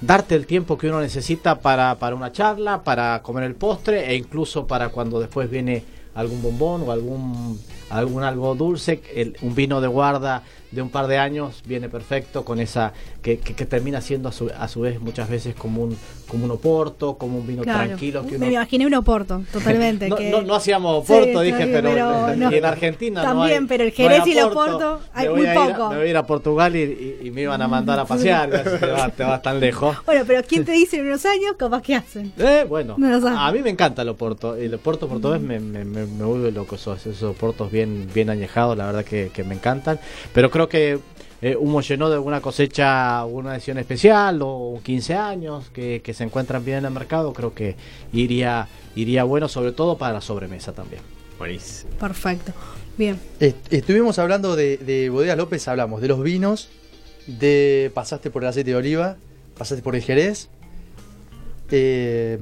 darte 0.00 0.34
el 0.34 0.46
tiempo 0.46 0.78
que 0.78 0.88
uno 0.88 1.00
necesita 1.00 1.60
para, 1.60 1.94
para 1.98 2.14
una 2.16 2.32
charla, 2.32 2.82
para 2.84 3.20
comer 3.22 3.44
el 3.44 3.54
postre 3.54 4.10
e 4.10 4.14
incluso 4.16 4.66
para 4.66 4.90
cuando 4.90 5.18
después 5.20 5.50
viene 5.50 5.84
algún 6.14 6.42
bombón 6.42 6.82
o 6.86 6.92
algún 6.92 7.60
algún 7.90 8.22
algo 8.22 8.54
dulce, 8.54 9.00
el- 9.14 9.36
un 9.40 9.54
vino 9.54 9.80
de 9.80 9.88
guarda 9.88 10.42
de 10.70 10.82
un 10.82 10.90
par 10.90 11.06
de 11.06 11.18
años 11.18 11.62
viene 11.66 11.88
perfecto 11.88 12.44
con 12.44 12.60
esa 12.60 12.92
que, 13.22 13.38
que, 13.38 13.54
que 13.54 13.64
termina 13.66 14.00
siendo 14.00 14.28
a 14.28 14.32
su, 14.32 14.50
a 14.56 14.68
su 14.68 14.80
vez 14.82 15.00
muchas 15.00 15.28
veces 15.28 15.54
como 15.54 15.82
un 15.82 15.96
como 16.28 16.44
un 16.44 16.50
oporto, 16.50 17.16
como 17.16 17.38
un 17.38 17.46
vino 17.46 17.62
Claro. 17.62 17.86
tranquilo 17.86 18.20
que 18.26 18.36
uno 18.36 18.44
Me 18.44 18.52
imaginé 18.52 18.86
un 18.86 18.92
oporto, 18.92 19.42
totalmente. 19.52 20.08
no, 20.10 20.16
que- 20.16 20.30
no, 20.30 20.42
no 20.42 20.54
hacíamos 20.54 21.06
Sí, 21.06 21.12
Oporto, 21.12 21.28
está 21.28 21.40
dije, 21.40 21.56
bien, 21.64 21.72
pero, 21.72 21.88
pero 21.90 22.36
no. 22.36 22.52
en 22.52 22.64
Argentina 22.66 23.22
no 23.22 23.28
También, 23.30 23.62
hay- 23.62 23.66
pero 23.68 23.84
el 23.84 23.90
no 23.90 23.96
Jerez 23.96 24.26
y 24.26 24.32
el 24.32 24.44
Oporto 24.44 25.00
hay 25.14 25.28
muy 25.30 25.46
a- 25.46 25.54
poco. 25.54 25.88
me 25.90 25.96
voy 25.96 26.06
a 26.06 26.10
ir 26.10 26.16
a 26.18 26.26
Portugal 26.26 26.76
y, 26.76 26.80
y- 26.82 27.18
y 27.28 27.30
me 27.30 27.42
iban 27.42 27.62
a 27.62 27.66
mandar 27.68 27.98
a 27.98 28.04
pasear, 28.04 28.50
te 28.50 28.86
vas, 28.86 29.12
te 29.16 29.22
vas 29.24 29.40
tan 29.42 29.58
lejos. 29.58 29.96
Bueno, 30.04 30.24
pero 30.26 30.42
¿quién 30.46 30.64
te 30.66 30.72
dice 30.72 30.98
en 30.98 31.06
unos 31.06 31.24
años 31.24 31.54
capaz 31.56 31.80
que 31.82 31.94
hacen? 31.94 32.30
Eh, 32.38 32.66
bueno, 32.68 32.94
No 32.98 33.26
a 33.38 33.50
mí 33.52 33.60
me 33.62 33.70
encanta 33.70 34.02
el 34.02 34.10
Oporto. 34.10 34.54
El 34.54 34.74
Oporto 34.74 35.08
portugués 35.08 35.40
me, 35.40 35.58
me, 35.60 35.84
me, 35.86 36.04
me 36.04 36.24
vuelve 36.24 36.52
loco. 36.52 36.74
Esos, 36.74 37.06
esos 37.06 37.22
Oportos 37.36 37.70
bien, 37.70 38.06
bien 38.14 38.28
añejados, 38.28 38.76
la 38.76 38.84
verdad 38.86 39.04
que, 39.04 39.30
que 39.32 39.44
me 39.44 39.54
encantan. 39.54 39.98
Pero 40.34 40.50
creo 40.58 40.68
que 40.68 40.98
eh, 41.40 41.54
un 41.54 41.70
Moyenó 41.70 42.08
de 42.08 42.16
alguna 42.16 42.40
cosecha, 42.40 43.24
una 43.24 43.54
edición 43.54 43.78
especial 43.78 44.42
o 44.42 44.70
un 44.70 44.80
15 44.82 45.14
años 45.14 45.70
que, 45.72 46.00
que 46.02 46.12
se 46.14 46.24
encuentran 46.24 46.64
bien 46.64 46.78
en 46.78 46.86
el 46.86 46.90
mercado, 46.90 47.32
creo 47.32 47.54
que 47.54 47.76
iría, 48.12 48.66
iría 48.96 49.22
bueno, 49.22 49.46
sobre 49.48 49.70
todo 49.70 49.96
para 49.96 50.14
la 50.14 50.20
sobremesa 50.20 50.72
también. 50.72 51.00
Buenísimo. 51.38 51.92
Perfecto. 51.92 52.52
Bien. 52.96 53.20
Est- 53.38 53.72
Estuvimos 53.72 54.18
hablando 54.18 54.56
de, 54.56 54.78
de 54.78 55.08
Bodega 55.10 55.36
López, 55.36 55.68
hablamos 55.68 56.00
de 56.02 56.08
los 56.08 56.20
vinos, 56.24 56.70
de 57.28 57.92
pasaste 57.94 58.30
por 58.30 58.42
el 58.42 58.48
aceite 58.48 58.70
de 58.70 58.76
oliva, 58.76 59.16
pasaste 59.56 59.80
por 59.82 59.94
el 59.94 60.02
Jerez. 60.02 60.48
Eh, 61.70 62.38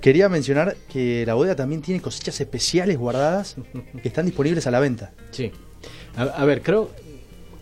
quería 0.00 0.28
mencionar 0.30 0.76
que 0.90 1.24
la 1.26 1.34
bodega 1.34 1.56
también 1.56 1.82
tiene 1.82 2.00
cosechas 2.00 2.40
especiales 2.40 2.96
guardadas 2.96 3.56
que 4.00 4.08
están 4.08 4.24
disponibles 4.24 4.66
a 4.66 4.70
la 4.70 4.80
venta. 4.80 5.12
Sí. 5.32 5.50
A, 6.16 6.22
a 6.22 6.44
ver, 6.46 6.62
creo, 6.62 6.90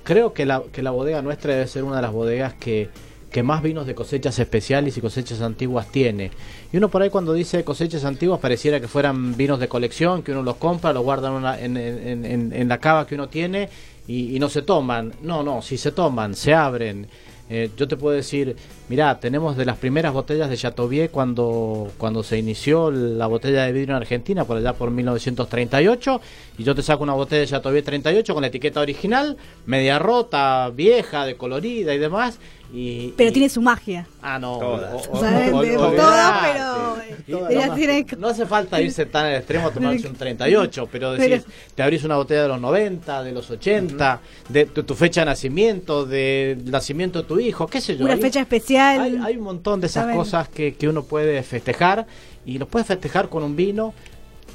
creo 0.06 0.32
que, 0.32 0.46
la, 0.46 0.62
que 0.72 0.80
la 0.82 0.92
bodega 0.92 1.20
nuestra 1.20 1.52
debe 1.52 1.66
ser 1.66 1.84
una 1.84 1.96
de 1.96 2.02
las 2.02 2.12
bodegas 2.12 2.54
que, 2.54 2.88
que 3.30 3.42
más 3.42 3.60
vinos 3.62 3.86
de 3.86 3.94
cosechas 3.94 4.38
especiales 4.38 4.96
y 4.96 5.00
cosechas 5.02 5.42
antiguas 5.42 5.88
tiene. 5.92 6.30
Y 6.72 6.76
uno 6.78 6.88
por 6.88 7.02
ahí 7.02 7.10
cuando 7.10 7.34
dice 7.34 7.64
cosechas 7.64 8.04
antiguas 8.04 8.40
pareciera 8.40 8.80
que 8.80 8.88
fueran 8.88 9.36
vinos 9.36 9.58
de 9.60 9.68
colección, 9.68 10.22
que 10.22 10.32
uno 10.32 10.42
los 10.42 10.56
compra, 10.56 10.92
los 10.94 11.02
guarda 11.02 11.28
en, 11.28 11.34
una- 11.34 11.60
en, 11.60 11.76
en- 11.76 12.24
en- 12.24 12.52
en 12.54 12.68
la 12.68 12.78
cava 12.78 13.06
que 13.06 13.16
uno 13.16 13.28
tiene 13.28 13.68
y 14.08 14.38
no 14.38 14.48
se 14.48 14.62
toman. 14.62 15.12
No, 15.22 15.42
no, 15.42 15.60
si 15.60 15.76
se 15.76 15.90
toman, 15.92 16.34
se 16.36 16.54
abren. 16.54 17.08
Eh, 17.48 17.70
yo 17.76 17.86
te 17.86 17.96
puedo 17.96 18.16
decir, 18.16 18.56
mirá, 18.88 19.20
tenemos 19.20 19.56
de 19.56 19.64
las 19.64 19.76
primeras 19.76 20.12
botellas 20.12 20.50
de 20.50 20.56
Chateauvieux 20.56 21.10
cuando, 21.10 21.92
cuando 21.96 22.22
se 22.22 22.38
inició 22.38 22.90
la 22.90 23.26
botella 23.28 23.64
de 23.64 23.72
vidrio 23.72 23.94
en 23.94 24.02
Argentina, 24.02 24.44
por 24.44 24.56
allá 24.56 24.72
por 24.72 24.90
1938, 24.90 26.20
y 26.58 26.64
yo 26.64 26.74
te 26.74 26.82
saco 26.82 27.04
una 27.04 27.12
botella 27.12 27.42
de 27.42 27.46
Chateauvieux 27.46 27.84
38 27.84 28.34
con 28.34 28.40
la 28.40 28.48
etiqueta 28.48 28.80
original, 28.80 29.36
media 29.64 29.98
rota, 29.98 30.70
vieja, 30.74 31.24
decolorida 31.24 31.94
y 31.94 31.98
demás. 31.98 32.40
Y, 32.72 33.14
Pero 33.16 33.30
y- 33.30 33.32
tiene 33.32 33.48
su 33.48 33.62
magia. 33.62 34.06
Ah, 34.20 34.38
no. 34.38 34.58
Todas. 34.58 34.92
o- 35.06 35.10
o- 35.10 35.16
O 35.16 35.20
sea, 35.20 35.30
o- 35.38 35.40
de- 35.40 35.52
olvidate. 35.52 35.96
todas, 35.96 36.32
pero- 36.52 36.96
Y- 37.26 37.30
Todas. 37.32 37.42
no, 37.54 37.60
Ella 37.62 37.74
tiene- 37.74 38.06
no 38.18 38.28
hace 38.28 38.44
falta 38.46 38.80
irse 38.80 39.06
tan 39.06 39.26
al 39.26 39.34
extremo, 39.36 39.70
tomarse 39.70 40.06
un 40.08 40.14
38, 40.16 40.88
pero 40.90 41.14
Pero- 41.16 41.36
decís, 41.36 41.46
te 41.74 41.82
abrís 41.82 42.02
una 42.04 42.16
botella 42.16 42.42
de 42.42 42.48
los 42.48 42.60
90, 42.60 43.22
de 43.22 43.32
los 43.32 43.48
80, 43.50 44.20
de, 44.48 44.64
de 44.66 44.82
tu 44.82 44.94
fecha 44.94 45.20
de 45.22 45.26
nacimiento, 45.26 46.04
del 46.04 46.70
nacimiento 46.70 47.22
de 47.22 47.28
tu 47.28 47.38
hijo, 47.38 47.66
qué 47.68 47.80
sé 47.80 47.96
yo. 47.96 48.04
Una 48.04 48.14
Hay- 48.14 48.20
fecha 48.20 48.40
especial. 48.40 49.00
hay, 49.00 49.18
hay 49.22 49.36
un 49.36 49.44
montón 49.44 49.80
de 49.80 49.86
esas 49.86 50.14
cosas 50.14 50.48
que, 50.48 50.74
que 50.74 50.88
uno 50.88 51.04
puede 51.04 51.42
festejar 51.44 52.06
y 52.44 52.58
los 52.58 52.68
puede 52.68 52.84
festejar 52.84 53.28
con 53.28 53.42
un 53.44 53.54
vino 53.56 53.94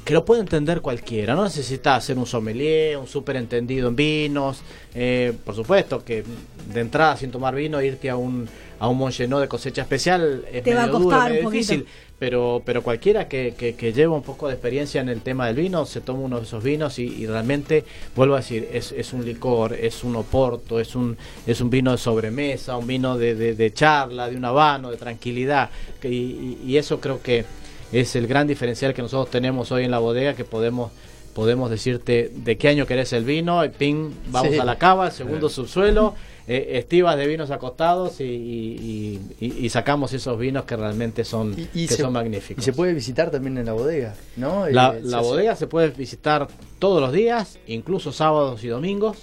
que 0.04 0.14
lo 0.14 0.24
puede 0.24 0.40
entender 0.40 0.80
cualquiera. 0.80 1.34
No 1.36 1.44
necesitas 1.44 2.04
ser 2.04 2.18
un 2.18 2.26
sommelier, 2.26 2.96
un 2.98 3.06
súper 3.06 3.36
entendido 3.36 3.86
en 3.88 3.94
vinos. 3.94 4.60
Eh, 4.94 5.32
por 5.44 5.54
supuesto 5.54 6.04
que 6.04 6.24
de 6.72 6.80
entrada, 6.80 7.16
sin 7.16 7.30
tomar 7.30 7.54
vino, 7.54 7.80
irte 7.82 8.10
a 8.10 8.16
un, 8.16 8.48
a 8.78 8.88
un 8.88 8.98
Mongenot 8.98 9.40
de 9.40 9.48
cosecha 9.48 9.82
especial 9.82 10.44
es 10.52 10.62
Te 10.62 10.74
va 10.74 10.82
a 10.84 10.86
medio 10.86 10.98
duro, 10.98 11.10
costar 11.10 11.30
medio 11.30 11.40
un 11.40 11.44
poquito. 11.46 11.72
difícil. 11.72 11.86
Pero, 12.18 12.62
pero 12.64 12.82
cualquiera 12.84 13.26
que, 13.26 13.54
que, 13.58 13.74
que 13.74 13.92
lleva 13.92 14.14
un 14.14 14.22
poco 14.22 14.46
de 14.46 14.52
experiencia 14.54 15.00
en 15.00 15.08
el 15.08 15.22
tema 15.22 15.48
del 15.48 15.56
vino 15.56 15.84
se 15.86 16.00
toma 16.00 16.20
uno 16.20 16.36
de 16.38 16.44
esos 16.44 16.62
vinos 16.62 17.00
y, 17.00 17.02
y 17.06 17.26
realmente, 17.26 17.84
vuelvo 18.14 18.34
a 18.34 18.36
decir, 18.38 18.68
es, 18.72 18.92
es 18.92 19.12
un 19.12 19.24
licor, 19.24 19.72
es 19.72 20.04
un 20.04 20.14
oporto, 20.14 20.78
es 20.78 20.94
un, 20.94 21.16
es 21.48 21.60
un 21.60 21.68
vino 21.68 21.90
de 21.90 21.98
sobremesa, 21.98 22.76
un 22.76 22.86
vino 22.86 23.18
de, 23.18 23.34
de, 23.34 23.54
de 23.56 23.72
charla, 23.72 24.30
de 24.30 24.36
un 24.36 24.44
habano, 24.44 24.92
de 24.92 24.98
tranquilidad. 24.98 25.70
Que- 26.00 26.10
y, 26.10 26.58
y- 26.64 26.70
y 26.70 26.76
eso 26.76 27.00
creo 27.00 27.20
que 27.20 27.44
es 27.90 28.14
el 28.14 28.28
gran 28.28 28.46
diferencial 28.46 28.94
que 28.94 29.02
nosotros 29.02 29.28
tenemos 29.30 29.72
hoy 29.72 29.84
en 29.84 29.90
la 29.90 29.98
bodega, 29.98 30.34
que 30.34 30.44
podemos 30.44 30.92
podemos 31.34 31.70
decirte 31.70 32.30
de 32.32 32.56
qué 32.58 32.68
año 32.68 32.86
querés 32.86 33.12
el 33.14 33.24
vino, 33.24 33.64
y 33.64 33.70
ping, 33.70 34.10
vamos 34.28 34.52
Sí. 34.52 34.58
a 34.58 34.64
la 34.66 34.76
cava, 34.76 35.10
segundo 35.10 35.48
subsuelo, 35.48 36.14
eh, 36.48 36.70
estivas 36.78 37.16
de 37.16 37.26
vinos 37.26 37.50
acostados 37.50 38.20
y, 38.20 38.24
y- 38.24 39.20
y- 39.40 39.66
y 39.66 39.68
sacamos 39.68 40.12
esos 40.12 40.38
vinos 40.38 40.64
que 40.64 40.76
realmente 40.76 41.24
son, 41.24 41.54
Y, 41.58 41.68
y 41.84 41.86
que 41.86 41.94
se, 41.94 42.02
son 42.02 42.10
y 42.10 42.14
magníficos. 42.14 42.64
se 42.64 42.72
puede 42.72 42.94
visitar 42.94 43.30
también 43.30 43.58
en 43.58 43.66
la 43.66 43.72
bodega, 43.72 44.14
¿no? 44.36 44.68
La, 44.68 44.94
Eh, 44.96 45.00
la 45.04 45.18
se- 45.22 45.24
bodega 45.24 45.56
se 45.56 45.66
puede 45.66 45.88
visitar 45.90 46.48
todos 46.78 47.00
los 47.00 47.12
días, 47.12 47.58
incluso 47.66 48.12
sábados 48.12 48.62
y 48.64 48.68
domingos. 48.68 49.18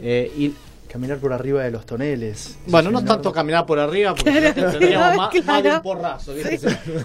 eh, 0.00 0.30
y 0.36 0.52
Caminar 0.88 1.16
por 1.20 1.32
arriba 1.32 1.62
de 1.64 1.70
los 1.70 1.86
toneles. 1.86 2.58
bueno, 2.66 2.90
no 2.90 3.00
Sí, 3.00 3.06
tanto 3.06 3.32
caminar 3.32 3.64
por 3.64 3.78
arriba, 3.78 4.14
porque 4.14 4.30
Claro, 4.30 4.52
tendríamos 4.72 5.16
más, 5.16 5.44
más 5.46 5.62
de 5.62 5.70
un 5.70 5.80
porrazo. 5.82 6.34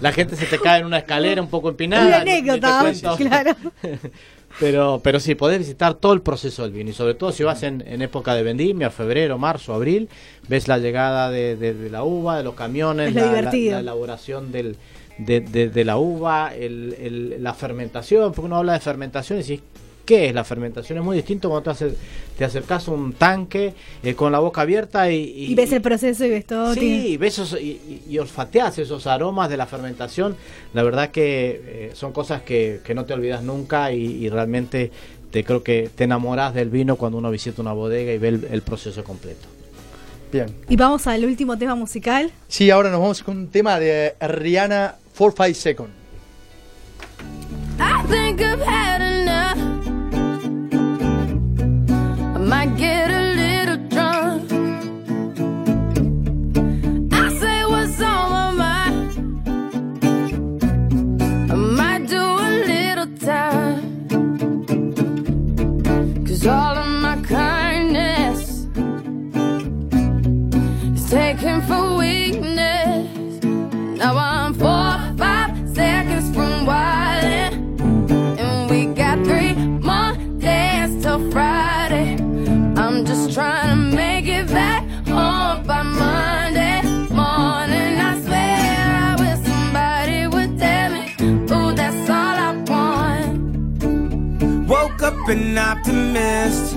La 0.02 0.12
gente 0.12 0.36
se 0.36 0.44
te 0.44 0.58
cae 0.58 0.80
en 0.80 0.84
una 0.86 0.98
escalera 0.98 1.40
un 1.40 1.48
poco 1.48 1.70
empinada. 1.70 2.06
Una 2.06 2.18
anécdota, 2.20 2.92
claro. 3.16 3.56
Pero, 4.60 5.00
pero 5.04 5.20
sí, 5.20 5.34
podés 5.34 5.58
visitar 5.60 5.94
todo 5.94 6.12
el 6.12 6.20
proceso 6.20 6.62
del 6.62 6.72
vino 6.72 6.90
y 6.90 6.92
sobre 6.92 7.14
todo 7.14 7.30
si 7.32 7.44
vas 7.44 7.62
en, 7.62 7.82
en 7.86 8.02
época 8.02 8.34
de 8.34 8.42
vendimia, 8.42 8.90
febrero, 8.90 9.38
marzo, 9.38 9.72
abril, 9.72 10.08
ves 10.48 10.66
la 10.66 10.78
llegada 10.78 11.30
de, 11.30 11.54
de- 11.56 11.74
de 11.74 11.90
la 11.90 12.02
uva, 12.02 12.36
de 12.38 12.42
los 12.44 12.54
camiones, 12.54 13.14
la, 13.14 13.20
la- 13.22 13.28
divertido. 13.28 13.72
la 13.74 13.80
elaboración 13.80 14.50
del, 14.50 14.76
de, 15.18 15.40
de- 15.40 15.84
la 15.84 15.96
uva, 15.98 16.52
el- 16.56 16.96
el- 17.00 17.42
la 17.42 17.54
fermentación, 17.54 18.32
porque 18.32 18.46
uno 18.46 18.56
habla 18.56 18.72
de 18.72 18.80
fermentación 18.80 19.38
y 19.38 19.42
decís, 19.42 19.60
¿qué 20.08 20.28
es 20.28 20.34
la 20.34 20.42
fermentación? 20.42 20.96
Es 20.98 21.04
muy 21.04 21.18
distinto 21.18 21.50
cuando 21.50 21.70
te, 21.70 21.84
acer- 21.84 21.94
te 22.38 22.44
acercas 22.46 22.88
a 22.88 22.92
un 22.92 23.12
tanque 23.12 23.74
eh, 24.02 24.14
con 24.14 24.32
la 24.32 24.38
boca 24.38 24.62
abierta 24.62 25.10
y, 25.12 25.50
Y 25.50 25.54
ves 25.54 25.70
el 25.72 25.82
proceso 25.82 26.24
y 26.24 26.30
ves 26.30 26.46
todo. 26.46 26.72
Sí, 26.72 27.08
y 27.08 27.16
ves 27.18 27.38
esos- 27.38 27.60
y, 27.60 27.66
y- 27.66 28.02
y 28.08 28.18
olfateas 28.18 28.78
esos 28.78 29.06
aromas 29.06 29.50
de 29.50 29.58
la 29.58 29.66
fermentación. 29.66 30.34
La 30.72 30.82
verdad 30.82 31.10
que 31.10 31.60
eh, 31.62 31.90
son 31.92 32.12
cosas 32.12 32.40
que, 32.40 32.80
que 32.82 32.94
no 32.94 33.04
te 33.04 33.12
olvidas 33.12 33.42
nunca 33.42 33.92
y, 33.92 33.98
y 34.24 34.30
realmente 34.30 34.90
te 35.30 35.44
creo 35.44 35.62
que 35.62 35.90
te 35.94 36.04
enamoras 36.04 36.54
del 36.54 36.70
vino 36.70 36.96
cuando 36.96 37.18
uno 37.18 37.30
visita 37.30 37.60
una 37.60 37.74
bodega 37.74 38.10
y 38.14 38.16
ve 38.16 38.28
el, 38.28 38.48
el 38.50 38.62
proceso 38.62 39.04
completo. 39.04 39.46
Bien. 40.32 40.46
Y 40.70 40.76
vamos 40.76 41.06
al 41.06 41.22
último 41.26 41.58
tema 41.58 41.74
musical. 41.74 42.30
Sí, 42.48 42.70
ahora 42.70 42.90
nos 42.90 43.00
vamos 43.00 43.22
con 43.22 43.36
un 43.36 43.48
tema 43.48 43.78
de 43.78 44.14
Rihanna 44.20 44.94
4-5 45.18 45.52
Second. 45.52 45.90
I 47.80 48.02
think 48.08 48.40
I've 48.40 48.60
had 48.62 49.07
might 52.48 52.76
get 52.78 53.10
a 53.10 53.22
little 53.42 53.76
drunk. 53.88 54.50
I 57.12 57.28
say 57.40 57.64
what's 57.66 58.00
on 58.00 58.30
my 58.36 58.50
mind. 58.64 59.08
I 61.52 61.54
might 61.54 62.08
do 62.08 62.22
a 62.48 62.50
little 62.72 63.10
time. 63.18 63.82
Cause 66.26 66.46
all 66.46 66.77
an 95.30 95.58
optimist. 95.58 96.72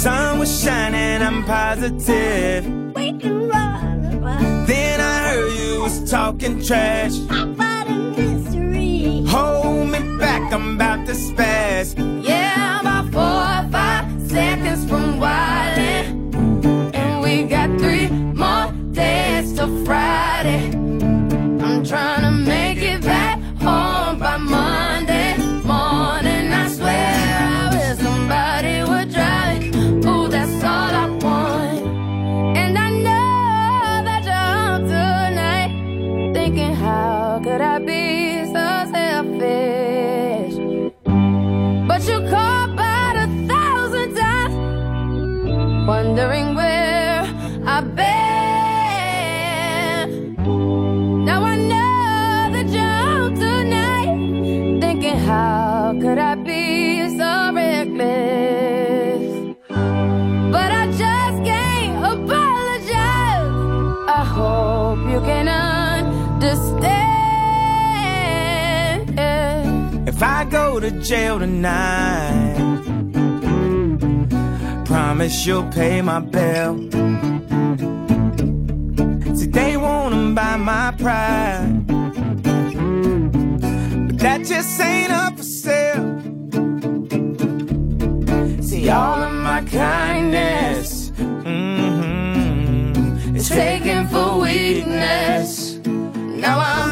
Sun 0.00 0.38
was 0.38 0.62
shining, 0.62 1.22
I'm 1.22 1.44
positive. 1.44 2.64
We 2.94 3.12
can 3.18 3.48
run, 3.48 4.20
run. 4.20 4.66
Then 4.66 5.00
I 5.00 5.30
heard 5.30 5.52
you 5.58 5.82
was 5.82 6.10
talking 6.10 6.62
trash. 6.62 7.16
About 7.30 7.88
a 7.88 7.94
mystery. 8.16 9.24
Hold 9.26 9.88
me 9.90 10.00
back, 10.18 10.52
I'm 10.52 10.76
about 10.76 10.93
jail 71.04 71.38
tonight, 71.38 72.56
promise 74.86 75.44
you'll 75.46 75.70
pay 75.70 76.00
my 76.00 76.18
bill. 76.18 76.78
See, 79.36 79.48
they 79.48 79.76
wanna 79.76 80.32
buy 80.34 80.56
my 80.56 80.94
pride, 80.96 81.86
but 84.06 84.18
that 84.18 84.46
just 84.46 84.80
ain't 84.80 85.12
up 85.12 85.36
for 85.36 85.42
sale. 85.42 86.22
See, 88.62 88.88
all 88.88 89.22
of 89.22 89.34
my 89.34 89.60
kindness 89.70 91.10
mhm, 91.44 92.16
is 93.36 93.50
taken 93.50 94.08
for 94.08 94.40
weakness. 94.40 95.78
Now 95.84 96.58
I'm 96.60 96.83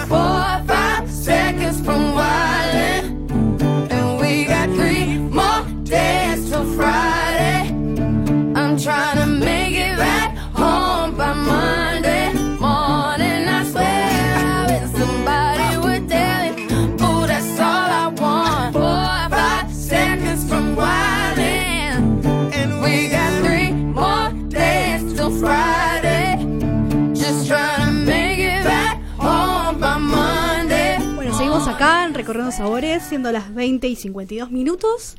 Recorriendo 32.33 32.57
Sabores, 32.57 33.03
siendo 33.03 33.30
las 33.30 33.55
20 33.55 33.89
y 33.89 33.95
52 33.95 34.51
minutos. 34.51 35.16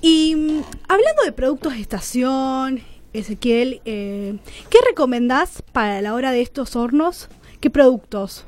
Y 0.00 0.34
mm, 0.36 0.62
hablando 0.88 1.22
de 1.22 1.32
productos 1.32 1.74
de 1.74 1.80
estación, 1.82 2.80
Ezequiel, 3.12 3.82
eh, 3.84 4.38
¿qué 4.70 4.78
recomendás 4.88 5.62
para 5.72 6.00
la 6.00 6.14
hora 6.14 6.32
de 6.32 6.40
estos 6.40 6.76
hornos? 6.76 7.28
¿Qué 7.60 7.68
productos? 7.68 8.46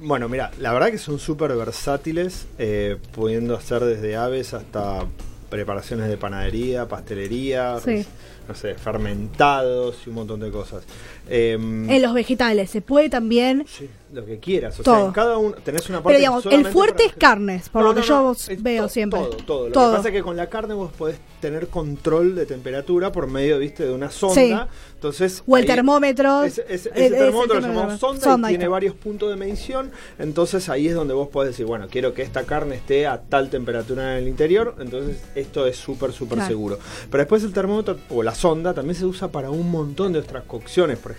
Bueno, 0.00 0.28
mira, 0.28 0.50
la 0.58 0.72
verdad 0.72 0.90
que 0.90 0.98
son 0.98 1.20
súper 1.20 1.54
versátiles, 1.54 2.48
eh, 2.58 2.96
pudiendo 3.14 3.54
hacer 3.54 3.84
desde 3.84 4.16
aves 4.16 4.52
hasta 4.52 5.06
preparaciones 5.50 6.08
de 6.08 6.16
panadería, 6.16 6.88
pastelería, 6.88 7.78
Sí. 7.78 8.04
no 8.48 8.56
sé, 8.56 8.74
fermentados 8.74 9.98
y 10.04 10.08
un 10.08 10.16
montón 10.16 10.40
de 10.40 10.50
cosas. 10.50 10.82
Em, 11.28 11.88
En 11.90 12.02
los 12.02 12.14
vegetales 12.14 12.70
se 12.70 12.80
puede 12.80 13.08
también. 13.10 13.64
sí, 13.68 13.88
lo 14.12 14.24
que 14.24 14.38
quieras, 14.38 14.80
o 14.80 14.82
Todo. 14.82 14.96
sea, 14.96 15.04
en 15.06 15.12
cada 15.12 15.36
uno 15.36 15.54
tenés 15.62 15.88
una 15.90 15.98
parte 16.02 16.08
Pero 16.08 16.18
digamos, 16.18 16.46
el 16.46 16.66
fuerte 16.72 17.04
es 17.04 17.12
carnes, 17.12 17.68
por 17.68 17.82
No, 17.82 17.88
lo 17.88 17.94
que 17.94 18.00
no, 18.00 18.06
yo 18.06 18.34
veo 18.62 18.82
to- 18.84 18.88
siempre. 18.88 19.20
Todo, 19.20 19.30
todo. 19.36 19.68
Lo 19.68 19.72
que 19.90 19.96
pasa 19.96 20.08
es 20.08 20.14
que 20.14 20.22
con 20.22 20.36
la 20.36 20.48
carne 20.48 20.72
vos 20.74 20.90
podés 20.92 21.18
tener 21.40 21.68
control 21.68 22.34
de 22.34 22.46
temperatura 22.46 23.12
por 23.12 23.26
medio, 23.26 23.58
viste, 23.58 23.84
de 23.84 23.92
una 23.92 24.10
sonda. 24.10 24.68
Entonces, 24.94 25.44
O 25.46 25.56
el 25.56 25.66
termómetro. 25.66 26.42
Ese, 26.42 26.64
El- 26.94 27.12
termómetro 27.12 27.60
lo 27.60 27.68
llamamos 27.68 28.00
sonda, 28.00 28.22
Sonda, 28.24 28.48
y 28.50 28.52
tiene 28.54 28.66
varios 28.66 28.94
puntos 28.94 29.28
de 29.30 29.36
medición. 29.36 29.90
Entonces 30.18 30.68
ahí 30.70 30.88
es 30.88 30.94
donde 30.94 31.12
vos 31.14 31.28
podés 31.28 31.50
decir, 31.50 31.66
bueno, 31.66 31.86
quiero 31.90 32.14
que 32.14 32.22
esta 32.22 32.44
carne 32.44 32.74
esté 32.76 33.06
a 33.06 33.20
tal 33.20 33.50
temperatura 33.50 34.16
en 34.16 34.22
el 34.24 34.28
interior. 34.28 34.74
Entonces 34.80 35.18
esto 35.34 35.66
es 35.66 35.76
súper, 35.76 36.12
súper 36.12 36.36
Claro. 36.38 36.48
seguro. 36.48 36.78
Pero 37.10 37.20
después 37.22 37.44
el 37.44 37.52
termómetro 37.52 37.98
o 38.10 38.22
la 38.22 38.34
sonda 38.34 38.72
también 38.74 38.96
se 38.96 39.04
usa 39.04 39.28
para 39.28 39.50
un 39.50 39.70
montón 39.70 40.14
de 40.14 40.18
otras 40.20 40.44
cocciones. 40.44 40.98
Por 40.98 41.12
ejemplo, 41.12 41.17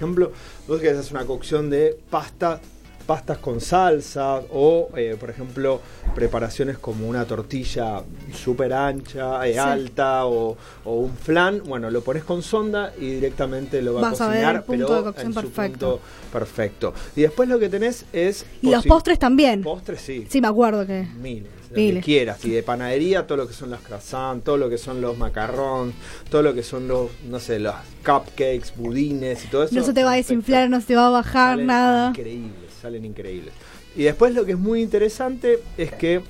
vos 0.68 0.80
querés 0.80 1.00
hacer 1.00 1.14
una 1.14 1.26
cocción 1.26 1.70
de 1.70 1.98
pasta 2.10 2.62
pastas 3.10 3.40
con 3.40 3.60
salsa 3.60 4.36
o, 4.54 4.90
eh, 4.96 5.18
por 5.20 5.32
ejemplo, 5.32 5.82
preparaciones 6.14 6.78
como 6.78 7.08
una 7.10 7.26
tortilla 7.26 8.04
súper 8.36 8.72
ancha, 8.72 9.48
eh, 9.48 9.54
Sí. 9.54 9.58
alta 9.58 10.28
o, 10.28 10.56
o 10.86 10.94
un 10.96 11.16
flan. 11.18 11.64
Bueno, 11.66 11.90
lo 11.90 12.02
pones 12.02 12.24
con 12.24 12.44
sonda 12.44 12.94
y 13.00 13.08
directamente 13.16 13.82
lo 13.82 13.96
va 13.96 14.02
Vas 14.02 14.22
a 14.22 14.26
a 14.26 14.28
cocinar, 14.28 14.64
punto 14.64 14.86
pero 14.86 14.98
de 14.98 15.04
cocción 15.06 15.28
en 15.28 15.34
su 15.34 15.40
perfecto. 15.42 15.90
punto 15.90 16.02
perfecto. 16.32 16.94
Y 17.16 17.22
después 17.22 17.50
lo 17.50 17.58
que 17.58 17.68
tenés 17.68 18.06
es... 18.14 18.46
Y 18.62 18.70
los 18.70 18.86
postres 18.86 19.18
también. 19.18 19.64
Postres, 19.64 20.02
sí. 20.02 20.28
Sí, 20.30 20.40
me 20.40 20.48
acuerdo 20.48 20.86
que. 20.86 21.08
Miles, 21.20 21.48
lo 21.72 21.76
que 21.76 22.02
quieras. 22.02 22.46
Y 22.46 22.52
de 22.52 22.62
panadería, 22.62 23.26
todo 23.26 23.40
lo 23.40 23.48
que 23.48 23.54
son 23.56 23.72
los 23.72 23.80
croissants, 23.80 24.44
todo 24.44 24.58
lo 24.58 24.70
que 24.70 24.78
son 24.78 25.02
los 25.02 25.18
macarrón, 25.18 25.94
todo 26.30 26.44
lo 26.44 26.54
que 26.54 26.62
son 26.62 26.88
los, 26.88 27.10
no 27.28 27.40
sé, 27.40 27.58
los 27.58 27.74
cupcakes, 28.06 28.72
budines 28.76 29.46
y 29.46 29.48
todo 29.48 29.64
eso. 29.64 29.74
No 29.74 29.84
se 29.84 29.94
te 29.94 30.04
va 30.04 30.12
a 30.12 30.16
desinflar, 30.16 30.70
no 30.70 30.80
se 30.80 30.86
te 30.88 30.96
va 30.96 31.08
a 31.08 31.10
bajar 31.10 31.58
nada. 31.58 32.10
Increíbles, 32.10 32.69
salen 32.80 33.06
increíbles. 33.06 33.54
Y 33.96 34.04
después 34.04 34.34
lo 34.34 34.46
que 34.46 34.54
es 34.54 34.58
muy 34.58 34.82
interesante 34.82 35.60
es 35.78 35.92
que 35.94 36.22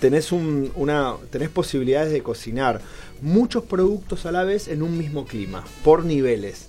tenés, 0.00 0.32
un, 0.32 0.70
una, 0.74 1.14
tenés 1.30 1.48
posibilidades 1.48 2.12
de 2.12 2.22
cocinar 2.22 2.80
muchos 3.20 3.64
productos 3.64 4.26
a 4.26 4.32
la 4.32 4.44
vez 4.44 4.68
en 4.68 4.82
un 4.82 4.96
mismo 4.98 5.26
clima, 5.26 5.64
por 5.84 6.04
niveles. 6.04 6.67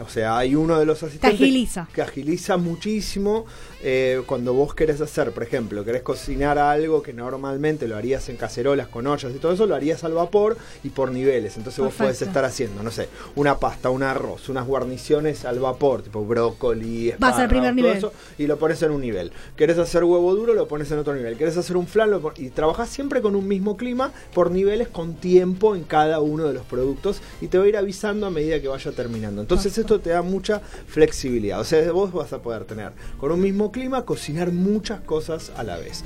O 0.00 0.08
sea, 0.08 0.38
hay 0.38 0.54
uno 0.54 0.78
de 0.78 0.84
los 0.84 1.02
asistentes 1.02 1.40
agiliza. 1.40 1.88
que 1.92 2.02
agiliza 2.02 2.56
muchísimo 2.56 3.46
eh, 3.82 4.22
cuando 4.26 4.52
vos 4.52 4.74
querés 4.74 5.00
hacer, 5.00 5.32
por 5.32 5.42
ejemplo, 5.42 5.84
querés 5.84 6.02
cocinar 6.02 6.58
algo 6.58 7.02
que 7.02 7.12
normalmente 7.12 7.88
lo 7.88 7.96
harías 7.96 8.28
en 8.28 8.36
cacerolas 8.36 8.88
con 8.88 9.06
ollas 9.06 9.32
y 9.34 9.38
todo 9.38 9.52
eso, 9.52 9.66
lo 9.66 9.74
harías 9.74 10.04
al 10.04 10.12
vapor 10.12 10.56
y 10.82 10.90
por 10.90 11.12
niveles. 11.12 11.56
Entonces 11.56 11.84
vos 11.84 11.94
podés 11.94 12.20
estar 12.22 12.44
haciendo, 12.44 12.82
no 12.82 12.90
sé, 12.90 13.08
una 13.34 13.58
pasta, 13.58 13.90
un 13.90 14.02
arroz, 14.02 14.48
unas 14.48 14.66
guarniciones 14.66 15.44
al 15.44 15.60
vapor, 15.60 16.02
tipo 16.02 16.24
brócoli, 16.24 17.14
Vas 17.18 17.38
al 17.38 17.48
primer 17.48 17.74
nivel. 17.74 17.96
eso, 17.96 18.12
y 18.38 18.46
lo 18.46 18.58
pones 18.58 18.82
en 18.82 18.90
un 18.90 19.00
nivel. 19.00 19.32
Querés 19.56 19.78
hacer 19.78 20.04
huevo 20.04 20.34
duro, 20.34 20.54
lo 20.54 20.66
pones 20.66 20.90
en 20.90 20.98
otro 20.98 21.14
nivel. 21.14 21.36
Querés 21.36 21.56
hacer 21.56 21.76
un 21.76 21.86
flan, 21.86 22.10
lo 22.10 22.32
y 22.36 22.50
trabajás 22.50 22.88
siempre 22.88 23.22
con 23.22 23.36
un 23.36 23.46
mismo 23.46 23.76
clima 23.76 24.12
por 24.34 24.50
niveles 24.50 24.88
con 24.88 25.14
tiempo 25.14 25.76
en 25.76 25.84
cada 25.84 26.20
uno 26.20 26.44
de 26.44 26.54
los 26.54 26.64
productos 26.64 27.20
y 27.40 27.48
te 27.48 27.58
va 27.58 27.64
a 27.64 27.68
ir 27.68 27.76
avisando 27.76 28.26
a 28.26 28.30
medida 28.30 28.60
que 28.60 28.68
vaya 28.68 28.92
terminando. 28.92 29.42
Entonces 29.42 29.78
esto 29.86 30.00
te 30.00 30.10
da 30.10 30.22
mucha 30.22 30.60
flexibilidad. 30.86 31.60
O 31.60 31.64
sea, 31.64 31.90
vos 31.92 32.12
vas 32.12 32.32
a 32.32 32.42
poder 32.42 32.64
tener 32.64 32.92
con 33.18 33.32
un 33.32 33.40
mismo 33.40 33.72
clima 33.72 34.04
cocinar 34.04 34.52
muchas 34.52 35.00
cosas 35.00 35.52
a 35.56 35.62
la 35.62 35.76
vez. 35.78 36.04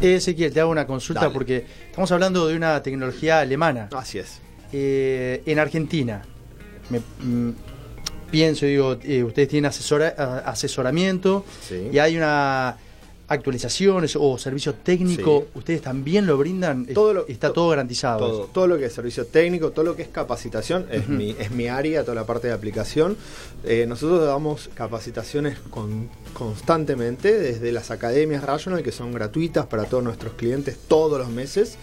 Ezequiel, 0.00 0.52
te 0.52 0.60
hago 0.60 0.70
una 0.70 0.86
consulta 0.86 1.22
Dale. 1.22 1.34
porque 1.34 1.66
estamos 1.88 2.10
hablando 2.12 2.46
de 2.46 2.56
una 2.56 2.80
tecnología 2.82 3.40
alemana. 3.40 3.88
Así 3.96 4.18
es. 4.18 4.40
Eh, 4.72 5.42
en 5.46 5.58
Argentina, 5.58 6.22
me- 6.90 7.00
mm, 7.00 7.52
pienso, 8.30 8.66
digo, 8.66 8.96
eh, 9.02 9.24
ustedes 9.24 9.48
tienen 9.48 9.68
asesora- 9.70 10.42
asesoramiento 10.44 11.44
Sí. 11.66 11.88
y 11.92 11.98
hay 11.98 12.16
una 12.16 12.76
actualizaciones 13.28 14.16
o 14.18 14.36
servicio 14.38 14.74
técnico, 14.74 15.46
ustedes 15.54 15.82
también 15.82 16.26
lo 16.26 16.36
brindan, 16.38 16.86
Es- 16.88 16.94
Todo 16.94 17.14
lo- 17.14 17.26
está 17.28 17.48
to- 17.48 17.52
todo 17.54 17.68
garantizado. 17.68 18.18
Todo, 18.26 18.44
todo 18.46 18.66
lo 18.66 18.78
que 18.78 18.86
es 18.86 18.92
servicio 18.92 19.26
técnico, 19.26 19.70
todo 19.70 19.84
lo 19.84 19.94
que 19.96 20.02
es 20.02 20.08
capacitación, 20.08 20.86
es, 20.90 21.08
mi, 21.08 21.36
es 21.38 21.50
mi 21.50 21.68
área, 21.68 22.02
toda 22.02 22.14
la 22.14 22.24
parte 22.26 22.48
de 22.48 22.54
aplicación. 22.54 23.16
Eh, 23.64 23.84
nosotros 23.86 24.24
damos 24.26 24.70
capacitaciones 24.74 25.58
con- 25.70 26.08
constantemente 26.32 27.38
desde 27.38 27.72
las 27.72 27.90
academias 27.90 28.42
Rational, 28.44 28.82
que 28.82 28.92
son 28.92 29.12
gratuitas 29.12 29.66
para 29.66 29.84
todos 29.84 30.02
nuestros 30.02 30.32
clientes 30.34 30.78
todos 30.88 31.18
los 31.18 31.28
meses, 31.28 31.76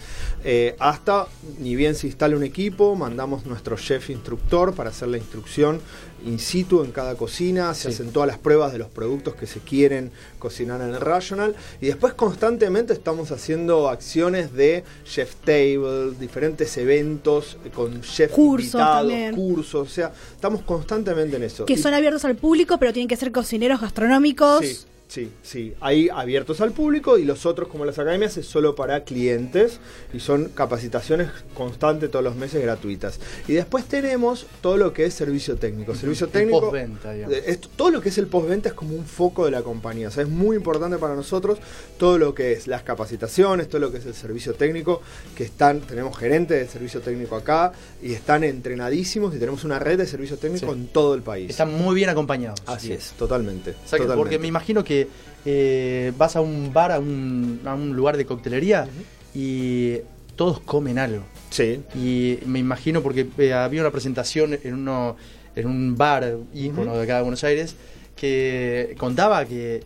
eh, 0.44 0.74
hasta 0.78 1.26
ni 1.60 1.76
bien 1.76 1.94
se 1.94 2.06
instala 2.08 2.36
un 2.36 2.42
equipo, 2.44 2.94
mandamos 2.96 3.46
nuestro 3.46 3.76
chef 3.76 4.10
instructor 4.10 4.74
para 4.74 4.90
hacer 4.90 5.08
la 5.08 5.18
instrucción 5.18 5.80
in 6.26 6.38
situ 6.38 6.82
en 6.84 6.90
cada 6.92 7.14
cocina, 7.14 7.72
se 7.72 7.82
Sí. 7.82 7.88
hacen 7.94 8.12
todas 8.12 8.26
las 8.26 8.38
pruebas 8.38 8.72
de 8.72 8.78
los 8.78 8.88
productos 8.88 9.34
que 9.36 9.46
se 9.46 9.60
quieren 9.60 10.10
cocinar 10.38 10.80
en 10.80 10.88
el 10.94 11.00
Rational 11.00 11.54
y 11.80 11.86
después 11.86 12.14
constantemente 12.14 12.92
estamos 12.92 13.30
haciendo 13.30 13.88
acciones 13.88 14.52
de 14.52 14.84
chef 15.04 15.36
table, 15.44 16.12
diferentes 16.18 16.76
eventos 16.76 17.56
con 17.74 18.00
chef 18.02 18.32
Cursos 18.32 18.64
invitados, 18.74 19.08
también. 19.08 19.34
cursos, 19.34 19.88
o 19.88 19.92
sea, 19.92 20.12
estamos 20.34 20.62
constantemente 20.62 21.36
en 21.36 21.44
eso. 21.44 21.64
Que 21.64 21.74
Y- 21.74 21.78
son 21.78 21.94
abiertos 21.94 22.24
al 22.24 22.36
público, 22.36 22.76
pero 22.78 22.92
tienen 22.92 23.08
que 23.08 23.16
ser 23.16 23.30
cocineros 23.32 23.80
gastronómicos. 23.80 24.60
Sí, 24.66 24.78
sí, 25.08 25.30
sí. 25.42 25.74
Hay 25.80 26.08
abiertos 26.08 26.60
al 26.60 26.72
público 26.72 27.18
y 27.18 27.24
los 27.24 27.46
otros, 27.46 27.68
como 27.68 27.84
las 27.84 27.98
academias, 27.98 28.36
es 28.36 28.46
solo 28.46 28.74
para 28.74 29.04
clientes 29.04 29.78
y 30.12 30.20
son 30.20 30.46
capacitaciones 30.50 31.28
constantes 31.54 32.10
todos 32.10 32.24
los 32.24 32.36
meses 32.36 32.62
gratuitas. 32.62 33.18
Y 33.48 33.52
después 33.54 33.84
tenemos 33.86 34.46
todo 34.60 34.76
lo 34.76 34.92
que 34.92 35.04
es 35.06 35.14
servicio 35.14 35.56
técnico. 35.56 35.94
Servicio 35.94 36.28
técnico. 36.28 36.60
postventa, 36.60 37.12
digamos. 37.12 37.36
esto- 37.46 37.68
todo 37.76 37.90
lo 37.90 38.00
que 38.00 38.08
es 38.10 38.18
el 38.18 38.26
postventa 38.26 38.68
es 38.68 38.74
como 38.74 38.94
un 38.94 39.04
foco 39.04 39.44
de 39.44 39.50
la 39.50 39.62
compañía. 39.62 40.08
O 40.08 40.10
sea, 40.10 40.22
es 40.24 40.28
muy 40.28 40.56
importante 40.56 40.98
para 40.98 41.14
nosotros 41.14 41.58
todo 41.98 42.18
lo 42.18 42.34
que 42.34 42.52
es 42.52 42.66
las 42.66 42.82
capacitaciones, 42.82 43.68
todo 43.68 43.80
lo 43.80 43.92
que 43.92 43.98
es 43.98 44.06
el 44.06 44.14
servicio 44.14 44.54
técnico, 44.54 45.02
que 45.34 45.44
están, 45.44 45.80
tenemos 45.80 46.16
gerentes 46.16 46.58
de 46.60 46.66
servicio 46.68 47.00
técnico 47.00 47.36
acá 47.36 47.72
y 48.02 48.12
están 48.12 48.44
entrenadísimos 48.44 49.34
y 49.34 49.38
tenemos 49.38 49.64
una 49.64 49.78
red 49.78 49.98
de 49.98 50.06
servicio 50.06 50.36
técnico 50.36 50.72
Sí. 50.72 50.78
en 50.80 50.86
todo 50.88 51.14
el 51.14 51.22
país. 51.22 51.50
Están 51.50 51.72
muy 51.72 51.94
bien 51.94 52.10
acompañados. 52.10 52.60
Así 52.66 52.88
Sí. 52.88 52.92
es, 52.94 53.12
totalmente. 53.12 53.70
O 53.70 53.74
sea, 53.88 53.98
totalmente. 53.98 54.16
porque 54.16 54.38
me 54.38 54.48
imagino 54.48 54.82
que 54.84 54.95
eh, 55.44 56.12
vas 56.16 56.36
a 56.36 56.40
un 56.40 56.72
bar, 56.72 56.92
a 56.92 56.98
un, 56.98 57.60
a 57.64 57.74
un 57.74 57.94
lugar 57.94 58.16
de 58.16 58.24
coctelería 58.26 58.88
y 59.34 59.98
todos 60.36 60.60
comen 60.60 60.98
algo. 60.98 61.22
Sí. 61.50 61.80
Y 61.94 62.38
me 62.46 62.58
imagino 62.58 63.02
porque 63.02 63.26
eh, 63.38 63.52
había 63.52 63.80
una 63.80 63.90
presentación 63.90 64.58
en 64.62 64.74
uno 64.74 65.16
en 65.54 65.66
un 65.66 65.96
bar 65.96 66.36
ícono 66.54 66.94
de 66.96 67.02
acá 67.04 67.16
de 67.16 67.22
Buenos 67.22 67.42
Aires 67.44 67.76
que 68.14 68.94
contaba 68.98 69.44
que 69.46 69.82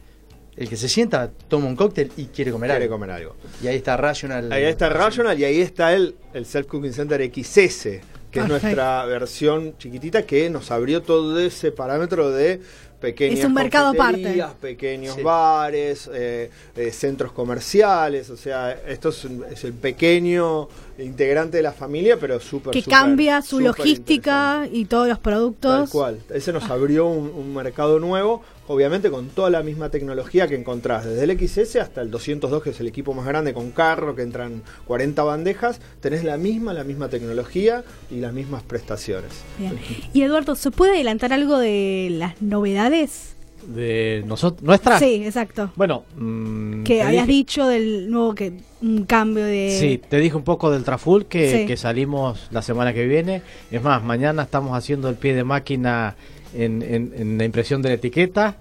el 0.57 0.69
que 0.69 0.77
se 0.77 0.89
sienta 0.89 1.31
toma 1.49 1.67
un 1.69 1.77
cóctel 1.77 2.11
y 2.17 2.27
quiere 2.27 2.51
comer 2.51 2.71
Quiere 2.71 2.85
algo. 2.85 2.97
comer 2.97 3.11
algo. 3.13 3.37
Y 3.63 3.69
ahí 3.69 3.77
está 3.77 3.97
Rational. 3.97 4.51
Ahí 4.53 4.65
está 4.65 4.89
Rational 4.89 5.39
y 5.39 5.45
ahí 5.45 5.61
está 5.61 5.95
el, 5.95 6.17
el 6.35 6.45
Self 6.45 6.67
Cooking 6.67 6.93
Center 6.93 7.21
XS, 7.25 7.83
que 8.31 8.41
es 8.41 8.49
nuestra 8.49 9.05
versión 9.07 9.77
chiquitita 9.79 10.23
que 10.27 10.51
nos 10.51 10.71
abrió 10.73 11.03
todo 11.03 11.39
ese 11.39 11.71
parámetro 11.73 12.31
de 12.31 12.61
pequeñas 13.01 13.39
Es 13.41 13.45
un 13.45 13.55
mercado 13.55 13.89
aparte. 13.89 14.45
pequeños 14.61 15.15
Sí. 15.17 15.23
bares, 15.23 16.09
eh, 16.13 16.51
eh, 16.77 16.91
centros 16.93 17.33
comerciales, 17.33 18.29
o 18.31 18.37
sea, 18.37 18.73
esto 18.87 19.09
es, 19.09 19.25
un- 19.25 19.45
es 19.51 19.65
el 19.65 19.73
pequeño 19.73 20.69
integrante 20.99 21.57
de 21.57 21.63
la 21.63 21.73
familia, 21.73 22.19
pero 22.21 22.39
súper 22.41 22.73
que 22.73 22.83
cambia 22.83 23.41
su 23.43 23.59
logística 23.61 24.69
y 24.71 24.85
todos 24.85 25.09
los 25.09 25.19
Tal 25.19 25.23
productos. 25.23 25.91
cual. 25.91 26.19
Ese 26.33 26.53
nos 26.53 26.69
abrió 26.71 27.07
un, 27.07 27.29
un 27.35 27.55
mercado 27.55 27.99
nuevo, 27.99 28.43
obviamente 28.71 29.11
con 29.11 29.29
toda 29.29 29.51
la 29.51 29.63
misma 29.63 29.89
tecnología 29.91 30.47
que 30.47 30.55
encontrás, 30.55 31.05
desde 31.05 31.25
el 31.25 31.39
XS 31.39 31.77
hasta 31.77 32.01
el 32.03 32.11
202, 32.11 32.63
que 32.63 32.71
es 32.71 32.81
el 32.81 32.87
equipo 32.87 33.13
más 33.15 33.27
grande 33.27 33.53
con 33.53 33.71
carro, 33.73 34.15
que 34.15 34.23
entran 34.23 34.63
40 34.87 35.23
bandejas, 35.25 35.81
tenés 36.01 36.23
la 36.25 36.37
misma, 36.37 36.73
la 36.73 36.85
misma 36.85 37.09
tecnología 37.09 37.83
y 38.11 38.21
las 38.21 38.33
mismas 38.33 38.63
prestaciones. 38.63 39.33
Bien. 39.59 39.79
Y 40.13 40.23
Eduardo, 40.23 40.55
¿se 40.55 40.71
puede 40.71 40.93
adelantar 40.93 41.33
algo 41.33 41.59
de 41.59 42.09
las 42.13 42.41
novedades? 42.41 43.35
De 43.67 44.23
nosotros, 44.27 44.63
nuestra. 44.63 44.99
Sí, 44.99 45.23
exacto. 45.25 45.71
Bueno, 45.77 46.05
mm, 46.17 46.83
Que 46.85 47.03
habías 47.03 47.27
dije- 47.27 47.37
dicho 47.39 47.67
del 47.67 48.11
nuevo 48.11 48.35
que 48.35 48.55
un 48.81 49.05
cambio 49.05 49.45
de 49.45 49.77
Sí, 49.79 50.01
te 50.09 50.17
dije 50.19 50.35
un 50.35 50.45
poco 50.45 50.71
del 50.71 50.83
Traful 50.83 51.27
que, 51.27 51.51
Sí. 51.61 51.67
que 51.67 51.77
salimos 51.77 52.49
la 52.53 52.63
semana 52.63 52.95
que 52.95 53.05
viene. 53.07 53.43
Es 53.71 53.83
más, 53.83 54.03
mañana 54.03 54.45
estamos 54.45 54.75
haciendo 54.79 55.11
el 55.11 55.17
pie 55.17 55.35
de 55.35 55.45
máquina 55.45 56.17
en, 56.55 56.83
en- 56.83 57.13
en 57.17 57.39
la 57.39 57.45
impresión 57.45 57.83
de 57.83 57.91
la 57.91 57.95
etiqueta. 57.97 58.57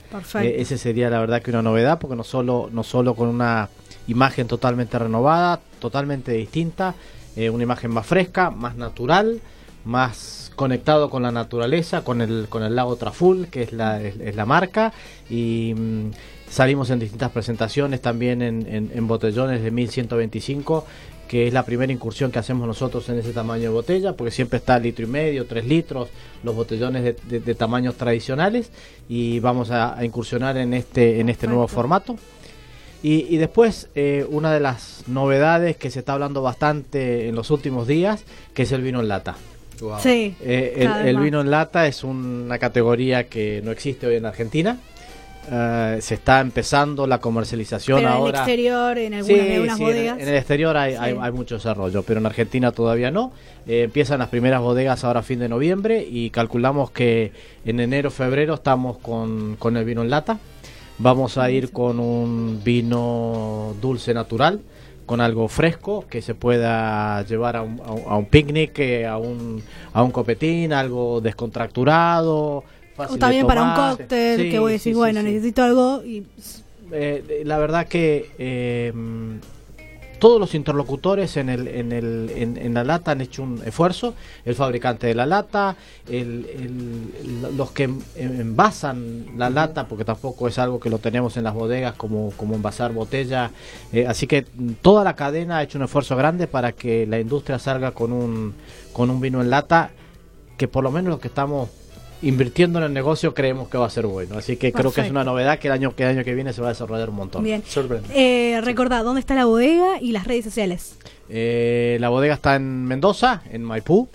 Eh, 0.46 0.56
ese 0.62 0.78
sería 0.78 1.10
la 1.10 1.20
verdad 1.20 1.42
que 1.42 1.52
una 1.52 1.62
novedad, 1.62 2.00
porque 2.00 2.16
no 2.16 2.24
solo, 2.24 2.70
no 2.72 2.84
solo 2.84 3.16
con 3.16 3.30
una 3.30 3.70
imagen 4.08 4.48
totalmente 4.48 4.98
renovada, 4.98 5.60
totalmente 5.80 6.32
distinta, 6.34 6.96
eh, 7.36 7.50
una 7.50 7.64
imagen 7.64 7.92
más 7.92 8.06
fresca, 8.06 8.50
más 8.50 8.76
natural, 8.76 9.40
más 9.86 10.52
conectado 10.56 11.10
con 11.10 11.24
la 11.24 11.32
naturaleza, 11.32 12.04
con 12.04 12.22
el, 12.22 12.48
con 12.50 12.64
el 12.64 12.76
lago 12.76 12.96
Traful, 12.98 13.48
que 13.48 13.62
es 13.64 13.72
la, 13.74 14.02
es, 14.02 14.20
es 14.20 14.36
la 14.36 14.46
marca, 14.46 14.92
y 15.30 15.74
mm, 15.78 16.12
salimos 16.50 16.90
en 16.90 17.00
distintas 17.00 17.32
presentaciones, 17.32 18.02
también 18.02 18.42
en, 18.42 18.66
en- 18.68 18.92
en 18.94 19.08
botellones 19.08 19.62
de 19.64 19.72
1125, 19.72 20.86
que 21.30 21.47
es 21.47 21.53
la 21.53 21.63
primera 21.63 21.93
incursión 21.93 22.32
que 22.32 22.39
hacemos 22.39 22.67
nosotros 22.67 23.07
en 23.07 23.19
ese 23.19 23.32
tamaño 23.34 23.61
de 23.63 23.69
botella, 23.69 24.13
porque 24.13 24.32
siempre 24.32 24.57
está 24.57 24.80
litro 24.80 25.05
y 25.05 25.07
medio, 25.07 25.45
tres 25.45 25.63
litros, 25.65 26.09
los 26.43 26.55
botellones 26.55 27.03
de, 27.03 27.15
de- 27.30 27.39
de 27.39 27.55
tamaños 27.55 27.95
tradicionales, 27.95 28.71
y 29.07 29.39
vamos 29.39 29.69
a, 29.69 29.95
a 29.97 30.03
incursionar 30.03 30.57
en 30.57 30.73
este, 30.73 31.19
en 31.19 31.30
este 31.30 31.45
nuevo 31.47 31.67
formato. 31.67 32.17
Y, 33.03 33.27
y 33.34 33.38
después, 33.38 33.88
eh, 33.95 34.25
una 34.30 34.51
de 34.53 34.59
las 34.59 35.03
novedades 35.07 35.77
que 35.77 35.89
se 35.91 35.99
está 35.99 36.13
hablando 36.13 36.41
bastante 36.41 37.30
en 37.30 37.36
los 37.36 37.51
últimos 37.51 37.88
días, 37.88 38.23
que 38.55 38.63
es 38.63 38.71
el 38.71 38.82
vino 38.82 38.99
en 38.99 39.07
lata. 39.07 39.36
Sí. 40.01 40.36
Eh, 40.41 40.89
el, 41.05 41.17
vino 41.19 41.39
en 41.39 41.49
lata 41.51 41.88
es 41.88 42.03
una 42.03 42.57
categoría 42.57 43.27
que 43.30 43.61
no 43.63 43.71
existe 43.71 44.07
hoy 44.07 44.15
en 44.15 44.25
Argentina. 44.25 44.80
Eh, 45.52 45.97
se 46.02 46.14
está 46.16 46.39
empezando 46.41 47.08
la 47.08 47.20
comercialización 47.20 47.97
Pero 48.00 48.10
en 48.10 48.14
el 48.16 48.20
ahora. 48.22 48.38
exterior, 48.39 48.97
en 48.97 49.14
algunas, 49.16 49.28
Sí, 49.47 49.76
sí, 49.78 49.84
bodegas. 49.84 50.20
En, 50.20 50.28
el 50.28 50.36
exterior 50.36 50.78
hay, 50.78 50.93
hay- 50.95 51.14
Sí. 51.14 51.20
hay 51.22 51.32
mucho 51.32 51.56
desarrollo, 51.56 52.04
pero 52.04 52.20
en 52.20 52.26
Argentina 52.26 52.72
todavía 52.72 53.10
no. 53.12 53.32
Eh, 53.68 53.84
empiezan 53.84 54.20
las 54.20 54.30
primeras 54.30 54.62
bodegas 54.62 55.04
ahora 55.04 55.22
a 55.22 55.24
fin 55.24 55.39
de 55.39 55.50
noviembre 55.50 56.06
y 56.10 56.30
calculamos 56.30 56.91
que 56.91 57.32
en 57.66 57.80
enero, 57.80 58.12
febrero 58.12 58.54
estamos 58.56 58.97
con, 59.00 59.56
con 59.58 59.76
el 59.78 59.86
vino 59.86 60.02
en 60.02 60.10
lata. 60.10 60.38
Vamos 61.00 61.38
a 61.38 61.50
ir 61.50 61.72
con 61.72 62.00
un 62.00 62.62
vino 62.64 63.74
dulce 63.82 64.14
natural, 64.14 64.60
con 65.06 65.22
algo 65.22 65.47
fresco 65.47 66.06
que 66.10 66.22
se 66.22 66.36
pueda 66.36 67.24
llevar 67.26 67.56
a 67.56 67.62
un, 67.64 67.80
a 67.84 67.91
un- 67.93 68.04
a 68.08 68.16
un 68.18 68.26
picnic, 68.26 68.78
eh, 68.80 69.08
a 69.08 69.18
un, 69.18 69.64
a 69.93 70.04
un 70.04 70.12
copetín, 70.12 70.74
algo 70.74 71.22
descontracturado. 71.22 72.64
Fácil 73.00 73.14
O 73.14 73.16
de 73.16 73.20
también 73.22 73.47
para 73.47 73.64
un 73.64 73.74
cóctel, 73.97 74.41
Sí, 74.41 74.50
que 74.52 74.60
voy 74.60 74.72
a 74.72 74.74
decir, 74.74 74.93
sí, 74.93 74.97
bueno, 74.97 75.22
necesito 75.24 75.64
algo 75.64 76.04
y 76.04 76.24
Eh, 76.91 77.43
la 77.45 77.58
verdad 77.60 77.88
que 77.88 78.32
eh, 78.39 78.91
todos 80.20 80.38
los 80.38 80.54
interlocutores 80.54 81.38
en, 81.38 81.47
el, 81.47 81.68
en, 81.70 81.91
el, 81.93 82.30
en, 82.36 82.58
en 82.58 82.74
la 82.74 82.84
lata 82.84 83.12
han 83.12 83.22
hecho 83.22 83.41
un 83.41 83.62
esfuerzo. 83.66 84.16
El 84.43 84.54
fabricante 84.56 85.08
de 85.08 85.16
la 85.16 85.26
lata, 85.26 85.78
el, 86.10 86.45
el- 86.60 87.56
los 87.56 87.72
que 87.72 87.84
en- 87.84 88.02
envasan 88.18 89.28
la 89.38 89.50
lata, 89.50 89.88
porque 89.88 90.04
tampoco 90.04 90.50
es 90.50 90.58
algo 90.60 90.78
que 90.80 90.89
lo 90.89 90.97
tenemos 90.97 91.38
en 91.38 91.45
las 91.45 91.54
bodegas 91.54 91.93
como, 91.93 92.32
como 92.36 92.54
envasar 92.56 92.91
botella. 92.91 93.52
Eh, 93.93 94.08
así 94.08 94.28
que 94.28 94.41
toda 94.82 95.06
la 95.06 95.16
cadena 95.16 95.60
ha 95.60 95.64
hecho 95.64 95.78
un 95.78 95.86
esfuerzo 95.86 96.18
grande 96.18 96.47
para 96.47 96.74
que 96.74 97.06
la 97.08 97.18
industria 97.20 97.58
salga 97.58 97.91
con 97.91 98.12
un, 98.12 98.56
con 98.91 99.10
un 99.10 99.22
vino 99.22 99.41
en 99.41 99.50
lata 99.50 99.91
que 100.58 100.68
por 100.68 100.84
lo 100.84 100.91
menos 100.91 101.12
los 101.12 101.20
que 101.22 101.30
estamos 101.30 101.70
invirtiendo 102.22 102.80
en 102.80 102.86
el 102.86 102.93
negocio 102.93 103.34
creemos 103.34 103.70
que 103.70 103.78
va 103.78 103.86
a 103.86 103.89
ser 103.89 104.05
bueno. 104.05 104.38
Así 104.38 104.57
que 104.57 104.72
creo 104.72 104.91
que 104.91 105.01
es 105.01 105.09
una 105.09 105.24
novedad 105.24 105.59
que 105.59 105.67
el 105.67 105.74
año 105.74 105.95
que 105.95 106.03
el 106.03 106.09
año 106.09 106.24
que 106.24 106.34
viene 106.34 106.53
se 106.53 106.61
va 106.61 106.67
a 106.67 106.72
desarrollar 106.72 107.09
un 107.09 107.15
montón. 107.15 107.43
bien. 107.43 107.63
Sorprende. 107.65 108.09
Eh, 108.13 108.61
recordad, 108.61 109.03
¿dónde 109.03 109.20
está 109.20 109.36
la 109.36 109.45
bodega 109.45 110.01
y 110.01 110.11
las 110.11 110.28
redes 110.28 110.45
sociales? 110.45 110.95
Eh, 111.30 111.97
la 111.99 112.09
bodega 112.09 112.34
está 112.34 112.55
en 112.55 112.86
Mendoza, 112.86 113.41
en 113.51 113.63
Maipú. 113.63 114.07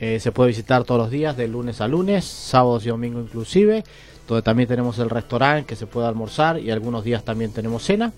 Eh, 0.00 0.18
se 0.20 0.32
puede 0.32 0.48
visitar 0.48 0.84
todos 0.84 1.00
los 1.00 1.10
días, 1.10 1.36
de 1.36 1.46
lunes 1.48 1.80
a 1.80 1.88
lunes, 1.88 2.24
sábados 2.24 2.84
y 2.84 2.88
domingo 2.88 3.20
inclusive. 3.20 3.84
Donde 4.26 4.42
también 4.42 4.68
tenemos 4.68 4.98
el 4.98 5.10
restaurante 5.10 5.66
que 5.66 5.76
se 5.76 5.86
puede 5.86 6.06
almorzar 6.06 6.58
y 6.58 6.70
algunos 6.70 7.04
días 7.04 7.24
también 7.24 7.52
tenemos 7.52 7.84
cena. 7.84 8.12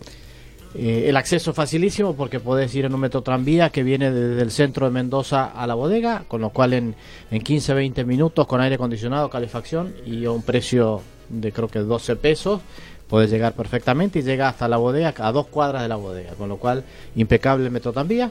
Eh, 0.74 1.08
el 1.08 1.16
acceso 1.16 1.50
es 1.50 1.56
facilísimo 1.56 2.14
porque 2.14 2.40
podés 2.40 2.74
ir 2.74 2.84
en 2.84 2.94
un 2.94 3.00
metro 3.00 3.22
tranvía 3.22 3.70
que 3.70 3.82
viene 3.82 4.10
desde 4.10 4.42
el 4.42 4.50
centro 4.50 4.86
de 4.86 4.92
Mendoza 4.92 5.46
a 5.46 5.66
la 5.66 5.74
bodega, 5.74 6.24
con 6.28 6.40
lo 6.40 6.50
cual 6.50 6.74
en, 6.74 6.94
en 7.30 7.42
15-20 7.42 8.04
minutos 8.04 8.46
con 8.46 8.60
aire 8.60 8.74
acondicionado, 8.74 9.30
calefacción 9.30 9.94
y 10.04 10.24
a 10.24 10.30
un 10.30 10.42
precio 10.42 11.02
de 11.28 11.52
creo 11.52 11.68
que 11.68 11.78
12 11.78 12.16
pesos, 12.16 12.60
podés 13.08 13.30
llegar 13.30 13.52
perfectamente 13.54 14.18
y 14.18 14.22
llega 14.22 14.48
hasta 14.48 14.68
la 14.68 14.76
bodega, 14.76 15.14
a 15.18 15.32
dos 15.32 15.46
cuadras 15.46 15.82
de 15.82 15.88
la 15.88 15.96
bodega, 15.96 16.32
con 16.32 16.48
lo 16.48 16.56
cual 16.56 16.84
impecable 17.14 17.64
el 17.66 17.70
metro 17.70 17.92
tranvía. 17.92 18.30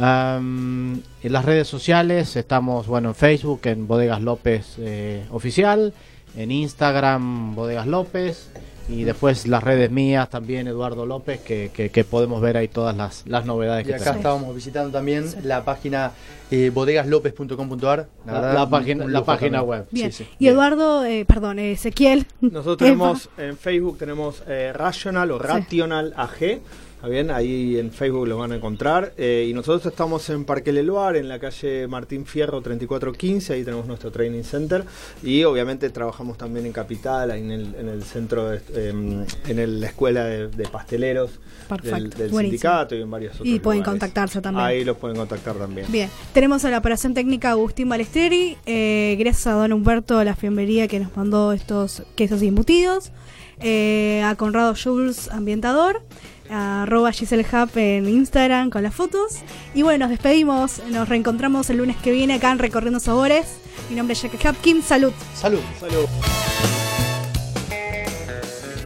En 0.00 1.02
las 1.22 1.44
redes 1.44 1.66
sociales 1.66 2.36
estamos 2.36 2.86
bueno 2.86 3.08
en 3.08 3.14
Facebook 3.16 3.62
en 3.64 3.88
Bodegas 3.88 4.22
López 4.22 4.76
eh, 4.78 5.26
oficial, 5.32 5.92
en 6.36 6.52
Instagram 6.52 7.56
Bodegas 7.56 7.88
López 7.88 8.48
y 8.88 9.04
después 9.04 9.46
las 9.46 9.62
redes 9.62 9.90
mías 9.90 10.30
también 10.30 10.66
Eduardo 10.66 11.04
López 11.04 11.40
que, 11.40 11.70
que- 11.74 11.90
que 11.90 12.04
podemos 12.04 12.40
ver 12.40 12.56
ahí 12.56 12.68
todas 12.68 12.96
las, 12.96 13.24
las 13.26 13.44
novedades 13.44 13.84
Y 13.84 13.88
que 13.88 13.94
acá 13.94 14.04
tenemos. 14.04 14.18
estábamos 14.20 14.54
visitando 14.54 14.90
también 14.90 15.26
la 15.42 15.64
página 15.64 16.12
eh, 16.50 16.70
bodegaslopez.com.ar. 16.72 18.08
La- 18.26 18.52
la 18.54 18.68
página- 18.70 19.04
la 19.06 19.24
página 19.24 19.58
también. 19.58 19.68
web. 19.80 19.86
Bien. 19.90 20.12
Sí, 20.12 20.24
sí. 20.24 20.30
Y 20.38 20.48
Eduardo, 20.48 21.04
eh, 21.04 21.24
perdón, 21.26 21.58
eh, 21.58 21.72
Ezequiel. 21.72 22.26
Nosotros 22.40 22.78
tenemos 22.78 23.28
en 23.38 23.56
Facebook 23.58 23.98
tenemos 23.98 24.42
eh, 24.46 24.72
Rational 24.74 25.30
o 25.32 25.38
Rational 25.38 26.14
AG. 26.16 26.60
¿Está 26.98 27.06
bien? 27.06 27.30
Ahí 27.30 27.78
en 27.78 27.92
Facebook 27.92 28.26
lo 28.26 28.38
van 28.38 28.50
a 28.50 28.56
encontrar. 28.56 29.12
Eh, 29.16 29.46
y 29.48 29.54
nosotros 29.54 29.86
estamos 29.86 30.28
en 30.30 30.44
Parque 30.44 30.72
Leluar, 30.72 31.14
en 31.14 31.28
la 31.28 31.38
calle 31.38 31.86
Martín 31.86 32.26
Fierro 32.26 32.60
3415. 32.60 33.52
Ahí 33.52 33.62
tenemos 33.62 33.86
nuestro 33.86 34.10
training 34.10 34.42
center. 34.42 34.82
Y 35.22 35.44
obviamente 35.44 35.90
trabajamos 35.90 36.36
también 36.36 36.66
en 36.66 36.72
Capital, 36.72 37.30
ahí 37.30 37.40
en 37.40 37.52
el, 37.52 37.74
en 37.76 37.88
el 37.88 38.02
centro, 38.02 38.48
de, 38.50 38.60
eh, 38.74 39.24
en 39.46 39.80
la 39.80 39.86
escuela 39.86 40.24
de, 40.24 40.48
de 40.48 40.64
pasteleros 40.66 41.38
del, 41.84 42.10
del 42.10 42.30
sindicato 42.34 42.96
y 42.96 43.02
en 43.02 43.10
varios 43.12 43.34
otros 43.34 43.46
Y 43.46 43.60
pueden 43.60 43.82
lugares. 43.82 44.00
contactarse 44.00 44.40
también. 44.40 44.66
Ahí 44.66 44.84
los 44.84 44.96
pueden 44.96 45.16
contactar 45.18 45.54
también. 45.54 45.86
Bien, 45.92 46.10
tenemos 46.32 46.64
a 46.64 46.70
la 46.70 46.78
operación 46.78 47.14
técnica 47.14 47.52
Agustín 47.52 47.88
Balesteri, 47.88 48.56
eh, 48.66 49.14
gracias 49.20 49.46
a 49.46 49.52
don 49.52 49.72
Humberto 49.72 50.24
la 50.24 50.34
fiambrería 50.34 50.88
que 50.88 50.98
nos 50.98 51.16
mandó 51.16 51.52
estos 51.52 52.02
quesos 52.16 52.42
y 52.42 52.48
embutidos, 52.48 53.12
eh, 53.60 54.20
a 54.24 54.34
Conrado 54.34 54.74
Jules 54.80 55.28
Ambientador, 55.30 56.02
arroba 56.50 57.12
Giselle 57.12 57.46
Hub 57.50 57.70
en 57.76 58.08
Instagram 58.08 58.70
con 58.70 58.82
las 58.82 58.94
fotos. 58.94 59.38
Y 59.74 59.82
bueno, 59.82 60.04
nos 60.06 60.10
despedimos, 60.10 60.82
nos 60.90 61.08
reencontramos 61.08 61.70
el 61.70 61.78
lunes 61.78 61.96
que 61.96 62.12
viene 62.12 62.34
acá 62.34 62.52
en 62.52 62.58
Recorriendo 62.58 63.00
Sabores. 63.00 63.58
Mi 63.90 63.96
nombre 63.96 64.12
es 64.12 64.22
Jackie 64.22 64.46
Hopkins, 64.46 64.84
salud. 64.84 65.12
Salud. 65.34 65.60
Salud. 65.80 66.06